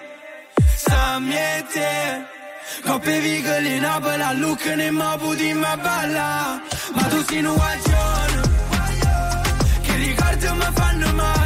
Coppe 2.84 3.20
vigole 3.20 3.68
in 3.68 3.82
Napoli 3.82 4.22
a 4.22 4.32
Lucca 4.32 4.74
ne 4.74 4.90
mo 4.90 5.16
puti 5.18 5.52
ma 5.52 5.76
balla. 5.76 6.60
Ma 6.94 7.02
tu 7.02 7.22
sei 7.24 7.44
un 7.44 7.54
guagione 7.54 8.49
che 10.40 10.46
ricordi 10.46 10.56
mi 10.56 10.72
fanno 10.72 11.12
male, 11.14 11.39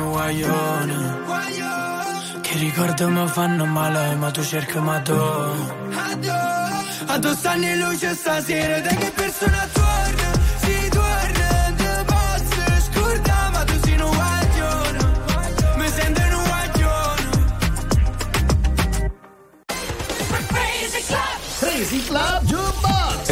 un 0.00 0.10
guaglione, 0.10 1.18
che 2.40 2.58
ricordi 2.58 3.04
mi 3.04 3.28
fanno 3.28 3.64
male, 3.66 4.14
ma 4.16 4.30
tu 4.30 4.42
cerchi 4.42 4.78
ma 4.78 5.00
tu. 5.00 5.14
Addosso 7.06 7.48
anni 7.48 7.76
luce 7.76 8.14
stasera 8.14 8.78
Da 8.80 8.90
che 8.90 9.10
persona 9.10 9.66
torna 9.72 10.29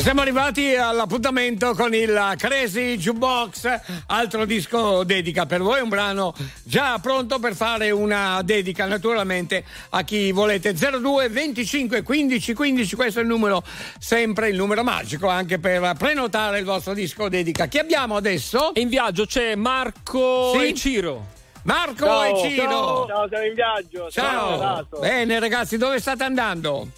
siamo 0.08 0.22
arrivati 0.22 0.74
all'appuntamento 0.74 1.74
con 1.74 1.94
il 1.94 2.32
Crazy 2.38 2.96
Jukebox, 2.96 3.80
altro 4.06 4.46
disco 4.46 5.04
dedica 5.04 5.44
per 5.44 5.60
voi, 5.60 5.82
un 5.82 5.90
brano 5.90 6.34
già 6.62 6.98
pronto 6.98 7.38
per 7.38 7.54
fare 7.54 7.90
una 7.90 8.40
dedica 8.42 8.86
naturalmente 8.86 9.62
a 9.90 10.04
chi 10.04 10.32
volete. 10.32 10.72
02 10.72 11.28
25 11.28 12.00
15 12.00 12.54
15, 12.54 12.96
questo 12.96 13.18
è 13.18 13.22
il 13.22 13.28
numero, 13.28 13.62
sempre 13.98 14.48
il 14.48 14.56
numero 14.56 14.82
magico 14.82 15.28
anche 15.28 15.58
per 15.58 15.94
prenotare 15.98 16.60
il 16.60 16.64
vostro 16.64 16.94
disco 16.94 17.28
dedica. 17.28 17.66
Chi 17.66 17.76
abbiamo 17.76 18.16
adesso? 18.16 18.70
In 18.76 18.88
viaggio 18.88 19.26
c'è 19.26 19.56
Marco 19.56 20.54
Sì? 20.54 20.68
e 20.68 20.74
Ciro. 20.74 21.26
Marco 21.64 22.06
Ciao, 22.06 22.24
e 22.24 22.48
Ciro. 22.48 22.62
ciao, 22.70 23.06
ciao, 23.08 23.28
siamo 23.28 23.44
in 23.44 23.54
viaggio. 23.54 24.10
Ciao. 24.10 24.50
Renato. 24.52 24.98
Bene 25.00 25.38
ragazzi, 25.38 25.76
dove 25.76 26.00
state 26.00 26.24
andando? 26.24 26.88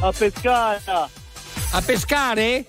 A 0.00 0.10
Pescara. 0.16 1.17
A 1.70 1.82
pescare? 1.82 2.64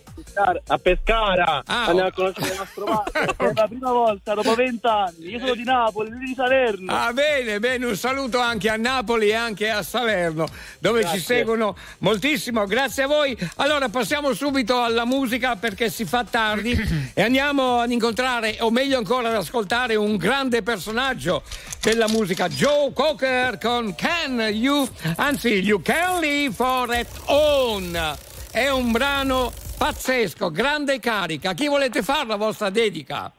A 0.68 0.78
Pescara. 0.78 1.64
Ah, 1.66 1.86
Andiamo 1.86 2.08
oh. 2.08 2.08
a 2.08 2.12
conoscere 2.12 2.48
il 2.50 2.58
nostro 2.58 2.84
padre. 2.86 3.36
È 3.50 3.52
la 3.54 3.68
prima 3.68 3.92
volta 3.92 4.34
dopo 4.34 4.54
vent'anni. 4.54 5.30
Io 5.30 5.40
sono 5.40 5.56
di 5.56 5.64
Napoli, 5.64 6.10
lui 6.10 6.26
di 6.26 6.34
Salerno. 6.34 6.92
Ah, 6.94 7.14
bene, 7.14 7.60
bene, 7.60 7.86
un 7.86 7.96
saluto 7.96 8.40
anche 8.40 8.70
a 8.70 8.76
Napoli 8.76 9.30
e 9.30 9.36
anche 9.36 9.70
a 9.70 9.82
Salerno, 9.84 10.48
dove 10.80 11.00
ci 11.02 11.12
Grazie. 11.12 11.36
seguono 11.36 11.76
moltissimo. 12.00 12.66
Grazie 12.66 13.04
a 13.04 13.08
voi. 13.08 13.38
Allora 13.56 13.90
passiamo 13.90 14.34
subito 14.34 14.82
alla 14.82 15.06
musica 15.06 15.56
perché 15.56 15.90
si 15.90 16.06
fa 16.06 16.24
tardi 16.24 16.78
e 17.14 17.22
andiamo 17.22 17.80
ad 17.80 17.92
incontrare, 17.92 18.58
o 18.60 18.70
meglio 18.70 18.98
ancora 18.98 19.30
ad 19.30 19.36
ascoltare, 19.36 19.96
un 19.96 20.18
grande 20.18 20.62
personaggio 20.62 21.44
della 21.82 22.08
musica, 22.08 22.48
Joe 22.48 22.92
Cocker 22.94 23.58
con 23.58 23.96
Can 23.96 24.40
You, 24.52 24.88
anzi, 25.16 25.60
You 25.60 25.82
Can 25.82 26.20
Live 26.20 26.54
for 26.54 26.94
It 26.94 27.08
Own. 27.26 28.28
È 28.52 28.68
un 28.70 28.92
brano 28.92 29.52
pazzesco, 29.78 30.50
grande 30.52 31.00
carica. 31.00 31.52
A 31.52 31.54
chi 31.54 31.68
volete 31.68 32.02
fare 32.02 32.28
la 32.28 32.36
vostra 32.36 32.70
dedica? 32.70 33.32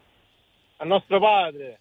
Al 0.77 0.87
nostro 0.87 1.19
padre. 1.19 1.79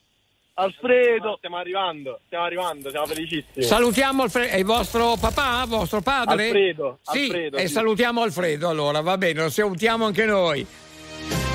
Alfredo. 0.56 1.36
Stiamo 1.38 1.58
arrivando, 1.58 2.20
stiamo 2.26 2.44
arrivando, 2.44 2.90
siamo 2.90 3.06
felicissimi. 3.06 3.64
Salutiamo 3.64 4.24
Alfredo, 4.24 4.52
è 4.52 4.58
il 4.58 4.66
vostro 4.66 5.16
papà, 5.18 5.64
vostro 5.66 6.02
padre? 6.02 6.46
Alfredo, 6.46 7.00
Sì, 7.04 7.24
Alfredo, 7.26 7.58
e 7.58 7.68
sì. 7.68 7.74
salutiamo 7.74 8.22
Alfredo 8.22 8.68
allora, 8.68 9.00
va 9.00 9.18
bene, 9.18 9.44
lo 9.44 9.50
salutiamo 9.50 10.06
anche 10.06 10.26
noi. 10.26 10.66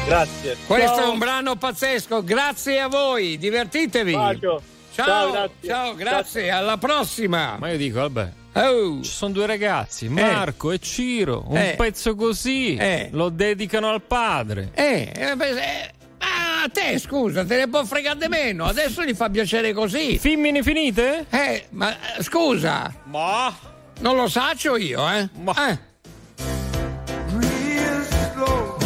Grazie. 0.07 0.57
Questo 0.67 0.97
Ciao. 0.97 1.05
è 1.05 1.09
un 1.09 1.19
brano 1.19 1.57
pazzesco, 1.57 2.25
grazie 2.25 2.81
a 2.81 2.89
voi, 2.89 3.37
divertitevi. 3.37 4.13
Bacio. 4.15 4.63
Ciao, 4.95 5.05
Ciao, 5.07 5.31
grazie. 5.33 5.69
ciao, 5.69 5.95
grazie, 5.97 6.51
alla 6.51 6.79
prossima. 6.79 7.57
Ma 7.59 7.71
io 7.71 7.77
dico, 7.77 7.99
vabbè. 8.01 8.33
Oh. 8.57 9.03
Ci 9.03 9.11
sono 9.11 9.33
due 9.33 9.47
ragazzi, 9.47 10.09
Marco 10.09 10.71
e 10.71 10.79
Ciro, 10.79 11.45
un 11.49 11.57
Eh. 11.57 11.75
pezzo 11.77 12.15
così, 12.15 12.77
Eh. 12.77 13.09
lo 13.13 13.29
dedicano 13.29 13.89
al 13.91 14.03
padre. 14.03 14.71
Eh, 14.75 15.13
eh, 15.15 15.35
beh, 15.37 15.49
eh, 15.51 15.91
ma 16.21 16.63
a 16.63 16.69
te 16.73 16.99
scusa, 16.99 17.45
te 17.45 17.57
ne 17.57 17.69
può 17.69 17.85
fregare 17.85 18.19
di 18.19 18.29
meno, 18.29 18.65
adesso 18.67 19.03
gli 19.05 19.13
fa 19.15 19.29
piacere 19.29 19.73
così. 19.73 20.19
Fimmini 20.19 20.63
finite? 20.63 21.27
Eh, 21.31 21.67
ma 21.71 21.93
eh, 22.17 22.23
scusa. 22.23 22.93
Ma 23.05 23.53
Non 24.01 24.17
lo 24.17 24.29
saccio 24.29 24.77
io, 24.77 25.09
eh? 25.09 25.29
Eh. 25.57 25.79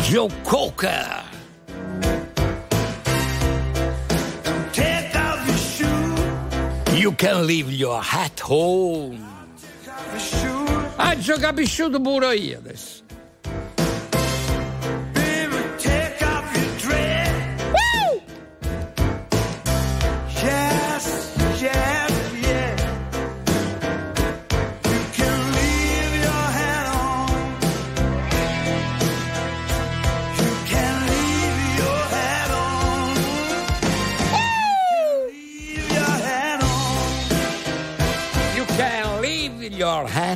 Joe 0.02 0.28
Cocker. 0.42 1.22
Take 4.72 5.14
off 5.14 5.46
your 5.46 5.56
shoe 5.58 6.96
You 6.98 7.12
can 7.12 7.46
leave 7.46 7.70
your 7.70 8.00
hat 8.02 8.38
home. 8.40 9.18
Ci 11.20 11.32
ho 11.32 11.38
capisciuto 11.38 12.00
pure 12.00 12.34
io 12.36 12.58
adesso. 12.58 13.02
Woo! 17.72 18.22
Yes, 20.42 21.34
yes. 21.60 22.07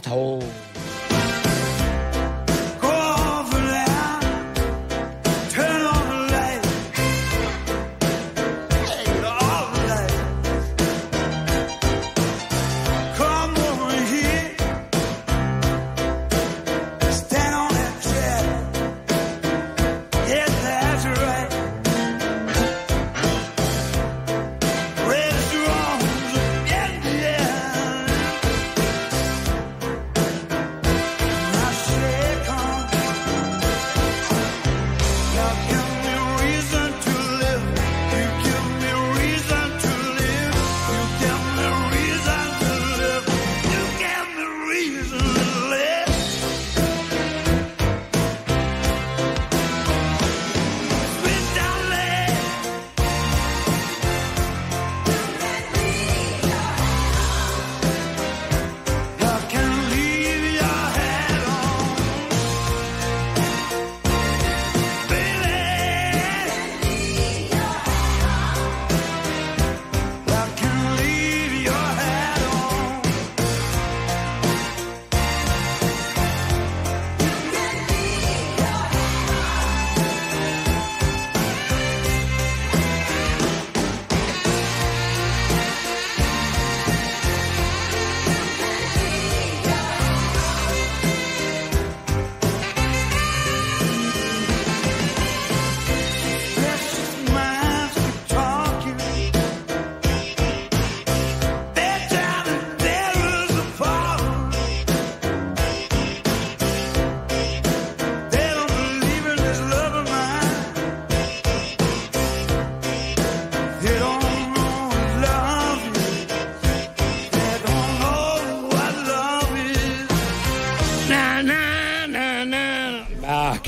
Your 0.01 0.62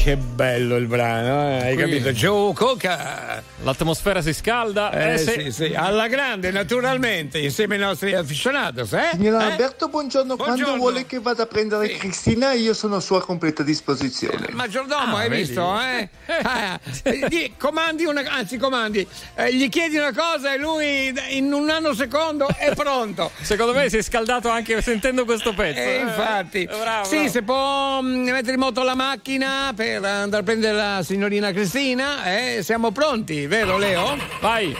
che 0.05 0.19
bello 0.19 0.77
il 0.77 0.87
brano, 0.87 1.49
eh, 1.49 1.63
hai 1.69 1.75
Qui- 1.77 1.83
capito? 1.85 2.11
Joe 2.13 2.53
Coca. 2.53 3.34
L'atmosfera 3.65 4.21
si 4.21 4.35
scalda. 4.35 4.91
Eh, 4.93 5.13
Eh, 5.15 5.19
sì, 5.19 5.51
sì, 5.51 5.75
alla 5.75 6.07
grande, 6.07 6.51
naturalmente, 6.51 7.39
insieme 7.39 7.77
ai 7.77 7.81
nostri 7.81 8.13
aficionados, 8.15 8.93
eh? 8.93 9.09
Signor 9.13 9.41
Eh? 9.41 9.45
Alberto, 9.45 9.89
buongiorno. 9.89 10.37
Quando 10.37 10.55
Buongiorno. 10.57 10.77
vuole 10.81 11.07
che 11.07 11.19
vada 11.19 11.45
a 11.45 11.47
prendere 11.47 11.89
Cristina, 11.97 12.53
io 12.53 12.75
sono 12.75 12.97
a 12.97 13.01
sua 13.01 13.23
completa 13.23 13.63
disposizione. 13.63 14.49
Maggiordomo, 14.53 15.17
Ah, 15.17 15.21
hai 15.21 15.29
vedi? 15.31 15.43
visto? 15.45 15.81
Eh? 15.81 16.09
Ah, 16.43 16.79
eh, 17.05 17.27
di- 17.29 17.55
comandi 17.59 18.05
una, 18.05 18.23
anzi, 18.29 18.59
comandi, 18.59 19.07
eh, 19.35 19.55
gli 19.55 19.69
chiedi 19.71 19.97
una 19.97 20.13
cosa 20.13 20.53
e 20.53 20.59
lui 20.59 21.15
in 21.31 21.51
un 21.51 21.65
nanosecondo 21.65 22.49
è 22.59 22.73
pronto. 22.77 23.31
Secondo 23.41 23.73
me 23.73 23.89
si 23.89 23.97
è 23.97 24.03
scaldato 24.03 24.51
anche 24.51 24.83
sentendo 24.83 25.25
questo 25.25 25.55
pezzo. 25.55 25.81
Eh, 25.81 26.01
infatti, 26.01 26.65
bravo, 26.67 27.05
sì, 27.09 27.15
bravo. 27.17 27.31
se 27.31 27.43
può 27.43 28.01
mm, 28.03 28.29
mettere 28.29 28.53
in 28.53 28.59
moto 28.61 28.83
la 28.83 28.95
macchina 28.95 29.73
per 29.75 30.05
andare 30.05 30.43
a 30.43 30.45
prendere 30.45 30.77
la 30.77 31.03
signorina 31.03 31.51
Cristina, 31.51 32.25
eh, 32.25 32.63
siamo 32.63 32.91
pronti, 32.91 33.47
vero 33.55 33.77
Leo? 33.79 34.17
Vai. 34.41 34.77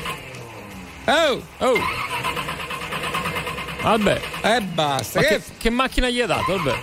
Oh, 1.07 1.41
oh. 1.59 1.79
Vabbè. 3.83 4.21
E 4.43 4.61
basta. 4.63 5.21
Ma 5.21 5.27
Che- 5.27 5.37
che, 5.37 5.43
che 5.59 5.71
macchina 5.71 6.09
gli 6.09 6.21
ha 6.21 6.27
dato? 6.27 6.57
Vabbè. 6.57 6.79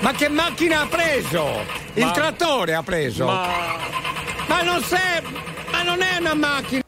Ma 0.00 0.12
che 0.12 0.28
macchina 0.28 0.80
ha 0.80 0.86
preso? 0.86 1.64
Il 1.94 2.04
Ma- 2.06 2.10
trattore 2.10 2.74
ha 2.74 2.82
preso. 2.82 3.26
Ma- 3.26 3.76
Ma 4.48 4.62
non 4.62 4.82
sei. 4.82 5.22
Ma 5.70 5.82
non 5.84 6.02
è 6.02 6.16
una 6.18 6.34
macchina. 6.34 6.82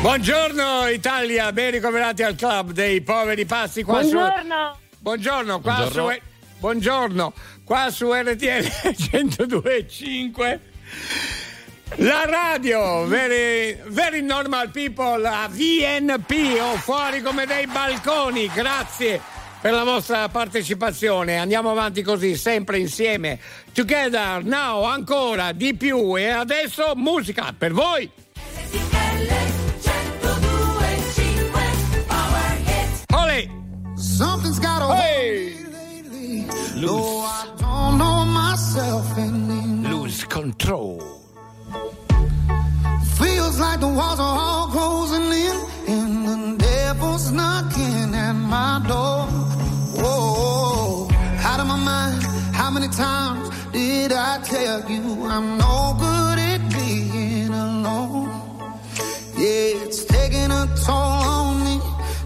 Buongiorno 0.00 0.86
Italia, 0.88 1.50
ben 1.52 1.72
ricoverati 1.72 2.22
al 2.22 2.36
club 2.36 2.70
dei 2.70 3.00
poveri 3.00 3.44
pazzi 3.44 3.82
qua 3.82 3.98
Buongiorno. 4.00 4.76
su 4.78 4.96
Buongiorno, 5.00 5.60
qua 5.60 5.74
Buongiorno. 5.74 6.12
su 6.12 6.20
Buongiorno, 6.58 7.32
qua 7.66 7.90
su 7.90 8.12
RTL 8.12 8.64
102.5 8.94 10.58
la 11.98 12.24
radio, 12.24 13.04
very, 13.06 13.76
very 13.86 14.22
normal 14.22 14.70
people, 14.70 15.18
la 15.18 15.48
VNP 15.50 16.60
o 16.60 16.76
fuori 16.76 17.20
come 17.22 17.44
dei 17.44 17.66
balconi, 17.66 18.48
grazie 18.54 19.20
per 19.60 19.72
la 19.72 19.82
vostra 19.82 20.28
partecipazione. 20.28 21.38
Andiamo 21.38 21.72
avanti 21.72 22.02
così, 22.02 22.36
sempre 22.36 22.78
insieme. 22.78 23.40
Together, 23.72 24.44
now, 24.44 24.84
ancora, 24.84 25.50
di 25.50 25.74
più. 25.74 26.16
E 26.16 26.28
adesso 26.28 26.92
musica 26.94 27.52
per 27.56 27.72
voi. 27.72 28.08
Ole! 33.12 33.50
Something's 33.96 34.60
got 34.60 34.82
a 34.82 34.94
Hey! 34.94 35.65
Lately. 36.76 36.86
No, 36.86 37.20
I 37.20 37.46
don't 37.58 37.98
know 37.98 38.24
myself 38.24 39.18
anymore. 39.18 40.02
Lose 40.02 40.24
control. 40.24 41.00
Feels 43.18 43.58
like 43.58 43.80
the 43.80 43.88
walls 43.88 44.20
are 44.20 44.38
all 44.38 44.66
closing 44.68 45.32
in, 45.32 45.56
and 45.88 46.26
the 46.28 46.64
devil's 46.64 47.32
knocking 47.32 48.14
at 48.14 48.32
my 48.32 48.82
door. 48.86 49.26
Whoa, 50.02 51.08
out 51.40 51.60
of 51.60 51.66
my 51.66 51.76
mind. 51.76 52.22
How 52.54 52.70
many 52.70 52.88
times 52.88 53.48
did 53.72 54.12
I 54.12 54.38
tell 54.42 54.90
you 54.90 55.24
I'm 55.24 55.58
no 55.58 55.96
good 55.98 56.38
at 56.38 56.60
being 56.72 57.52
alone? 57.52 58.28
Yeah, 59.36 59.84
it's 59.84 60.04
taking 60.04 60.50
a 60.50 60.66
toll 60.84 60.94
on. 60.94 61.45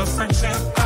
A 0.00 0.06
friendship 0.06 0.79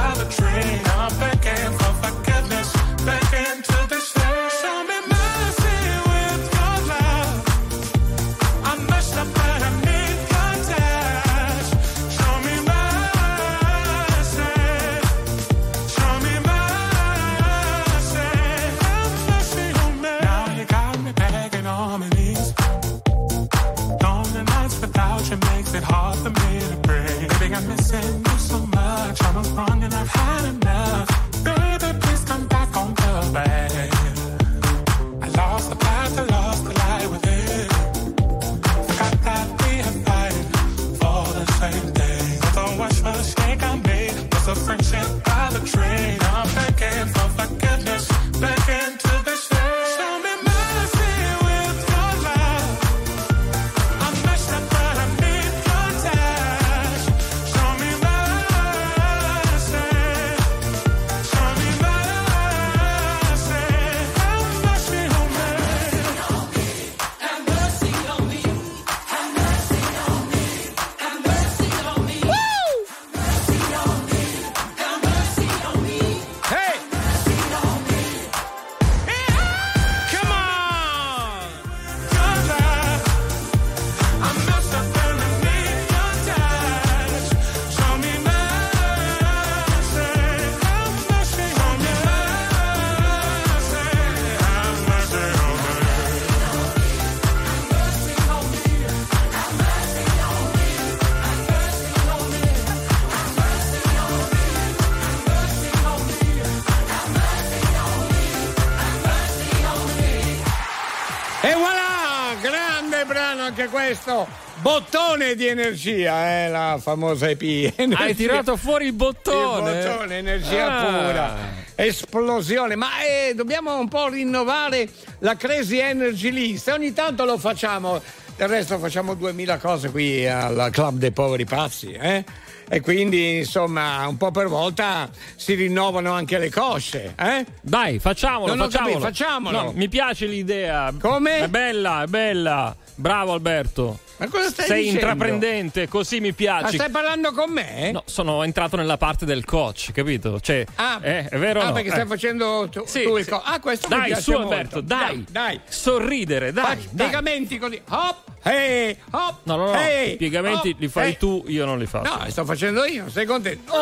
questo! 113.74 114.28
Bottone 114.60 115.34
di 115.34 115.48
energia, 115.48 116.44
eh, 116.44 116.48
la 116.48 116.78
famosa 116.80 117.28
EP. 117.28 117.42
Energia. 117.74 118.04
Hai 118.04 118.14
tirato 118.14 118.56
fuori 118.56 118.86
il 118.86 118.92
bottone. 118.92 119.72
Il 119.80 119.84
bottone, 119.84 120.18
energia 120.18 120.78
Ah. 120.78 120.84
pura. 121.06 121.34
Esplosione, 121.74 122.76
ma 122.76 123.02
eh, 123.02 123.34
dobbiamo 123.34 123.76
un 123.76 123.88
po' 123.88 124.06
rinnovare 124.08 124.88
la 125.18 125.34
Crazy 125.36 125.78
Energy 125.78 126.30
List. 126.30 126.68
Ogni 126.68 126.92
tanto 126.92 127.24
lo 127.24 127.36
facciamo, 127.36 128.00
del 128.36 128.46
resto 128.46 128.78
facciamo 128.78 129.14
2000 129.14 129.58
cose 129.58 129.90
qui 129.90 130.24
al 130.24 130.68
Club 130.70 130.98
dei 130.98 131.10
Poveri 131.10 131.44
Pazzi, 131.44 131.90
eh? 131.90 132.24
E 132.68 132.80
quindi, 132.80 133.38
insomma, 133.38 134.06
un 134.06 134.16
po' 134.16 134.30
per 134.30 134.46
volta 134.46 135.10
si 135.34 135.54
rinnovano 135.54 136.12
anche 136.12 136.38
le 136.38 136.48
cosce, 136.48 137.12
eh? 137.18 137.44
Dai, 137.60 137.98
facciamolo, 137.98 138.54
Non 138.54 138.70
facciamolo. 138.70 138.92
capito, 139.00 139.06
facciamolo. 139.08 139.62
No, 139.62 139.72
mi 139.74 139.88
piace 139.88 140.26
l'idea. 140.26 140.94
Come? 141.00 141.38
È 141.40 141.48
bella, 141.48 142.04
è 142.04 142.06
bella. 142.06 142.74
Bravo 142.96 143.32
Alberto. 143.32 143.98
Ma 144.16 144.28
cosa 144.28 144.48
stai 144.48 144.66
Sei 144.66 144.76
dicendo? 144.84 145.00
intraprendente, 145.00 145.88
così 145.88 146.20
mi 146.20 146.28
Ma 146.28 146.34
piaci. 146.34 146.74
stai 146.76 146.88
parlando 146.90 147.32
con 147.32 147.50
me? 147.50 147.90
No, 147.92 148.02
sono 148.06 148.44
entrato 148.44 148.76
nella 148.76 148.96
parte 148.96 149.24
del 149.24 149.44
coach, 149.44 149.90
capito? 149.92 150.38
Cioè, 150.40 150.64
Ah, 150.76 150.98
eh, 151.02 151.28
è 151.28 151.36
vero 151.36 151.60
ah, 151.60 151.66
no? 151.66 151.72
perché 151.72 151.88
Eh. 151.88 151.92
stai 151.92 152.06
facendo 152.06 152.68
tu, 152.70 152.82
Sì, 152.86 153.02
tu 153.02 153.16
il 153.16 153.24
sì. 153.24 153.30
co- 153.30 153.42
Ah, 153.44 153.58
questo 153.60 153.88
mi 153.88 153.96
Dai, 153.96 154.06
piace 154.06 154.22
su 154.22 154.30
molto. 154.32 154.48
Alberto, 154.50 154.80
dai. 154.80 155.24
Dai, 155.28 155.60
Sorridere, 155.68 156.52
dai. 156.52 156.64
Faccio 156.64 156.88
dai. 156.90 157.08
piegamenti 157.08 157.58
così. 157.58 157.80
Hop, 157.88 158.16
hey, 158.44 158.96
hop. 159.10 159.38
No, 159.42 159.56
no, 159.56 159.64
no, 159.66 159.74
hey, 159.74 160.12
i 160.12 160.16
piegamenti 160.16 160.70
hop, 160.70 160.78
li 160.80 160.88
fai 160.88 161.08
hey. 161.08 161.16
tu, 161.16 161.44
io 161.48 161.64
non 161.64 161.78
li 161.78 161.86
faccio. 161.86 162.16
No, 162.16 162.24
li 162.24 162.30
sto 162.30 162.44
facendo 162.44 162.84
io, 162.84 163.08
sei 163.10 163.26
contento? 163.26 163.72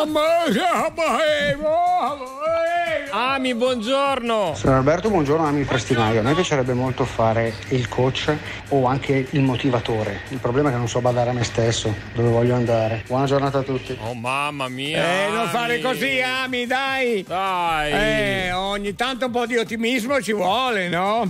Ami, 3.11 3.53
buongiorno. 3.53 4.53
Sono 4.55 4.77
Alberto, 4.77 5.09
buongiorno 5.09 5.45
Ami 5.45 5.63
Prestinaio. 5.63 6.19
A 6.21 6.23
me 6.23 6.33
piacerebbe 6.33 6.73
molto 6.73 7.05
fare 7.05 7.53
il 7.69 7.87
coach 7.87 8.35
o 8.69 8.85
anche 8.87 9.27
il 9.29 9.41
motivatore. 9.41 10.22
Il 10.29 10.39
problema 10.39 10.69
è 10.69 10.71
che 10.71 10.77
non 10.77 10.87
so 10.87 10.99
badare 10.99 11.29
a 11.29 11.33
me 11.33 11.43
stesso, 11.43 11.93
dove 12.13 12.29
voglio 12.29 12.55
andare. 12.55 13.03
Buona 13.07 13.25
giornata 13.25 13.59
a 13.59 13.61
tutti. 13.61 13.95
Oh 14.01 14.13
mamma 14.13 14.67
mia. 14.67 15.27
Eh, 15.27 15.31
non 15.31 15.47
fare 15.49 15.79
così, 15.79 16.21
Ami, 16.21 16.65
dai. 16.65 17.23
Dai. 17.27 17.91
Eh, 17.91 18.51
ogni 18.53 18.95
tanto 18.95 19.25
un 19.25 19.31
po' 19.31 19.45
di 19.45 19.57
ottimismo 19.57 20.21
ci 20.21 20.33
vuole, 20.33 20.89
no? 20.89 21.27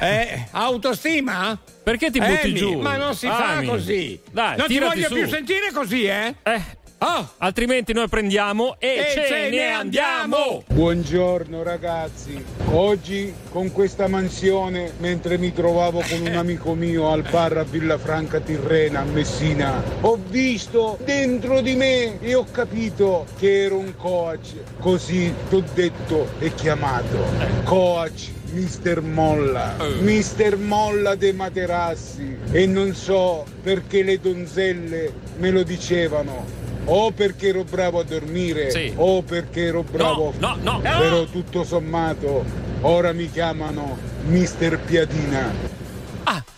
Eh, 0.00 0.46
autostima? 0.52 1.58
Perché 1.82 2.10
ti 2.10 2.20
butti 2.20 2.46
Amy, 2.46 2.52
giù? 2.52 2.78
Ma 2.78 2.96
non 2.96 3.14
si 3.16 3.26
Ami. 3.26 3.66
fa 3.66 3.72
così. 3.72 4.20
Dai, 4.30 4.56
non 4.56 4.66
ti 4.68 4.78
voglio 4.78 5.08
su. 5.08 5.14
più 5.14 5.28
sentire 5.28 5.72
così, 5.72 6.04
eh? 6.04 6.34
Eh. 6.44 6.62
Oh. 7.06 7.28
Altrimenti 7.36 7.92
noi 7.92 8.08
prendiamo 8.08 8.76
e, 8.78 8.96
E 8.96 9.26
ce, 9.28 9.50
ne 9.50 9.66
andiamo. 9.66 10.64
Buongiorno 10.68 11.62
ragazzi, 11.62 12.42
oggi 12.70 13.30
con 13.50 13.70
questa 13.72 14.08
mansione, 14.08 14.92
mentre 15.00 15.36
mi 15.36 15.52
trovavo 15.52 16.02
con 16.08 16.22
un 16.22 16.34
amico 16.34 16.72
mio 16.72 17.10
al 17.10 17.20
bar 17.30 17.58
a 17.58 17.62
Villafranca 17.62 18.40
Tirrena 18.40 19.00
a 19.00 19.04
Messina, 19.04 19.82
ho 20.00 20.18
visto 20.28 20.96
dentro 21.04 21.60
di 21.60 21.74
me 21.74 22.18
e 22.22 22.34
ho 22.34 22.46
capito 22.50 23.26
che 23.36 23.64
ero 23.64 23.76
un 23.76 23.94
coach, 23.96 24.54
così 24.78 25.30
t'ho 25.50 25.62
detto 25.74 26.30
e 26.38 26.54
chiamato. 26.54 27.18
Coach 27.64 28.30
Mister 28.52 29.02
Molla, 29.02 29.74
Mister 30.00 30.56
Molla 30.56 31.16
dei 31.16 31.34
materassi 31.34 32.34
e 32.50 32.66
non 32.66 32.94
so 32.94 33.44
perché 33.62 34.02
le 34.02 34.18
donzelle 34.18 35.12
me 35.36 35.50
lo 35.50 35.62
dicevano. 35.64 36.62
O 36.86 37.10
perché 37.12 37.48
ero 37.48 37.64
bravo 37.64 38.00
a 38.00 38.04
dormire, 38.04 38.70
Sì. 38.70 38.92
o 38.96 39.22
perché 39.22 39.66
ero 39.66 39.82
bravo 39.82 40.32
No, 40.38 40.56
no, 40.60 40.72
no. 40.72 40.80
Però 40.80 41.24
tutto 41.24 41.64
sommato, 41.64 42.44
ora 42.82 43.12
mi 43.12 43.30
chiamano 43.30 43.96
Mister 44.26 44.78
Piadina. 44.78 45.72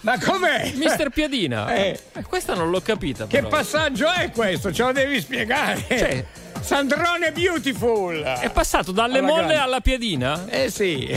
Ma 0.00 0.18
com'è? 0.20 0.72
Mister 0.76 1.10
Piadina? 1.10 1.66
Eh. 1.74 1.98
Eh, 2.12 2.22
questa 2.22 2.54
non 2.54 2.70
l'ho 2.70 2.80
capita. 2.80 3.26
Che 3.26 3.38
però. 3.38 3.48
passaggio 3.48 4.08
è 4.12 4.30
questo? 4.30 4.72
Ce 4.72 4.82
lo 4.84 4.92
devi 4.92 5.20
spiegare. 5.20 5.84
Cioè- 5.88 6.24
Sandrone 6.60 7.32
Beautiful. 7.32 8.22
È 8.22 8.48
passato 8.50 8.92
dalle 8.92 9.18
Alla 9.18 9.26
molle 9.26 9.38
grande. 9.42 9.56
alla 9.56 9.80
piedina? 9.80 10.46
Eh 10.48 10.70
sì. 10.70 11.08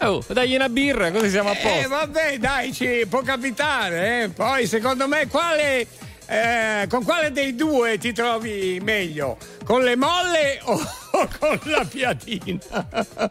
Oh, 0.00 0.22
dagli 0.28 0.54
una 0.54 0.68
birra, 0.70 1.10
così 1.10 1.28
siamo 1.28 1.50
a 1.50 1.52
Eh 1.52 1.60
posto. 1.62 1.88
vabbè, 1.90 2.38
dai, 2.38 2.72
ci 2.72 3.04
può 3.08 3.20
capitare. 3.22 4.22
eh. 4.24 4.28
Poi 4.30 4.66
secondo 4.66 5.06
me 5.06 5.26
quale. 5.28 5.86
Eh, 6.32 6.86
con 6.88 7.04
quale 7.04 7.30
dei 7.30 7.54
due 7.54 7.98
ti 7.98 8.12
trovi 8.12 8.80
meglio? 8.82 9.36
Con 9.64 9.82
le 9.82 9.96
molle 9.96 10.60
o, 10.62 10.72
o 10.72 11.28
con 11.38 11.60
la 11.64 11.84
piadina? 11.84 12.58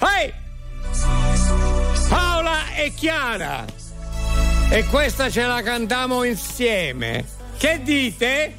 Ehi! 0.00 0.32
Paola 2.08 2.74
e 2.74 2.92
Chiara! 2.92 3.64
E 4.68 4.84
questa 4.86 5.30
ce 5.30 5.46
la 5.46 5.62
cantiamo 5.62 6.24
insieme. 6.24 7.24
Che 7.56 7.80
dite? 7.84 8.56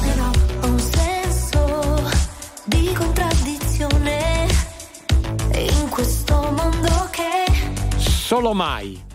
Però 0.00 0.30
ho 0.62 0.66
un 0.66 0.78
senso 0.78 2.10
di 2.64 2.90
contraddizione 2.94 4.46
in 5.52 5.88
questo 5.90 6.34
mondo 6.56 7.08
che 7.10 7.98
Solo 7.98 8.54
mai. 8.54 9.09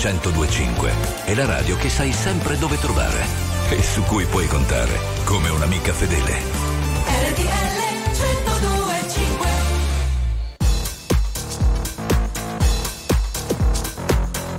1025 0.00 0.92
è 1.26 1.34
la 1.34 1.44
radio 1.44 1.76
che 1.76 1.90
sai 1.90 2.10
sempre 2.10 2.56
dove 2.56 2.78
trovare 2.78 3.22
e 3.68 3.82
su 3.82 4.02
cui 4.04 4.24
puoi 4.24 4.46
contare 4.46 4.98
come 5.24 5.50
un'amica 5.50 5.92
fedele. 5.92 6.38
RTL 7.04 7.42
1025 8.16 9.48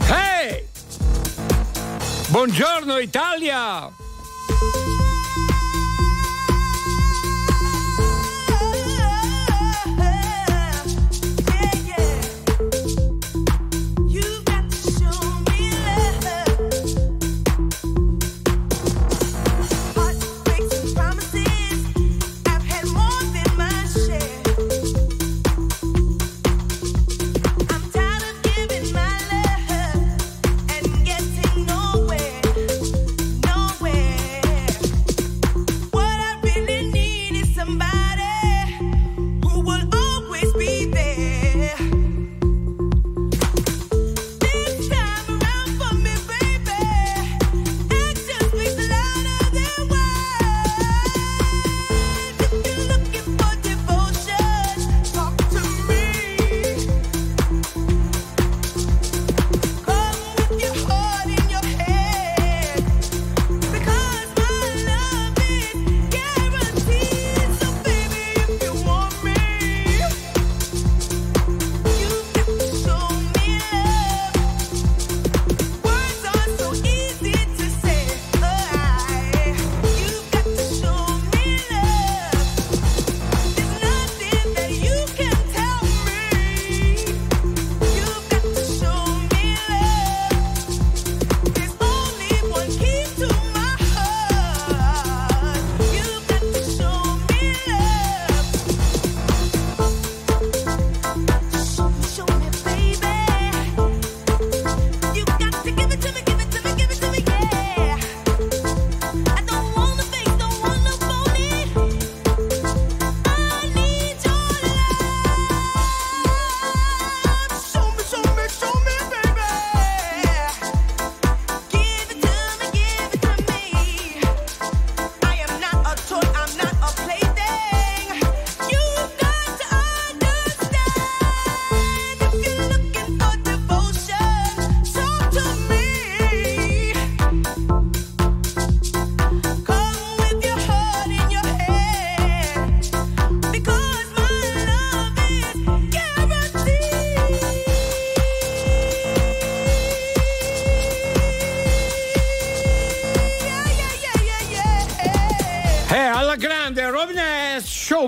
Hey! 0.10 0.68
Buongiorno 2.28 3.00
Italia! 3.00 3.31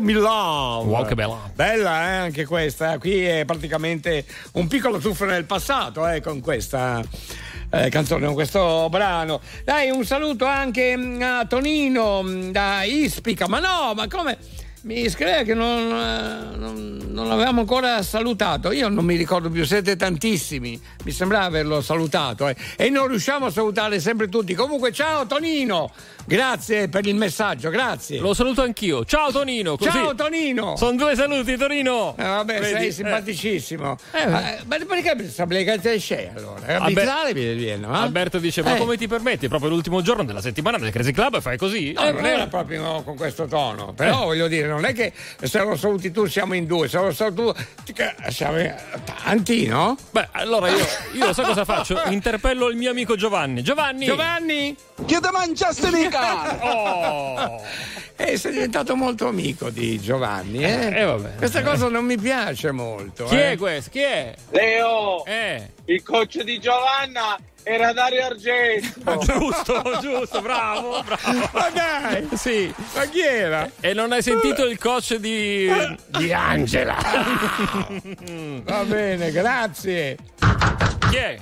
Me 0.04 0.14
Love. 0.14 0.90
Wow, 0.90 1.06
che 1.06 1.16
bella. 1.16 1.52
Bella, 1.56 2.04
eh, 2.04 2.16
anche 2.18 2.46
questa. 2.46 2.98
Qui 2.98 3.24
è 3.26 3.46
praticamente 3.46 4.26
un 4.54 4.68
piccolo 4.68 5.00
tuffo 5.00 5.26
nel 5.26 5.46
passato, 5.46 6.08
eh, 6.08 6.22
con 6.22 6.42
questa. 6.42 7.02
eh, 7.72 7.90
canzone 7.90 8.26
con 8.26 8.36
questo 8.36 8.88
brano 8.90 9.42
dai 9.64 9.90
un 9.90 10.06
saluto 10.06 10.46
anche 10.46 10.96
mm, 10.96 11.22
a 11.22 11.46
Tonino 11.48 12.22
mm, 12.22 12.52
da 12.52 12.84
Ispica 12.84 13.48
ma 13.48 13.58
no 13.60 13.94
ma 13.96 14.08
come 14.08 14.38
mi 14.84 15.10
scrive 15.10 15.44
che 15.44 15.54
non, 15.54 15.78
eh, 15.78 16.58
non, 16.58 17.00
non 17.10 17.28
l'avevamo 17.30 17.62
ancora 17.62 18.02
salutato. 18.02 18.72
Io 18.74 18.90
non 18.90 19.06
mi 19.06 19.16
ricordo 19.16 19.50
più, 19.50 19.64
siete 19.64 19.96
tantissimi. 19.96 20.80
Mi 21.06 21.12
sembrava 21.12 21.46
averlo 21.46 21.82
salutato 21.82 22.48
eh. 22.50 22.56
e 22.76 22.90
non 22.90 23.08
riusciamo 23.08 23.46
a 23.46 23.50
salutare 23.52 24.00
sempre 24.02 24.28
tutti. 24.28 24.54
Comunque, 24.54 24.92
ciao 24.92 25.26
Tonino, 25.26 25.90
grazie 26.26 26.90
per 26.90 27.06
il 27.08 27.16
messaggio, 27.16 27.70
grazie. 27.70 28.20
Lo 28.20 28.34
saluto 28.34 28.62
anch'io. 28.62 29.06
Ciao 29.06 29.32
Tonino. 29.32 29.78
Così. 29.78 29.90
Ciao 29.90 30.16
Tonino. 30.16 30.76
Sono 30.76 30.98
due 30.98 31.16
saluti, 31.16 31.56
Tonino. 31.56 32.16
Eh, 32.18 32.24
vabbè, 32.24 32.60
Vedi? 32.60 32.74
sei 32.74 32.88
Eh. 32.88 32.92
simpaticissimo. 32.92 33.98
Eh, 34.12 34.22
Eh, 34.24 34.28
ma 34.66 34.78
perché 34.88 35.16
che 35.80 35.98
c'è 35.98 36.32
allora? 36.36 36.78
Abitare 36.80 37.34
viene, 37.34 37.88
no? 37.88 37.94
Alberto 37.94 38.38
dice: 38.38 38.62
Ma 38.64 38.76
Eh. 38.76 38.80
come 38.80 38.98
ti 38.98 39.08
permetti? 39.08 39.48
Proprio 39.48 39.70
l'ultimo 39.70 40.02
giorno 40.02 40.26
della 40.26 40.42
settimana 40.42 40.78
del 40.78 40.92
Crazy 40.92 41.12
Club 41.12 41.36
e 41.36 41.42
fai 41.42 41.58
così? 41.58 41.94
No, 41.94 42.04
Eh, 42.04 42.12
non 42.12 42.26
eh. 42.26 42.30
era 42.32 42.48
proprio 42.48 43.02
con 43.04 43.16
questo 43.16 43.46
tono, 43.46 43.94
però 43.94 44.26
voglio 44.26 44.48
dire, 44.48 44.73
non 44.74 44.86
è 44.86 44.94
che 44.94 45.14
se 45.42 45.60
lo 45.60 45.76
saluti 45.76 46.12
tu 46.12 46.26
siamo 46.26 46.54
in 46.54 46.66
due, 46.66 46.88
se 46.88 46.98
lo 46.98 47.12
saluti 47.12 47.64
tu 47.86 47.94
siamo 48.30 48.60
in- 48.60 48.76
tanti, 49.04 49.68
no? 49.68 49.98
Beh, 50.12 50.30
allora 50.32 50.70
io, 50.70 50.86
io 51.14 51.34
sai 51.34 51.46
cosa 51.46 51.66
faccio? 51.66 52.02
Interpello 52.08 52.68
il 52.70 52.76
mio 52.78 52.92
amico 52.92 53.16
Giovanni. 53.16 53.62
Giovanni! 53.64 54.06
Giovanni! 54.06 54.76
Che 55.06 55.20
te 55.20 55.30
mangiaste 55.32 55.92
mica? 55.92 56.32
Oh! 56.74 57.62
Eh, 58.16 58.38
sei 58.38 58.52
diventato 58.54 58.96
molto 58.96 59.28
amico 59.28 59.70
di 59.70 60.00
Giovanni, 60.00 60.64
eh? 60.64 61.00
Eh, 61.00 61.04
vabbè. 61.04 61.36
Questa 61.36 61.62
cosa 61.64 61.88
non 61.90 62.06
mi 62.06 62.18
piace 62.18 62.72
molto. 62.72 63.26
Chi 63.26 63.36
eh. 63.36 63.52
è 63.54 63.58
questo? 63.58 63.90
Chi 63.90 64.00
è? 64.00 64.34
Leo, 64.52 65.26
Eh. 65.26 65.72
il 65.86 66.04
coach 66.04 66.42
di 66.44 66.60
Giovanna 66.60 67.38
era 67.64 67.94
Dario 67.94 68.26
Argento. 68.26 69.18
Giusto, 69.26 70.00
giusto, 70.02 70.42
bravo, 70.42 71.02
bravo. 71.04 71.50
Ma 71.52 71.70
dai! 71.70 72.28
Sì. 72.34 72.74
Ma 72.96 73.06
chi 73.06 73.22
era? 73.22 73.70
E 73.80 73.94
non 73.94 74.12
hai 74.12 74.22
sentito 74.22 74.66
il 74.66 74.78
coach 74.78 75.16
di. 75.16 75.70
Di 76.08 76.34
Angela. 76.34 76.98
Va 78.64 78.84
bene, 78.84 79.32
grazie. 79.32 80.18
Chi 81.10 81.16
è? 81.16 81.40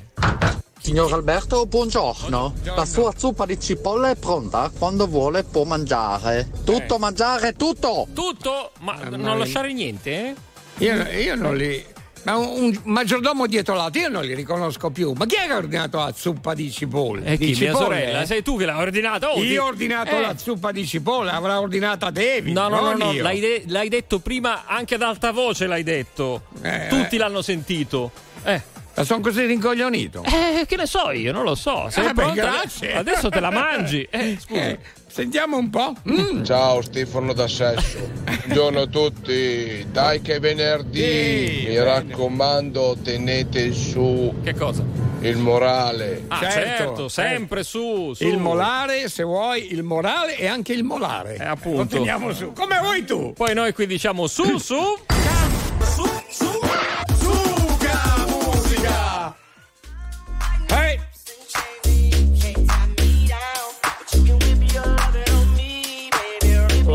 Signor 0.79 1.13
Alberto, 1.13 1.65
buongiorno. 1.65 2.55
La 2.75 2.85
sua 2.85 3.13
zuppa 3.15 3.45
di 3.45 3.59
cipolla 3.59 4.09
è 4.09 4.15
pronta. 4.15 4.71
Quando 4.75 5.07
vuole 5.07 5.43
può 5.43 5.63
mangiare. 5.63 6.49
Tutto 6.63 6.97
mangiare, 6.97 7.53
tutto! 7.53 8.07
Tutto? 8.13 8.71
Ma 8.79 8.95
Mamma 8.95 9.17
non 9.17 9.37
lasciare 9.37 9.73
niente, 9.73 10.11
eh? 10.11 10.35
Io, 10.79 11.03
io 11.11 11.35
non 11.35 11.55
li. 11.55 11.85
Ma 12.23 12.35
un, 12.37 12.47
un 12.63 12.79
maggiordomo 12.83 13.47
dietro 13.47 13.73
l'altro, 13.75 14.01
io 14.01 14.09
non 14.09 14.23
li 14.23 14.33
riconosco 14.35 14.89
più. 14.91 15.13
Ma 15.15 15.25
chi 15.25 15.35
è 15.35 15.45
che 15.47 15.51
ha 15.53 15.57
ordinato 15.57 15.97
la 15.97 16.13
zuppa 16.15 16.53
di 16.53 16.71
cipolle? 16.71 17.25
E 17.25 17.37
di 17.37 17.51
chi? 17.53 17.59
Mia 17.63 17.71
cipolle, 17.71 17.83
sorella? 17.83 18.21
eh? 18.21 18.25
Sei 18.25 18.43
tu 18.43 18.57
che 18.57 18.65
l'hai 18.65 18.79
ordinato? 18.79 19.27
Oh, 19.27 19.35
ti- 19.39 19.45
Io 19.47 19.63
ho 19.63 19.67
ordinato 19.67 20.15
Eh. 20.15 20.21
la 20.21 20.37
zuppa 20.37 20.71
di 20.71 20.85
cipolle, 20.85 21.31
avrà 21.31 21.59
ordinata 21.59 22.09
David. 22.11 22.53
No, 22.53 22.67
no, 22.67 22.81
no, 22.81 22.93
no, 22.95 23.13
l'hai, 23.13 23.39
de- 23.39 23.63
l'hai 23.67 23.89
detto 23.89 24.19
prima 24.19 24.65
anche 24.65 24.95
ad 24.95 25.01
alta 25.01 25.31
voce, 25.31 25.65
l'hai 25.67 25.83
detto. 25.83 26.43
Eh, 26.61 26.87
Tutti 26.89 27.15
eh. 27.15 27.17
l'hanno 27.19 27.41
sentito. 27.41 28.11
Eh. 28.43 28.61
Ma 28.93 29.03
sono 29.05 29.21
così 29.21 29.45
rincoglionito. 29.45 30.23
Eh, 30.23 30.65
che 30.65 30.75
ne 30.75 30.85
so 30.85 31.11
io, 31.11 31.31
non 31.31 31.43
lo 31.43 31.55
so. 31.55 31.87
Sei 31.89 32.03
Eh, 32.05 32.07
beh, 32.07 32.13
pronta? 32.13 32.41
grazie. 32.41 32.93
Adesso 32.95 33.29
te 33.29 33.39
la 33.39 33.49
mangi. 33.49 34.05
Eh, 34.09 34.37
scusa. 34.39 34.61
Eh, 34.61 34.79
sentiamo 35.07 35.57
un 35.57 35.69
po'. 35.69 35.93
Mm. 36.09 36.43
Ciao 36.43 36.81
Stefano 36.81 37.31
da 37.33 37.47
Sesso, 37.47 38.09
buongiorno 38.45 38.81
a 38.81 38.85
tutti, 38.87 39.85
dai 39.91 40.21
che 40.21 40.35
è 40.35 40.39
venerdì, 40.39 40.99
Sì, 40.99 41.55
mi 41.69 41.73
bene. 41.75 41.83
raccomando 41.83 42.97
tenete 43.01 43.71
su 43.71 44.33
Che 44.43 44.53
cosa? 44.55 44.83
il 45.21 45.37
morale. 45.37 46.25
Ah, 46.27 46.39
Certo, 46.39 46.59
certo, 46.59 47.07
sempre 47.09 47.63
su, 47.63 48.13
su. 48.13 48.25
Il 48.25 48.37
molare, 48.37 49.07
se 49.07 49.23
vuoi, 49.23 49.71
il 49.71 49.83
morale 49.83 50.35
e 50.37 50.47
anche 50.47 50.73
il 50.73 50.83
molare. 50.83 51.37
Eh, 51.37 51.45
appunto. 51.45 51.77
Lo 51.79 51.85
teniamo 51.87 52.33
su. 52.33 52.51
Come 52.53 52.77
vuoi 52.79 53.05
tu. 53.05 53.31
Poi 53.33 53.53
noi 53.53 53.71
qui 53.73 53.87
diciamo 53.87 54.27
su, 54.27 54.57
su. 54.57 54.75
Suga 54.75 55.49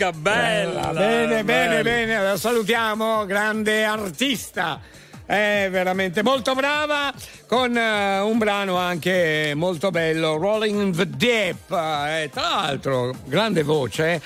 amica 0.00 0.12
bella. 0.12 0.92
Bene, 0.92 1.44
bene, 1.44 1.44
bella. 1.44 1.82
bene, 1.82 2.22
la 2.22 2.36
salutiamo, 2.36 3.26
grande 3.26 3.84
artista. 3.84 4.80
È 5.26 5.68
veramente 5.70 6.22
molto 6.22 6.54
brava 6.54 7.12
con 7.46 7.76
eh, 7.76 8.18
un 8.18 8.38
brano 8.38 8.76
anche 8.76 9.52
molto 9.54 9.90
bello, 9.90 10.36
Rolling 10.38 10.80
in 10.80 10.96
the 10.96 11.08
Deep. 11.08 11.70
Eh, 11.70 12.30
tra 12.32 12.48
l'altro, 12.48 13.14
grande 13.26 13.62
voce, 13.62 14.20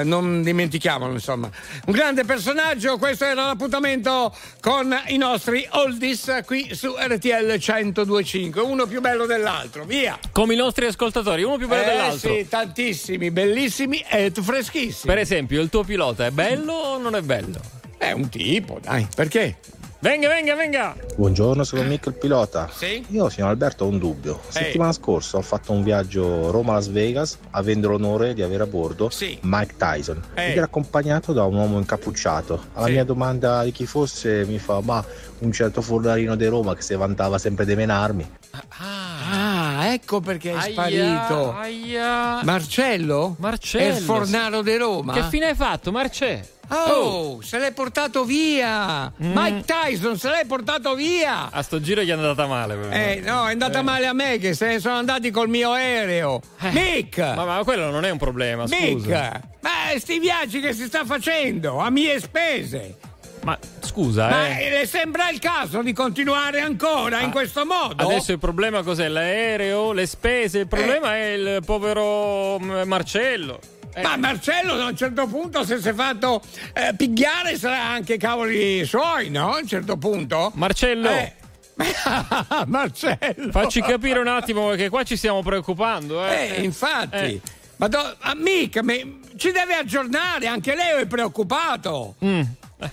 eh, 0.00 0.04
non 0.04 0.42
dimentichiamolo, 0.42 1.12
insomma. 1.12 1.50
Un 1.86 1.92
grande 1.92 2.24
personaggio, 2.24 2.98
questo 2.98 3.24
era 3.24 3.46
l'appuntamento 3.46 4.34
con 4.60 4.94
i 5.08 5.16
nostri 5.16 5.66
oldies 5.70 6.40
qui 6.44 6.74
su 6.74 6.94
RTL 6.98 7.58
1025, 7.58 8.60
uno 8.62 8.86
più 8.86 9.00
bello 9.00 9.26
dell'altro, 9.26 9.84
via. 9.84 10.18
Come 10.32 10.54
i 10.54 10.56
nostri 10.56 10.86
ascoltatori, 10.86 11.42
uno 11.42 11.56
più 11.56 11.68
bello 11.68 11.82
Eh, 11.82 11.86
dell'altro. 11.86 12.34
Sì, 12.34 12.46
tantissimi, 12.48 13.30
bellissimi 13.30 14.04
e 14.08 14.30
freschissimi. 14.34 15.12
Per 15.12 15.18
esempio, 15.18 15.60
il 15.60 15.68
tuo 15.68 15.84
pilota 15.84 16.26
è 16.26 16.30
bello 16.30 16.72
o 16.72 16.98
non 16.98 17.14
è 17.14 17.20
bello? 17.22 17.60
È 17.96 18.12
un 18.12 18.28
tipo, 18.28 18.78
dai, 18.82 19.06
perché? 19.14 19.58
Venga, 20.02 20.28
venga, 20.28 20.54
venga. 20.54 20.96
Buongiorno, 21.14 21.62
sono 21.62 21.82
Mick 21.82 22.06
il 22.06 22.14
pilota. 22.14 22.70
Sì? 22.72 23.04
Io, 23.10 23.28
signor 23.28 23.50
Alberto, 23.50 23.84
ho 23.84 23.88
un 23.88 23.98
dubbio. 23.98 24.40
Settimana 24.48 24.92
scorsa 24.92 25.36
ho 25.36 25.42
fatto 25.42 25.72
un 25.72 25.82
viaggio 25.82 26.50
Roma-Las 26.50 26.88
Vegas 26.88 27.36
avendo 27.50 27.90
l'onore 27.90 28.32
di 28.32 28.40
avere 28.40 28.62
a 28.62 28.66
bordo 28.66 29.10
Mike 29.42 29.74
Tyson, 29.76 30.22
Eh. 30.34 30.50
ed 30.52 30.56
era 30.56 30.64
accompagnato 30.64 31.34
da 31.34 31.44
un 31.44 31.54
uomo 31.54 31.76
incappucciato. 31.76 32.68
Alla 32.72 32.86
Sì. 32.86 32.92
mia 32.92 33.04
domanda 33.04 33.62
di 33.62 33.72
chi 33.72 33.84
fosse 33.84 34.46
mi 34.46 34.58
fa, 34.58 34.80
ma 34.80 35.04
un 35.40 35.52
certo 35.52 35.82
fornarino 35.82 36.34
di 36.34 36.46
Roma 36.46 36.74
che 36.74 36.80
si 36.80 36.94
vantava 36.94 37.36
sempre 37.36 37.66
di 37.66 37.74
menarmi. 37.74 38.30
Ah, 38.78 39.92
ecco 39.92 40.20
perché 40.20 40.52
è 40.52 40.54
Aia, 40.54 40.72
sparito. 40.72 41.52
aia. 41.56 42.42
Marcello? 42.42 43.36
Marcello. 43.38 43.84
È 43.84 43.96
il 43.98 44.02
fornaro 44.02 44.62
di 44.62 44.76
Roma? 44.78 45.12
Che 45.12 45.24
fine 45.24 45.48
hai 45.48 45.54
fatto, 45.54 45.92
Marcè? 45.92 46.40
Oh, 46.72 47.40
se 47.42 47.58
l'hai 47.58 47.72
portato 47.72 48.24
via! 48.24 49.12
Mike 49.16 49.64
Tyson 49.64 50.16
se 50.16 50.28
l'hai 50.28 50.46
portato 50.46 50.94
via! 50.94 51.48
A 51.50 51.62
sto 51.62 51.80
giro 51.80 52.02
gli 52.02 52.08
è 52.08 52.12
andata 52.12 52.46
male. 52.46 52.76
Eh, 52.90 53.20
no, 53.20 53.48
è 53.48 53.52
andata 53.52 53.80
Eh. 53.80 53.82
male 53.82 54.06
a 54.06 54.12
me 54.12 54.38
che 54.38 54.54
se 54.54 54.66
ne 54.68 54.78
sono 54.78 54.94
andati 54.96 55.30
col 55.30 55.48
mio 55.48 55.72
aereo. 55.72 56.40
Mick! 56.70 57.18
Ma, 57.18 57.44
ma 57.44 57.64
quello 57.64 57.90
non 57.90 58.04
è 58.04 58.10
un 58.10 58.18
problema, 58.18 58.64
Mick! 58.68 59.00
scusa. 59.02 59.40
Ma 59.60 59.70
sti 59.98 60.18
viaggi 60.20 60.60
che 60.60 60.72
si 60.72 60.84
sta 60.86 61.04
facendo 61.04 61.78
a 61.80 61.90
mie 61.90 62.20
spese! 62.20 62.96
Ma 63.42 63.58
scusa, 63.80 64.28
Ma 64.28 64.58
eh. 64.58 64.68
le 64.70 64.86
sembra 64.86 65.30
il 65.30 65.38
caso 65.38 65.80
di 65.82 65.94
continuare 65.94 66.60
ancora 66.60 67.20
in 67.20 67.30
questo 67.30 67.64
modo? 67.64 68.06
Adesso 68.06 68.32
il 68.32 68.38
problema 68.38 68.82
cos'è? 68.82 69.08
L'aereo, 69.08 69.92
le 69.92 70.06
spese? 70.06 70.58
Il 70.60 70.68
problema 70.68 71.16
è 71.16 71.24
il 71.32 71.62
povero 71.64 72.58
mm, 72.60 72.82
Marcello. 72.86 73.58
Eh. 73.92 74.02
Ma 74.02 74.16
Marcello 74.16 74.74
a 74.74 74.86
un 74.86 74.96
certo 74.96 75.26
punto 75.26 75.64
se 75.64 75.80
si 75.80 75.88
è 75.88 75.92
fatto 75.94 76.40
eh, 76.74 76.94
pigliare 76.96 77.56
sarà 77.58 77.82
anche 77.82 78.16
cavoli 78.16 78.84
suoi, 78.84 79.30
no? 79.30 79.52
A 79.54 79.58
un 79.58 79.66
certo 79.66 79.96
punto. 79.96 80.52
Marcello. 80.54 81.08
Eh. 81.10 81.34
Marcello. 82.66 83.50
Facci 83.50 83.80
capire 83.80 84.18
un 84.20 84.26
attimo 84.28 84.68
perché 84.68 84.88
qua 84.88 85.02
ci 85.02 85.16
stiamo 85.16 85.42
preoccupando. 85.42 86.24
Eh, 86.26 86.54
Eh, 86.56 86.62
infatti. 86.62 87.16
Eh. 87.16 87.40
Ma 87.76 87.88
do- 87.88 88.16
amica, 88.20 88.82
mi- 88.82 89.20
ci 89.36 89.50
deve 89.52 89.74
aggiornare, 89.74 90.46
anche 90.46 90.74
lei 90.74 91.00
è 91.00 91.06
preoccupato. 91.06 92.16
Mm. 92.24 92.42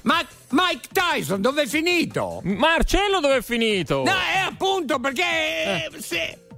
Ma 0.04 0.26
Mike 0.50 0.88
Tyson 0.92 1.42
dove 1.42 1.64
è 1.64 1.68
finito? 1.68 2.42
Marcello 2.44 3.20
dove 3.20 3.38
è 3.38 3.42
finito? 3.42 4.04
No, 4.04 4.12
è 4.12 4.40
appunto 4.46 5.00
perché 5.00 5.90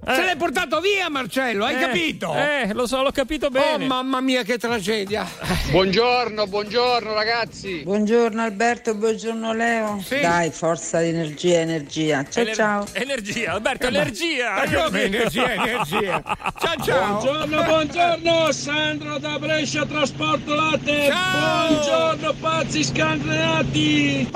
eh, 0.06 0.14
se, 0.16 0.24
l'è 0.24 0.36
portato 0.38 0.80
via 0.80 1.10
Marcello, 1.10 1.66
hai 1.66 1.76
Eh, 1.76 1.80
capito? 1.80 2.34
Eh, 2.34 2.74
lo 2.74 2.88
so, 2.88 3.02
l'ho 3.04 3.12
capito 3.12 3.50
bene. 3.50 3.84
Oh 3.84 3.88
mamma 3.88 4.22
mia 4.22 4.44
che 4.44 4.58
tragedia. 4.58 5.28
Buongiorno, 5.72 6.48
buongiorno 6.48 7.14
ragazzi. 7.14 7.82
Buongiorno 7.84 8.42
Alberto, 8.42 8.96
buongiorno 8.96 9.54
Leo. 9.54 10.04
Dai, 10.10 10.50
forza 10.52 11.04
energia, 11.04 11.60
energia. 11.60 12.26
Ciao 12.28 12.42
Ener- 12.44 12.56
ciao. 12.56 12.86
Energia, 12.94 13.52
Alberto, 13.54 13.88
energia. 13.88 14.54
Ma 14.54 14.84
come 14.84 15.04
energia, 15.04 15.54
energia? 15.54 16.22
Ciao 16.60 16.76
ciao. 16.84 17.20
Buongiorno, 17.20 17.64
buongiorno, 17.64 18.52
Sandro 18.52 19.18
da 19.20 19.38
Brescia 19.38 19.86
Trasporto 19.86 20.54
Latte. 20.56 21.08
Ciao. 21.08 21.68
Buongiorno, 21.68 22.34
pazzi 22.40 22.84
scatenati. 22.84 24.30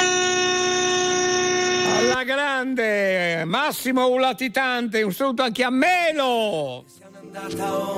Alla 1.95 2.23
grande, 2.23 3.43
Massimo 3.45 4.09
un 4.09 4.19
latitante, 4.19 5.01
un 5.03 5.11
saluto 5.13 5.43
anche 5.43 5.52
a 5.61 5.69
Melo. 5.69 6.83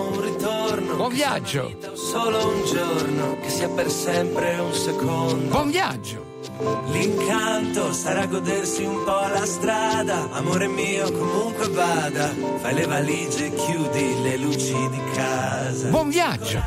un 0.07 0.21
ritorno. 0.21 0.95
Buon 0.95 1.13
viaggio. 1.13 1.77
Solo 1.93 2.49
un 2.49 2.65
giorno, 2.65 3.37
che 3.39 3.49
sia 3.49 3.69
per 3.69 3.89
sempre 3.89 4.59
un 4.59 4.73
secondo. 4.73 5.47
Buon 5.47 5.69
viaggio. 5.69 6.33
L'incanto 6.91 7.93
sarà 7.93 8.25
godersi 8.25 8.83
un 8.83 9.03
po' 9.03 9.27
la 9.27 9.45
strada. 9.45 10.29
Amore 10.31 10.67
mio, 10.67 11.09
comunque 11.11 11.69
vada. 11.69 12.33
Fai 12.57 12.73
le 12.73 12.85
valigie, 12.85 13.53
chiudi 13.53 14.21
le 14.21 14.37
luci 14.37 14.89
di 14.89 15.01
casa. 15.13 15.87
Buon 15.89 16.09
viaggio. 16.09 16.61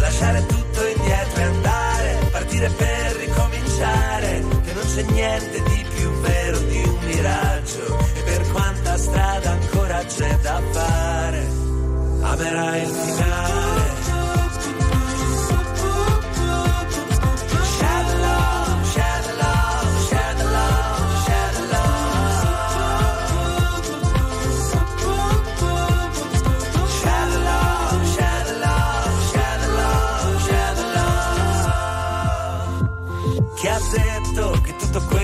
Lasciare 0.00 0.44
tutto 0.46 0.86
indietro 0.86 1.40
e 1.40 1.44
andare. 1.44 2.28
Partire 2.32 2.70
per 2.70 3.16
ricominciare. 3.16 4.44
Che 4.64 4.72
non 4.72 4.84
c'è 4.84 5.02
niente 5.12 5.62
di 5.62 5.84
più 5.94 6.10
vero 6.20 6.58
di 6.58 6.73
miraggio. 7.04 7.98
E 8.14 8.22
per 8.22 8.50
quanta 8.52 8.96
strada 8.96 9.50
ancora 9.50 10.04
c'è 10.04 10.38
da 10.42 10.60
fare. 10.72 11.48
Amerai 12.22 12.82
il 12.82 12.88
finale. 12.88 14.12
Chi 33.64 33.70
ha 33.70 33.78
detto 33.78 34.60
che 34.62 34.76
tutto 34.76 35.00
quello 35.08 35.23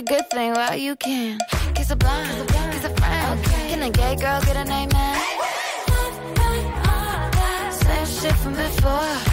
A 0.00 0.02
good 0.02 0.30
thing 0.30 0.54
while 0.54 0.76
you 0.76 0.96
can. 0.96 1.38
Kiss 1.74 1.90
a 1.90 1.96
blind, 1.96 2.48
kiss 2.72 2.84
a 2.84 2.90
friend. 2.96 3.44
Can 3.68 3.82
a 3.82 3.90
gay 3.90 4.16
girl 4.16 4.40
get 4.42 4.56
a 4.56 4.64
name, 4.64 4.88
man? 4.92 5.20
Same 7.70 8.06
shit 8.06 8.36
from 8.36 8.54
before. 8.54 9.29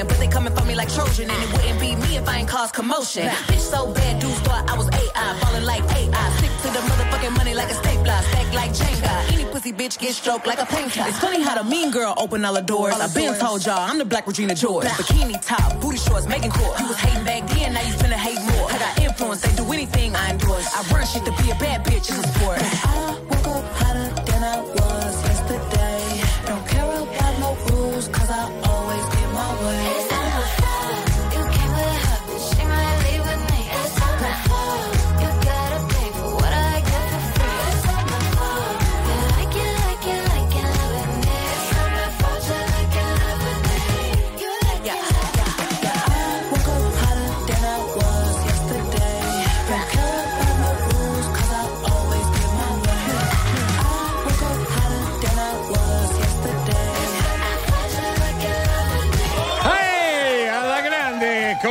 Stallion, 0.00 0.06
but 0.06 0.18
they 0.18 0.28
coming 0.28 0.54
for 0.54 0.64
me 0.64 0.74
like 0.74 0.92
Trojan, 0.92 1.30
and 1.30 1.42
it 1.42 1.52
wouldn't 1.52 1.80
be 1.80 1.96
me 1.96 2.16
if 2.16 2.28
I 2.28 2.38
ain't 2.38 2.48
cause 2.48 2.72
commotion. 2.72 3.28
Bitch 3.48 3.60
so 3.60 3.92
bad, 3.92 4.20
dudes 4.20 4.38
thought 4.40 4.68
I 4.68 4.76
was 4.76 4.88
AI, 4.88 5.38
falling 5.40 5.64
like 5.64 5.82
AI. 5.96 6.30
Stick 6.38 6.50
to 6.62 6.68
the 6.72 6.80
motherfucking 6.88 7.36
money 7.36 7.54
like 7.54 7.70
a 7.70 7.74
stapler, 7.74 8.20
stack 8.30 8.54
like 8.54 8.72
Jenga. 8.72 9.32
Any 9.32 9.44
pussy 9.44 9.72
bitch 9.72 9.98
get 9.98 10.14
stroked 10.14 10.46
like 10.46 10.60
a 10.60 10.66
painter. 10.66 11.04
It's 11.06 11.18
funny 11.18 11.42
how 11.42 11.54
the 11.60 11.64
mean 11.64 11.90
girl 11.90 12.14
open 12.16 12.44
all 12.44 12.54
the 12.54 12.62
doors. 12.62 12.94
I 12.94 13.12
been 13.12 13.38
told 13.38 13.64
y'all 13.64 13.78
I'm 13.78 13.98
the 13.98 14.04
black 14.04 14.26
Regina 14.26 14.54
George. 14.54 14.86
Bikini 14.86 15.40
top, 15.44 15.80
booty 15.80 15.98
shorts, 15.98 16.26
making 16.26 16.50
court. 16.50 16.78
You 16.80 16.88
was 16.88 16.96
hating 16.96 17.24
back 17.24 17.48
then, 17.48 17.74
now 17.74 17.82
you 17.82 17.94
finna 17.94 18.18
hate 18.18 18.40
more. 18.52 18.70
I 18.70 18.78
got 18.78 19.02
influence, 19.02 19.40
they 19.42 19.54
do 19.56 19.70
anything 19.72 20.14
I 20.14 20.30
endorse. 20.30 20.66
I 20.74 20.82
run 20.92 21.06
shit 21.06 21.24
to 21.24 21.32
be 21.42 21.50
a 21.50 21.54
bad 21.56 21.84
bitch 21.84 22.10
in 22.10 22.16
the 22.20 22.26
sport. 22.28 22.58
I 22.60 23.39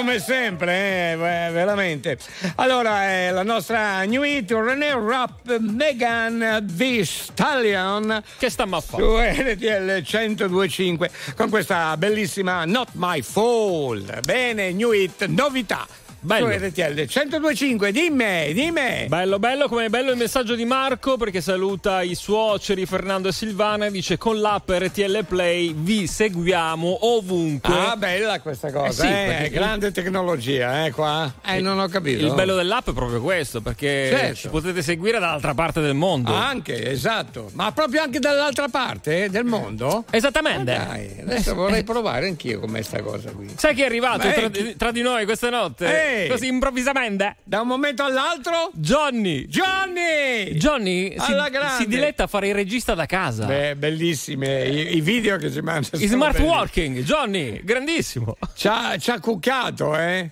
come 0.10 0.20
sempre, 0.20 1.12
eh, 1.12 1.16
beh, 1.16 1.52
veramente. 1.52 2.18
Allora, 2.56 3.12
eh, 3.12 3.32
la 3.32 3.44
nostra 3.44 4.02
new 4.06 4.24
hit, 4.24 4.50
René 4.52 4.94
Rapp, 4.94 5.48
Megan 5.60 6.66
The 6.66 7.06
Stallion. 7.06 8.24
Che 8.40 8.50
sta 8.50 8.64
a 8.64 8.82
fare? 8.82 9.04
Su 9.04 9.42
RTL 9.42 10.02
1025 10.02 11.12
con 11.36 11.50
questa 11.50 11.96
bellissima 11.96 12.66
Not 12.66 12.90
My 12.94 13.22
Fault. 13.22 14.22
Bene, 14.22 14.72
new 14.72 14.92
hit, 14.92 15.26
novità. 15.28 15.86
Bello. 16.22 16.52
Su 16.52 16.66
RTL 16.66 16.94
1025, 17.08 17.92
dimmi, 17.94 18.54
dimmi. 18.54 19.06
Bello, 19.08 19.40
bello, 19.40 19.68
come 19.70 19.86
è 19.86 19.90
bello 19.90 20.12
il 20.12 20.18
messaggio 20.18 20.56
di 20.56 20.66
Marco 20.66 21.16
perché 21.18 21.40
saluta 21.40 22.02
i 22.02 22.14
suoceri 22.14 22.86
Fernando 22.86 23.30
e 23.30 23.32
Silvana 23.32 23.86
e 23.86 23.92
dice 23.92 24.18
con 24.18 24.40
l'app 24.42 24.70
RTL 24.70 25.24
Play 25.26 25.74
vi 25.74 26.08
seguiamo 26.08 27.06
ovunque. 27.16 27.74
Ah, 27.74 27.96
bella 27.96 28.42
questa 28.42 28.70
cosa, 28.72 28.88
Eh 29.04 29.08
sì, 29.08 29.14
eh, 29.14 29.26
perché- 29.28 29.50
grande 29.50 29.92
tecnologia, 29.92 30.86
eh, 30.86 30.92
qua. 30.92 31.32
Eh, 31.46 31.60
non 31.62 31.80
ho 31.80 31.88
capito. 31.88 32.26
Il 32.26 32.34
bello 32.34 32.56
dell'app 32.56 32.90
è 32.90 32.94
proprio 32.94 33.22
questo, 33.22 33.62
perché 33.62 34.10
Certo. 34.10 34.36
ci 34.36 34.48
potete 34.50 34.82
seguire 34.82 35.20
dall'altra 35.20 35.54
parte 35.54 35.80
del 35.80 35.94
mondo. 35.94 36.34
Anche, 36.34 36.90
esatto. 36.92 37.50
Ma 37.54 37.72
proprio 37.72 38.02
anche 38.02 38.20
dall'altra 38.20 38.68
parte 38.68 39.26
eh, 39.26 39.30
del 39.30 39.46
mondo? 39.46 40.04
Esattamente. 40.10 40.74
Ah, 40.76 40.84
dai, 40.86 41.16
adesso 41.22 41.56
vorrei 41.56 41.84
provare 41.84 42.28
anch'io 42.28 42.60
com'è 42.60 42.82
sta 42.82 43.02
cosa 43.02 43.32
qui. 43.32 43.48
Sai 43.56 43.74
chi 43.74 43.82
è 43.84 43.86
arrivato 43.86 44.30
tra, 44.30 44.50
chi- 44.50 44.76
tra 44.76 44.92
di 44.92 45.02
noi 45.02 45.24
questa 45.26 45.50
notte? 45.50 46.08
Così 46.30 46.48
improvvisamente. 46.48 47.38
Da 47.44 47.62
un 47.62 47.68
momento 47.68 48.04
all'altro? 48.04 48.72
Johnny! 48.74 49.46
Johnny! 49.48 50.56
Johnny 50.56 51.16
si, 51.20 51.34
si 51.78 51.88
diletta 51.88 52.24
a 52.24 52.28
fare 52.28 52.48
il 52.50 52.56
regista 52.56 52.94
da 52.94 53.06
casa. 53.06 53.46
Beh, 53.46 53.76
bellissime. 53.76 54.66
I, 54.66 54.98
i 54.98 55.02
video 55.02 55.38
che 55.38 55.52
ci 55.52 55.62
mandano. 55.62 56.04
I 56.04 56.08
smart 56.08 56.38
belli. 56.38 56.48
working, 56.48 57.00
Johnny, 57.00 57.64
grandissimo. 57.64 58.38
Ci 58.56 58.68
ha, 58.68 58.98
ci 58.98 59.12
ha 59.12 59.20
cuccato, 59.20 59.98
eh? 59.98 60.30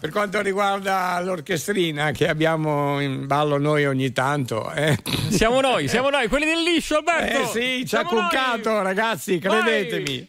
Per 0.00 0.10
quanto 0.10 0.40
riguarda 0.40 1.20
l'orchestrina 1.20 2.12
che 2.12 2.28
abbiamo 2.28 3.00
in 3.00 3.26
ballo 3.26 3.58
noi 3.58 3.84
ogni 3.84 4.12
tanto, 4.12 4.70
eh? 4.72 4.96
Siamo 5.30 5.60
noi, 5.60 5.88
siamo 5.88 6.08
noi, 6.08 6.28
quelli 6.28 6.44
del 6.44 6.62
liscio, 6.62 6.98
Alberto. 6.98 7.42
Eh 7.42 7.46
sì, 7.46 7.86
ci 7.86 7.96
ha 7.96 8.06
Siamo 8.06 8.12
noi. 8.12 8.28
cuccato, 8.28 8.80
ragazzi, 8.82 9.38
credetemi. 9.38 10.28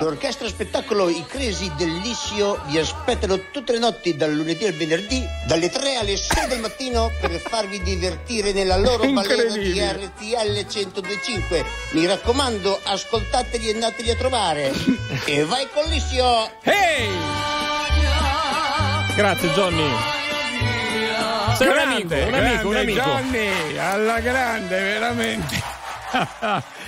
L'orchestra 0.00 0.48
spettacolo 0.48 1.08
I 1.08 1.24
Cresi 1.26 1.70
del 1.76 1.92
Lissio 1.98 2.60
vi 2.66 2.78
aspettano 2.78 3.50
tutte 3.50 3.72
le 3.72 3.78
notti 3.78 4.16
dal 4.16 4.32
lunedì 4.32 4.64
al 4.66 4.72
venerdì 4.72 5.26
dalle 5.46 5.68
3 5.68 5.96
alle 5.96 6.16
6 6.16 6.48
del 6.48 6.60
mattino 6.60 7.10
per 7.20 7.30
farvi 7.32 7.82
divertire 7.82 8.52
nella 8.52 8.76
loro 8.76 9.06
balena 9.10 9.56
di. 9.56 9.78
RTL 9.78 10.66
1025. 10.68 11.64
Mi 11.90 12.06
raccomando, 12.06 12.80
ascoltateli 12.82 13.68
e 13.68 13.74
andateli 13.74 14.10
a 14.10 14.16
trovare. 14.16 14.72
e 15.26 15.44
vai 15.44 15.68
con 15.72 15.84
Lissio! 15.90 16.50
Ehi! 16.62 17.08
Grazie 19.14 19.50
Johnny. 19.50 19.88
Sei 21.56 21.66
un 21.66 21.74
Grande, 21.74 22.22
amico, 22.22 22.28
un 22.28 22.34
amico, 22.34 22.66
un 22.68 22.72
grande 22.72 22.92
amico. 22.92 23.02
Johnny, 23.02 23.76
alla 23.76 24.20
grande, 24.20 24.80
veramente. 24.80 25.62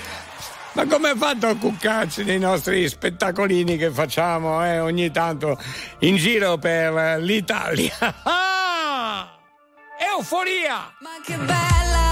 Ma 0.75 0.86
come 0.86 1.15
fatto 1.17 1.49
a 1.49 1.57
cuccarci 1.57 2.25
nei 2.25 2.39
nostri 2.39 2.89
spettacolini 2.89 3.76
che 3.76 3.91
facciamo 3.91 4.65
eh, 4.65 4.81
ogni 4.81 5.10
tanto 5.10 5.59
in 6.01 6.17
giro 6.17 6.59
per 6.59 7.20
l'Italia? 7.20 7.92
Ah! 8.25 9.39
Euforia! 9.99 10.94
Ma 11.01 11.10
che 11.25 11.36
bella 11.36 12.12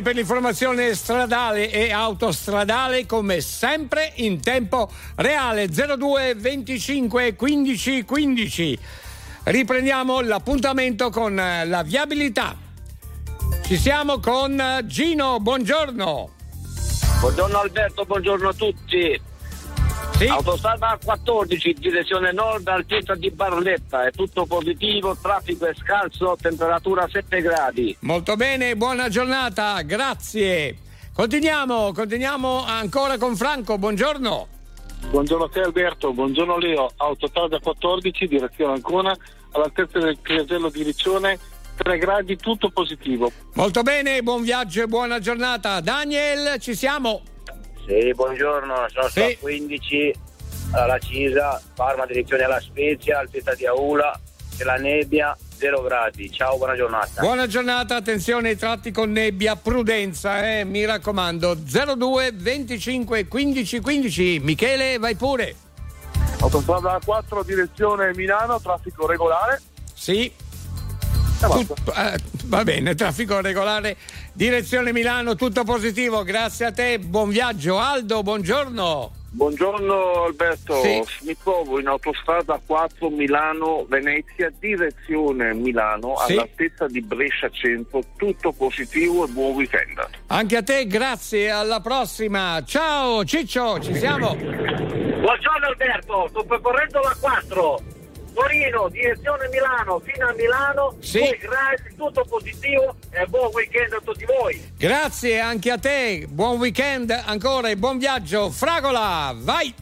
Per 0.00 0.14
l'informazione 0.14 0.94
stradale 0.94 1.70
e 1.70 1.92
autostradale 1.92 3.04
come 3.04 3.42
sempre 3.42 4.12
in 4.16 4.40
tempo 4.40 4.90
reale 5.16 5.68
02 5.68 6.34
25 6.36 7.34
15 7.34 8.04
15. 8.04 8.78
Riprendiamo 9.44 10.20
l'appuntamento 10.20 11.10
con 11.10 11.38
eh, 11.38 11.66
la 11.66 11.82
viabilità. 11.82 12.56
Ci 13.66 13.76
siamo 13.76 14.18
con 14.20 14.58
eh, 14.58 14.86
Gino, 14.86 15.38
buongiorno. 15.40 16.30
Buongiorno 17.20 17.58
Alberto, 17.58 18.04
buongiorno 18.04 18.48
a 18.48 18.54
tutti. 18.54 19.20
Autostrada 20.28 20.98
14, 21.02 21.72
direzione 21.74 22.32
nord, 22.32 22.68
altezza 22.68 23.14
di 23.14 23.30
Barletta, 23.30 24.06
è 24.06 24.10
tutto 24.10 24.46
positivo, 24.46 25.16
traffico 25.20 25.66
è 25.66 25.74
scarso, 25.74 26.36
temperatura 26.40 27.08
7 27.10 27.40
gradi. 27.40 27.96
Molto 28.00 28.36
bene, 28.36 28.76
buona 28.76 29.08
giornata, 29.08 29.80
grazie. 29.82 30.76
Continuiamo, 31.14 31.92
continuiamo 31.92 32.64
ancora 32.64 33.18
con 33.18 33.36
Franco, 33.36 33.78
buongiorno. 33.78 34.48
Buongiorno 35.10 35.44
a 35.44 35.48
te 35.48 35.60
Alberto, 35.60 36.12
buongiorno 36.12 36.58
Leo, 36.58 36.90
Autostrada 36.96 37.58
14, 37.58 38.26
direzione 38.28 38.74
Ancona, 38.74 39.16
all'altezza 39.52 39.98
del 39.98 40.18
casello 40.22 40.68
di 40.70 40.82
Riccione, 40.82 41.38
3 41.76 41.98
gradi, 41.98 42.36
tutto 42.36 42.70
positivo. 42.70 43.30
Molto 43.54 43.82
bene, 43.82 44.22
buon 44.22 44.42
viaggio 44.42 44.82
e 44.82 44.86
buona 44.86 45.18
giornata. 45.18 45.80
Daniel, 45.80 46.60
ci 46.60 46.74
siamo. 46.74 47.22
Sì, 47.86 48.12
buongiorno, 48.14 48.86
sono 48.88 49.08
sto 49.08 49.24
a 49.24 49.36
15 49.38 50.14
alla 50.72 50.98
Cisa, 50.98 51.60
Parma 51.74 52.06
direzione 52.06 52.44
alla 52.44 52.60
Spezia, 52.60 53.18
altezza 53.18 53.54
di 53.54 53.66
Aula, 53.66 54.18
c'è 54.56 54.64
la 54.64 54.76
nebbia, 54.76 55.36
0 55.56 55.82
gradi. 55.82 56.30
Ciao, 56.30 56.56
buona 56.56 56.76
giornata. 56.76 57.20
Buona 57.20 57.46
giornata, 57.46 57.96
attenzione 57.96 58.50
ai 58.50 58.56
tratti 58.56 58.90
con 58.92 59.10
nebbia, 59.10 59.56
prudenza, 59.56 60.58
eh, 60.58 60.64
mi 60.64 60.84
raccomando. 60.84 61.56
02 61.56 62.32
25 62.34 63.26
15 63.26 63.80
15. 63.80 64.40
Michele, 64.42 64.98
vai 64.98 65.16
pure. 65.16 65.54
Autostrada 66.40 66.98
4, 67.04 67.42
direzione 67.42 68.12
Milano, 68.14 68.60
traffico 68.60 69.06
regolare. 69.06 69.60
Sì. 69.94 70.32
Tut- 71.48 71.92
eh, 71.96 72.18
va 72.44 72.62
bene, 72.62 72.94
traffico 72.94 73.40
regolare, 73.40 73.96
direzione 74.32 74.92
Milano, 74.92 75.34
tutto 75.34 75.64
positivo, 75.64 76.22
grazie 76.22 76.66
a 76.66 76.72
te, 76.72 76.98
buon 77.00 77.30
viaggio. 77.30 77.78
Aldo, 77.78 78.22
buongiorno. 78.22 79.12
Buongiorno 79.34 80.24
Alberto, 80.24 80.80
Sì. 80.82 81.02
mi 81.24 81.34
trovo 81.42 81.80
in 81.80 81.86
autostrada 81.86 82.60
4 82.64 83.08
Milano-Venezia, 83.08 84.52
direzione 84.58 85.54
Milano, 85.54 86.14
Sì. 86.26 86.32
all'altezza 86.34 86.86
di 86.86 87.00
Brescia 87.00 87.48
Centro, 87.50 88.02
tutto 88.18 88.52
positivo 88.52 89.24
e 89.24 89.28
buon 89.28 89.54
weekend. 89.54 90.06
Anche 90.28 90.56
a 90.58 90.62
te, 90.62 90.86
grazie, 90.86 91.50
alla 91.50 91.80
prossima. 91.80 92.62
Ciao 92.64 93.24
Ciccio, 93.24 93.80
ci 93.80 93.94
siamo. 93.96 94.34
Buongiorno 94.36 95.66
Alberto, 95.66 96.26
sto 96.28 96.44
percorrendo 96.44 97.00
la 97.00 97.16
4. 97.18 97.80
Torino, 98.34 98.88
direzione 98.88 99.48
Milano, 99.50 100.00
fino 100.04 100.28
a 100.28 100.32
Milano, 100.32 100.96
Sì. 101.00 101.18
2 101.18 101.38
gradi, 101.38 101.94
tutto 101.96 102.24
positivo 102.28 102.96
e 103.10 103.26
buon 103.26 103.50
weekend 103.52 103.92
a 103.92 104.00
tutti 104.02 104.24
voi. 104.24 104.72
Grazie 104.76 105.40
anche 105.40 105.70
a 105.70 105.78
te, 105.78 106.26
buon 106.28 106.58
weekend 106.58 107.10
ancora 107.26 107.68
e 107.68 107.76
buon 107.76 107.98
viaggio. 107.98 108.50
Fragola, 108.50 109.34
vai. 109.36 109.74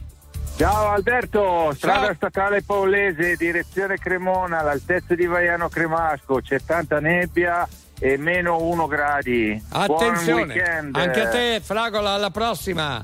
Ciao 0.57 0.89
Alberto, 0.89 1.71
strada 1.75 2.07
Ciao. 2.07 2.13
statale 2.15 2.61
Paolese, 2.61 3.35
direzione 3.35 3.97
Cremona, 3.97 4.59
all'altezza 4.59 5.15
di 5.15 5.25
Vaiano 5.25 5.69
Cremasco, 5.69 6.39
c'è 6.41 6.59
tanta 6.63 6.99
nebbia 6.99 7.67
e 7.97 8.17
meno 8.17 8.57
1 8.61 8.85
gradi. 8.85 9.63
Buon 9.69 9.81
Attenzione, 9.83 10.53
weekend. 10.53 10.95
anche 10.97 11.21
a 11.21 11.29
te 11.29 11.61
Fragola, 11.63 12.11
alla 12.11 12.29
prossima. 12.31 13.03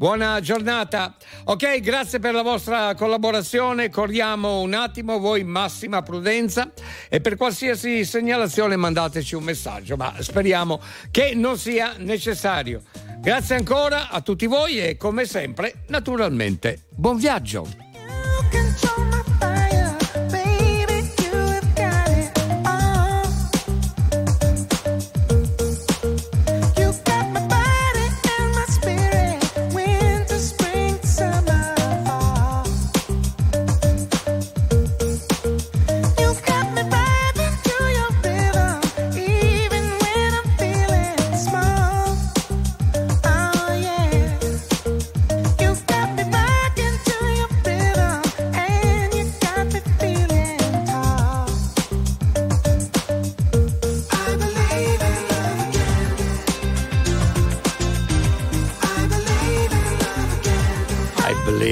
Buona 0.00 0.40
giornata. 0.40 1.14
Ok, 1.44 1.80
grazie 1.80 2.20
per 2.20 2.32
la 2.32 2.40
vostra 2.40 2.94
collaborazione. 2.94 3.90
Corriamo 3.90 4.60
un 4.60 4.72
attimo, 4.72 5.18
voi 5.18 5.44
massima 5.44 6.00
prudenza 6.00 6.72
e 7.10 7.20
per 7.20 7.36
qualsiasi 7.36 8.06
segnalazione 8.06 8.76
mandateci 8.76 9.34
un 9.34 9.42
messaggio, 9.42 9.96
ma 9.96 10.14
speriamo 10.20 10.80
che 11.10 11.34
non 11.34 11.58
sia 11.58 11.96
necessario. 11.98 12.80
Grazie 13.20 13.56
ancora 13.56 14.08
a 14.08 14.22
tutti 14.22 14.46
voi 14.46 14.80
e 14.80 14.96
come 14.96 15.26
sempre, 15.26 15.82
naturalmente, 15.88 16.84
buon 16.88 17.18
viaggio. 17.18 17.68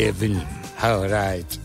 I 0.09 0.13
believe 0.13 0.41
in. 0.41 0.47
All 0.83 1.07
right. 1.07 1.58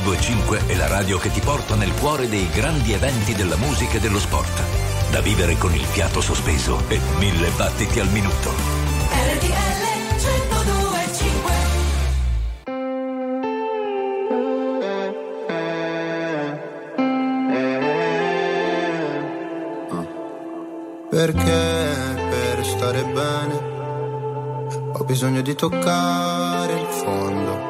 1025 0.00 0.66
è 0.66 0.76
la 0.76 0.86
radio 0.86 1.18
che 1.18 1.30
ti 1.30 1.40
porta 1.40 1.74
nel 1.74 1.92
cuore 1.92 2.26
dei 2.28 2.48
grandi 2.48 2.92
eventi 2.92 3.34
della 3.34 3.56
musica 3.56 3.98
e 3.98 4.00
dello 4.00 4.18
sport. 4.18 4.62
Da 5.10 5.20
vivere 5.20 5.58
con 5.58 5.74
il 5.74 5.84
fiato 5.84 6.22
sospeso 6.22 6.82
e 6.88 6.98
mille 7.18 7.50
battiti 7.50 8.00
al 8.00 8.08
minuto. 8.08 8.50
RTL 9.10 9.88
1025 10.16 11.52
Perché 21.10 22.28
per 22.30 22.64
stare 22.64 23.04
bene 23.04 23.68
ho 24.92 25.04
bisogno 25.04 25.42
di 25.42 25.54
toccare 25.54 26.72
il 26.72 26.86
fondo. 26.86 27.69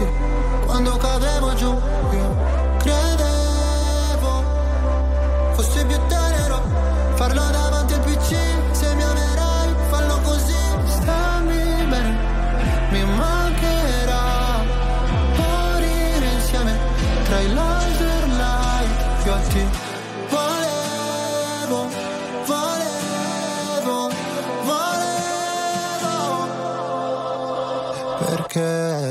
Capissi 0.00 0.39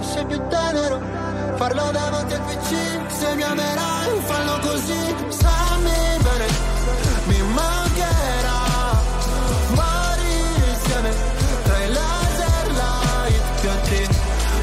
fosse 0.00 0.24
più 0.24 0.40
tenero. 0.48 1.00
Farlo 1.56 1.90
davanti 1.90 2.34
al 2.34 2.40
PC 2.42 3.10
Se 3.10 3.34
mi 3.34 3.42
amerai 3.42 4.20
fallo 4.24 4.58
così. 4.60 5.14
Stammi 5.28 6.18
bene 6.22 6.46
Mi 7.24 7.42
mancherà. 7.42 8.66
Morire 9.74 10.70
insieme 10.72 11.10
Tra 11.64 11.78
i 11.84 11.92
laser 11.92 12.66
light 12.72 13.60
più 13.60 13.70
alti 13.70 14.08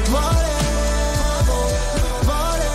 Volevo 0.08 1.58
Volevo 2.22 2.74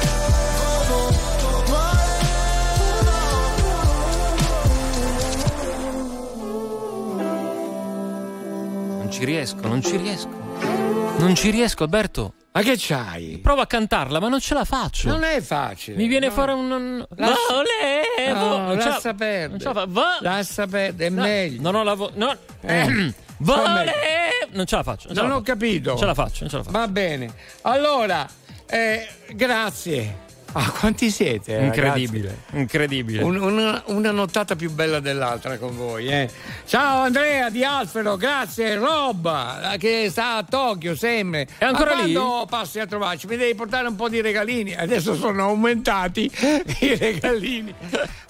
Non 8.99 9.09
ci 9.11 9.25
riesco, 9.25 9.67
non 9.67 9.81
ci 9.81 9.98
riesco. 9.98 10.30
Non 11.17 11.35
ci 11.35 11.49
riesco, 11.49 11.83
Alberto. 11.83 12.33
Ma 12.53 12.61
che 12.63 12.75
c'hai? 12.77 13.39
Provo 13.41 13.61
a 13.61 13.65
cantarla, 13.65 14.19
ma 14.19 14.27
non 14.27 14.41
ce 14.41 14.53
la 14.53 14.65
faccio. 14.65 15.07
Non 15.07 15.23
è 15.23 15.39
facile. 15.41 15.95
Mi 15.95 16.07
viene 16.07 16.27
no. 16.27 16.33
fuori 16.33 16.51
un. 16.51 17.05
Lascia- 17.15 17.35
Volevo! 17.49 18.57
No, 18.57 18.73
la- 18.73 18.85
lascia 18.89 19.13
perdere. 19.13 19.47
non 19.47 19.59
ce 19.59 19.65
la 19.67 19.73
fa- 19.73 19.85
va- 19.88 20.17
Lascia 20.19 20.67
perdere, 20.67 21.07
è 21.09 21.13
No, 21.13 21.21
meglio. 21.21 21.61
Non 21.61 21.75
ho 21.75 21.83
la 21.83 21.93
vo- 21.93 22.11
no. 22.15 22.35
Eh. 22.61 23.13
Volevo! 23.38 23.91
Non 24.51 24.65
ce 24.65 24.75
la 24.75 24.83
faccio. 24.83 25.07
Non, 25.07 25.15
Non 25.17 25.27
la 25.30 25.35
ho 25.35 25.38
faccio. 25.39 25.51
capito. 25.53 25.89
Non 25.91 25.97
ce 25.99 26.05
la 26.05 26.13
faccio, 26.13 26.38
non 26.41 26.49
ce 26.49 26.57
la 26.57 26.63
faccio. 26.63 26.77
Va 26.77 26.88
bene. 26.89 27.33
Allora, 27.61 28.27
eh, 28.65 29.07
grazie. 29.33 30.17
Ah, 30.53 30.69
quanti 30.77 31.09
siete? 31.11 31.53
Incredibile, 31.55 32.27
ragazzi? 32.27 32.57
incredibile. 32.59 33.23
Un- 33.23 33.39
una, 33.41 33.83
una 33.88 34.11
nottata 34.11 34.55
più 34.57 34.69
bella 34.71 34.99
dell'altra 34.99 35.57
con 35.57 35.75
voi. 35.77 36.07
eh. 36.07 36.30
Ciao 36.65 37.03
Andrea 37.03 37.49
di 37.49 37.63
Alfero, 37.63 38.17
grazie. 38.17 38.75
Rob, 38.75 39.77
che 39.77 40.07
sta 40.09 40.35
a 40.38 40.43
Tokyo 40.43 40.95
sempre. 40.95 41.47
È 41.57 41.63
ancora 41.63 41.95
Ma 41.95 42.03
lì? 42.03 42.13
quando 42.13 42.45
passi 42.49 42.80
a 42.80 42.85
trovarci? 42.85 43.27
Mi 43.27 43.38
devi 43.38 43.55
portare 43.55 43.88
un 43.88 43.95
po' 43.95 44.09
di 44.09 44.19
regalini. 44.19 44.75
Adesso 44.75 45.15
sono 45.15 45.43
aumentati 45.43 46.30
i 46.80 46.95
regalini. 46.95 47.73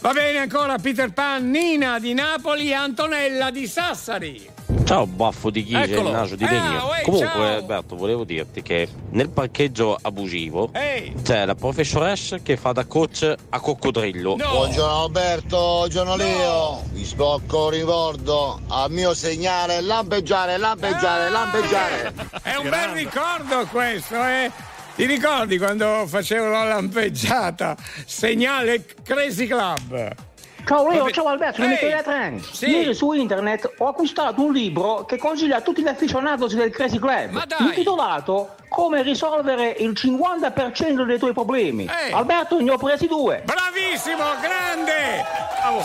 Va 0.01 0.11
bene 0.13 0.37
ancora 0.39 0.77
Peter 0.77 1.11
Pan, 1.11 1.49
Nina 1.49 1.97
di 1.99 2.13
Napoli 2.13 2.69
e 2.69 2.73
Antonella 2.73 3.49
di 3.49 3.65
Sassari. 3.67 4.49
Ciao 4.85 5.05
baffo 5.05 5.49
di 5.49 5.63
chi 5.63 5.73
c'è 5.73 5.83
Eccolo. 5.83 6.09
il 6.09 6.13
naso 6.15 6.35
di 6.35 6.43
Ah, 6.45 6.51
legno. 6.51 6.87
uè, 6.87 7.01
Comunque 7.03 7.27
ciao. 7.27 7.43
Alberto 7.55 7.95
volevo 7.95 8.23
dirti 8.23 8.61
che 8.61 8.87
nel 9.11 9.29
parcheggio 9.29 9.97
abusivo 10.01 10.69
Ehi. 10.73 11.13
c'è 11.23 11.45
la 11.45 11.55
professoressa 11.55 12.09
che 12.43 12.57
fa 12.57 12.73
da 12.73 12.85
coach 12.85 13.35
a 13.49 13.59
coccodrillo. 13.59 14.35
Buongiorno 14.35 15.03
Alberto, 15.03 15.57
buongiorno 15.57 16.15
Leo. 16.17 16.83
Vi 16.91 17.05
spocco 17.05 17.65
un 17.65 17.69
ricordo 17.69 18.59
al 18.67 18.91
mio 18.91 19.13
segnale 19.13 19.79
lampeggiare, 19.79 20.57
lampeggiare, 20.57 21.29
lampeggiare. 21.29 22.13
È 22.41 22.55
un 22.55 22.69
bel 22.69 22.89
ricordo 22.89 23.65
questo, 23.67 24.15
eh? 24.25 24.51
Ti 24.95 25.05
ricordi 25.05 25.57
quando 25.57 26.05
facevo 26.05 26.49
la 26.49 26.65
lampeggiata? 26.65 27.77
Segnale 28.05 28.83
Crazy 29.03 29.47
Club. 29.47 30.30
Ciao 30.65 30.89
Leo, 30.89 31.09
ciao 31.11 31.25
Alberto, 31.25 31.61
Ehi. 31.61 31.67
Michele 31.69 32.01
Tren. 32.03 32.41
Sì. 32.41 32.69
Ieri 32.69 32.93
su 32.93 33.11
internet 33.11 33.73
ho 33.77 33.87
acquistato 33.87 34.41
un 34.41 34.53
libro 34.53 35.05
che 35.05 35.17
consiglia 35.17 35.57
a 35.57 35.61
tutti 35.61 35.81
gli 35.81 35.87
aficionados 35.87 36.53
del 36.53 36.71
Crazy 36.71 36.99
Club, 36.99 37.41
intitolato 37.59 38.55
Come 38.69 39.03
risolvere 39.03 39.75
il 39.79 39.91
50% 39.91 41.03
dei 41.05 41.19
tuoi 41.19 41.33
problemi. 41.33 41.83
Ehi. 41.83 42.13
Alberto, 42.13 42.61
ne 42.61 42.71
ho 42.71 42.77
presi 42.77 43.05
due. 43.07 43.43
Bravissimo, 43.43 44.23
grande! 44.41 45.25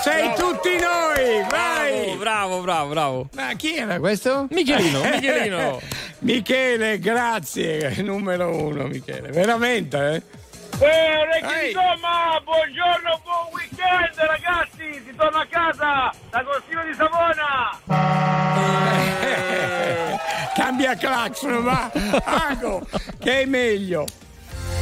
Sei 0.01 0.33
tutti 0.37 0.71
noi, 0.79 1.45
vai! 1.51 2.15
Bravo, 2.17 2.61
bravo, 2.61 2.89
bravo. 2.91 3.29
Ma 3.35 3.53
chi 3.57 3.75
era 3.75 3.99
questo? 3.99 4.47
Michelino, 4.51 5.01
Michelino. 5.11 5.81
Michele, 6.21 6.99
grazie, 7.01 7.95
numero 8.03 8.51
uno 8.51 8.87
Michele, 8.87 9.31
veramente, 9.31 10.15
eh? 10.15 10.36
Eh, 10.79 11.17
orecchie 11.17 11.69
di 11.69 11.73
gomma, 11.73 12.39
buongiorno, 12.45 13.19
buon 13.23 13.47
weekend 13.53 14.15
ragazzi, 14.15 15.03
si 15.07 15.15
torna 15.17 15.41
a 15.41 15.47
casa 15.47 16.13
da 16.29 16.39
Agostino 16.39 16.85
di 16.85 16.93
Savona. 16.93 17.81
Cambia 20.55 20.95
clacson, 20.97 21.63
va! 21.63 21.91
Ago, 22.25 22.87
che 23.19 23.41
è 23.41 23.45
meglio! 23.47 24.05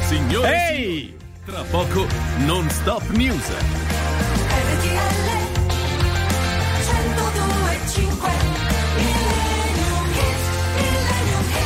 Signore 0.01 0.69
Ehi! 0.69 0.75
signori, 0.75 1.17
tra 1.45 1.61
poco 1.63 2.05
non 2.39 2.69
stop 2.69 3.07
news. 3.11 3.53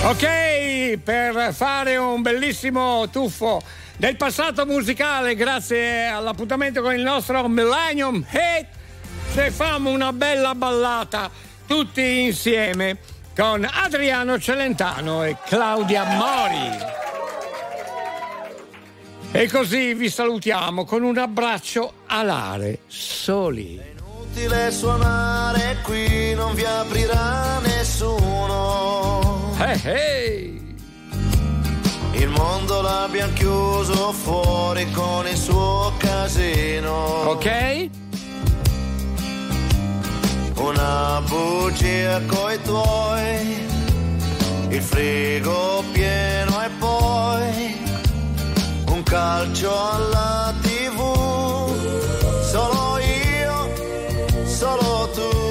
Ok, 0.01 0.97
per 1.03 1.53
fare 1.53 1.97
un 1.97 2.21
bellissimo 2.21 3.09
tuffo 3.09 3.61
del 3.97 4.15
passato 4.15 4.65
musicale, 4.65 5.35
grazie 5.35 6.05
all'appuntamento 6.05 6.81
con 6.81 6.93
il 6.93 7.01
nostro 7.01 7.47
Millennium 7.49 8.25
Hit, 8.31 8.67
se 9.33 9.51
famo 9.51 9.89
una 9.89 10.13
bella 10.13 10.55
ballata 10.55 11.29
tutti 11.67 12.21
insieme 12.21 12.97
con 13.35 13.67
Adriano 13.69 14.39
Celentano 14.39 15.25
e 15.25 15.35
Claudia 15.45 16.05
Mori. 16.05 16.77
E 19.31 19.49
così 19.49 19.93
vi 19.93 20.09
salutiamo 20.09 20.85
con 20.85 21.03
un 21.03 21.17
abbraccio 21.17 21.93
alare, 22.07 22.79
soli. 22.87 23.79
Inutile 23.91 24.71
suonare 24.71 25.77
qui, 25.83 26.33
non 26.33 26.55
vi 26.55 26.63
aprirà 26.63 27.59
nessuno. 27.59 29.28
Hey, 29.61 29.77
hey. 29.83 30.75
Il 32.13 32.29
mondo 32.29 32.79
l'abbiamo 32.79 33.33
chiuso 33.33 34.13
fuori 34.13 34.89
con 34.91 35.27
il 35.27 35.35
suo 35.35 35.91
casino. 35.97 37.29
Ok? 37.31 37.89
Una 40.55 41.21
bugia 41.27 42.21
coi 42.25 42.61
tuoi, 42.61 43.67
il 44.69 44.81
frigo 44.81 45.83
pieno 45.91 46.63
e 46.63 46.69
poi 46.79 47.77
un 48.91 49.03
calcio 49.03 49.77
alla 49.77 50.53
tv. 50.61 50.99
Solo 52.49 52.97
io, 52.97 54.45
solo 54.45 55.09
tu. 55.13 55.48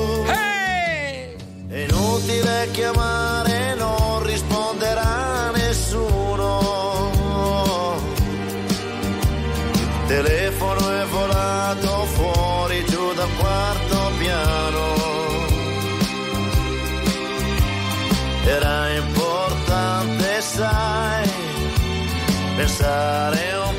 Inutile 2.19 2.69
chiamare, 2.73 3.77
non 3.77 4.25
risponderà 4.25 5.53
nessuno. 5.53 6.59
Il 9.73 10.07
telefono 10.09 10.91
è 11.01 11.05
volato 11.05 12.05
fuori 12.07 12.85
giù 12.87 13.13
dal 13.15 13.29
quarto 13.39 14.11
piano. 14.19 14.97
Era 18.47 18.89
importante, 18.97 20.41
sai, 20.41 21.31
pensare 22.57 23.53
un 23.65 23.75
poco 23.75 23.78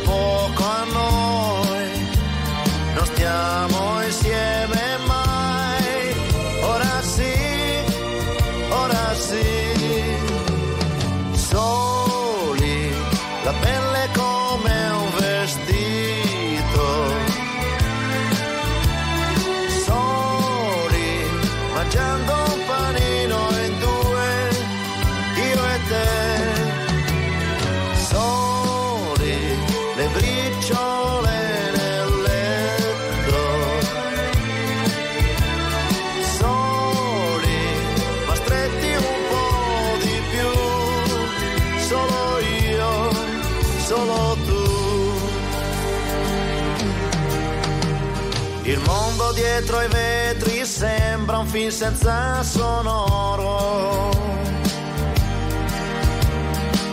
dietro 49.60 49.78
ai 49.80 49.90
vetri 49.90 50.66
sembra 50.66 51.40
un 51.40 51.48
film 51.48 51.70
senza 51.70 52.42
sonoro. 52.44 54.10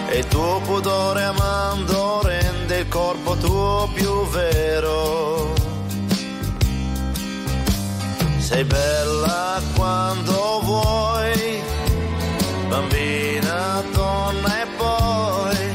E 0.09 0.19
il 0.19 0.27
tuo 0.27 0.61
pudore 0.65 1.23
amando 1.23 2.23
rende 2.25 2.79
il 2.79 2.89
corpo 2.89 3.37
tuo 3.37 3.89
più 3.95 4.27
vero. 4.31 5.55
Sei 8.39 8.65
bella 8.65 9.61
quando 9.77 10.61
vuoi, 10.63 11.63
bambina, 12.69 13.81
donna 13.93 14.63
e 14.63 14.67
poi 14.77 15.66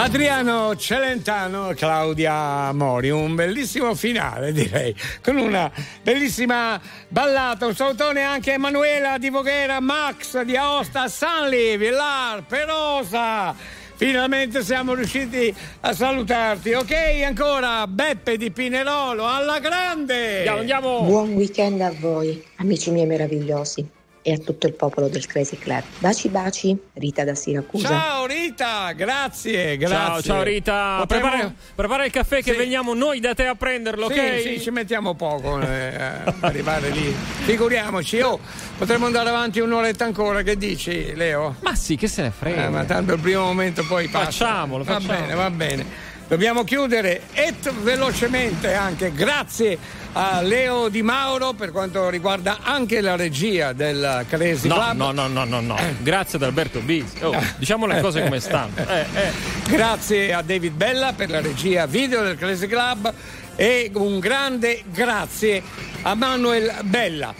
Adriano 0.00 0.76
Celentano 0.76 1.70
e 1.70 1.74
Claudia 1.74 2.72
Mori, 2.72 3.10
un 3.10 3.34
bellissimo 3.34 3.96
finale 3.96 4.52
direi, 4.52 4.94
con 5.20 5.36
una 5.36 5.68
bellissima 6.04 6.80
ballata, 7.08 7.66
un 7.66 7.74
salutone 7.74 8.22
anche 8.22 8.52
a 8.52 8.54
Emanuela 8.54 9.18
di 9.18 9.28
Voghera, 9.28 9.80
Max 9.80 10.40
di 10.42 10.56
Aosta, 10.56 11.08
Sanli, 11.08 11.76
Villar, 11.76 12.44
Perosa. 12.44 13.52
Finalmente 13.96 14.62
siamo 14.62 14.94
riusciti 14.94 15.52
a 15.80 15.92
salutarti. 15.92 16.74
Ok, 16.74 16.92
ancora 17.26 17.84
Beppe 17.88 18.36
di 18.36 18.52
Pinerolo, 18.52 19.26
alla 19.26 19.58
grande! 19.58 20.36
Andiamo, 20.36 20.58
andiamo! 20.60 21.02
Buon 21.02 21.32
weekend 21.32 21.80
a 21.80 21.92
voi, 21.98 22.40
amici 22.58 22.92
miei 22.92 23.06
meravigliosi. 23.06 23.97
E 24.22 24.32
a 24.32 24.38
tutto 24.38 24.66
il 24.66 24.74
popolo 24.74 25.08
del 25.08 25.26
Crazy 25.26 25.56
Club. 25.58 25.82
Baci 25.98 26.28
baci, 26.28 26.76
Rita 26.94 27.24
da 27.24 27.34
Siracusa. 27.34 27.88
Ciao 27.88 28.26
Rita, 28.26 28.92
grazie, 28.92 29.76
grazie. 29.76 29.96
Ciao, 29.96 30.22
ciao 30.22 30.42
Rita. 30.42 30.96
Potremmo- 31.00 31.28
Prepara, 31.28 31.54
prepara 31.74 32.04
il 32.04 32.10
caffè 32.10 32.42
che 32.42 32.52
Sì. 32.52 32.58
veniamo 32.58 32.94
noi 32.94 33.20
da 33.20 33.34
te 33.34 33.46
a 33.46 33.54
prenderlo, 33.54 34.10
Sì, 34.10 34.18
ok? 34.18 34.40
sì, 34.40 34.60
ci 34.60 34.70
mettiamo 34.70 35.14
poco 35.14 35.60
eh, 35.60 35.94
a 35.96 36.34
arrivare 36.40 36.90
lì. 36.90 37.14
Figuriamoci, 37.44 38.20
oh, 38.20 38.38
potremmo 38.76 39.06
andare 39.06 39.28
avanti 39.30 39.60
un'oretta 39.60 40.04
ancora, 40.04 40.42
che 40.42 40.56
dici 40.56 41.14
Leo? 41.14 41.56
Ma 41.60 41.74
sì, 41.74 41.96
che 41.96 42.08
se 42.08 42.22
ne 42.22 42.30
frega. 42.30 42.66
Eh, 42.66 42.68
ma 42.68 42.84
tanto 42.84 43.14
il 43.14 43.20
primo 43.20 43.44
momento 43.44 43.84
poi 43.86 44.08
passa. 44.08 44.24
Facciamolo, 44.46 44.84
Va 44.84 45.00
facciamo. 45.00 45.18
bene, 45.20 45.34
va 45.34 45.50
bene. 45.50 45.86
Dobbiamo 46.28 46.62
chiudere 46.62 47.22
e 47.32 47.54
velocemente 47.80 48.74
anche 48.74 49.12
grazie 49.14 49.78
a 50.12 50.42
Leo 50.42 50.90
Di 50.90 51.00
Mauro 51.00 51.54
per 51.54 51.72
quanto 51.72 52.10
riguarda 52.10 52.58
anche 52.62 53.00
la 53.00 53.16
regia 53.16 53.72
del 53.72 54.26
Crazy 54.28 54.68
No, 54.68 54.74
Club. 54.74 54.96
no, 54.96 55.12
no, 55.12 55.26
no, 55.26 55.44
no, 55.44 55.60
no. 55.60 55.76
Grazie 56.00 56.36
ad 56.36 56.44
Alberto 56.44 56.80
Bisi. 56.80 57.22
Oh, 57.22 57.34
diciamo 57.56 57.86
le 57.86 58.02
cose 58.02 58.20
come 58.22 58.40
stanno. 58.40 58.72
Eh, 58.76 59.06
eh. 59.14 59.32
Grazie 59.68 60.34
a 60.34 60.42
David 60.42 60.74
Bella 60.74 61.14
per 61.14 61.30
la 61.30 61.40
regia 61.40 61.86
video 61.86 62.22
del 62.22 62.36
Crazy 62.36 62.66
Club 62.66 63.10
e 63.56 63.90
un 63.94 64.18
grande 64.18 64.82
grazie 64.92 65.62
a 66.02 66.14
Manuel 66.14 66.74
Bella. 66.82 67.32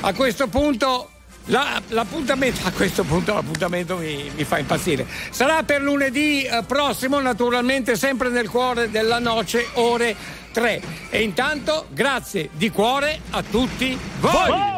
A 0.00 0.12
questo 0.12 0.48
punto 0.48 1.10
la- 1.48 1.80
l'appuntamento, 1.88 2.66
a 2.66 2.70
questo 2.72 3.04
punto 3.04 3.34
l'appuntamento 3.34 3.96
mi, 3.96 4.30
mi 4.34 4.44
fa 4.44 4.58
impazzire. 4.58 5.06
Sarà 5.30 5.62
per 5.62 5.82
lunedì 5.82 6.42
eh, 6.44 6.62
prossimo, 6.66 7.20
naturalmente 7.20 7.96
sempre 7.96 8.28
nel 8.30 8.48
cuore 8.48 8.90
della 8.90 9.18
noce, 9.18 9.66
ore 9.74 10.14
3. 10.52 10.80
E 11.10 11.22
intanto 11.22 11.86
grazie 11.90 12.48
di 12.52 12.70
cuore 12.70 13.20
a 13.30 13.42
tutti 13.42 13.98
voi. 14.20 14.77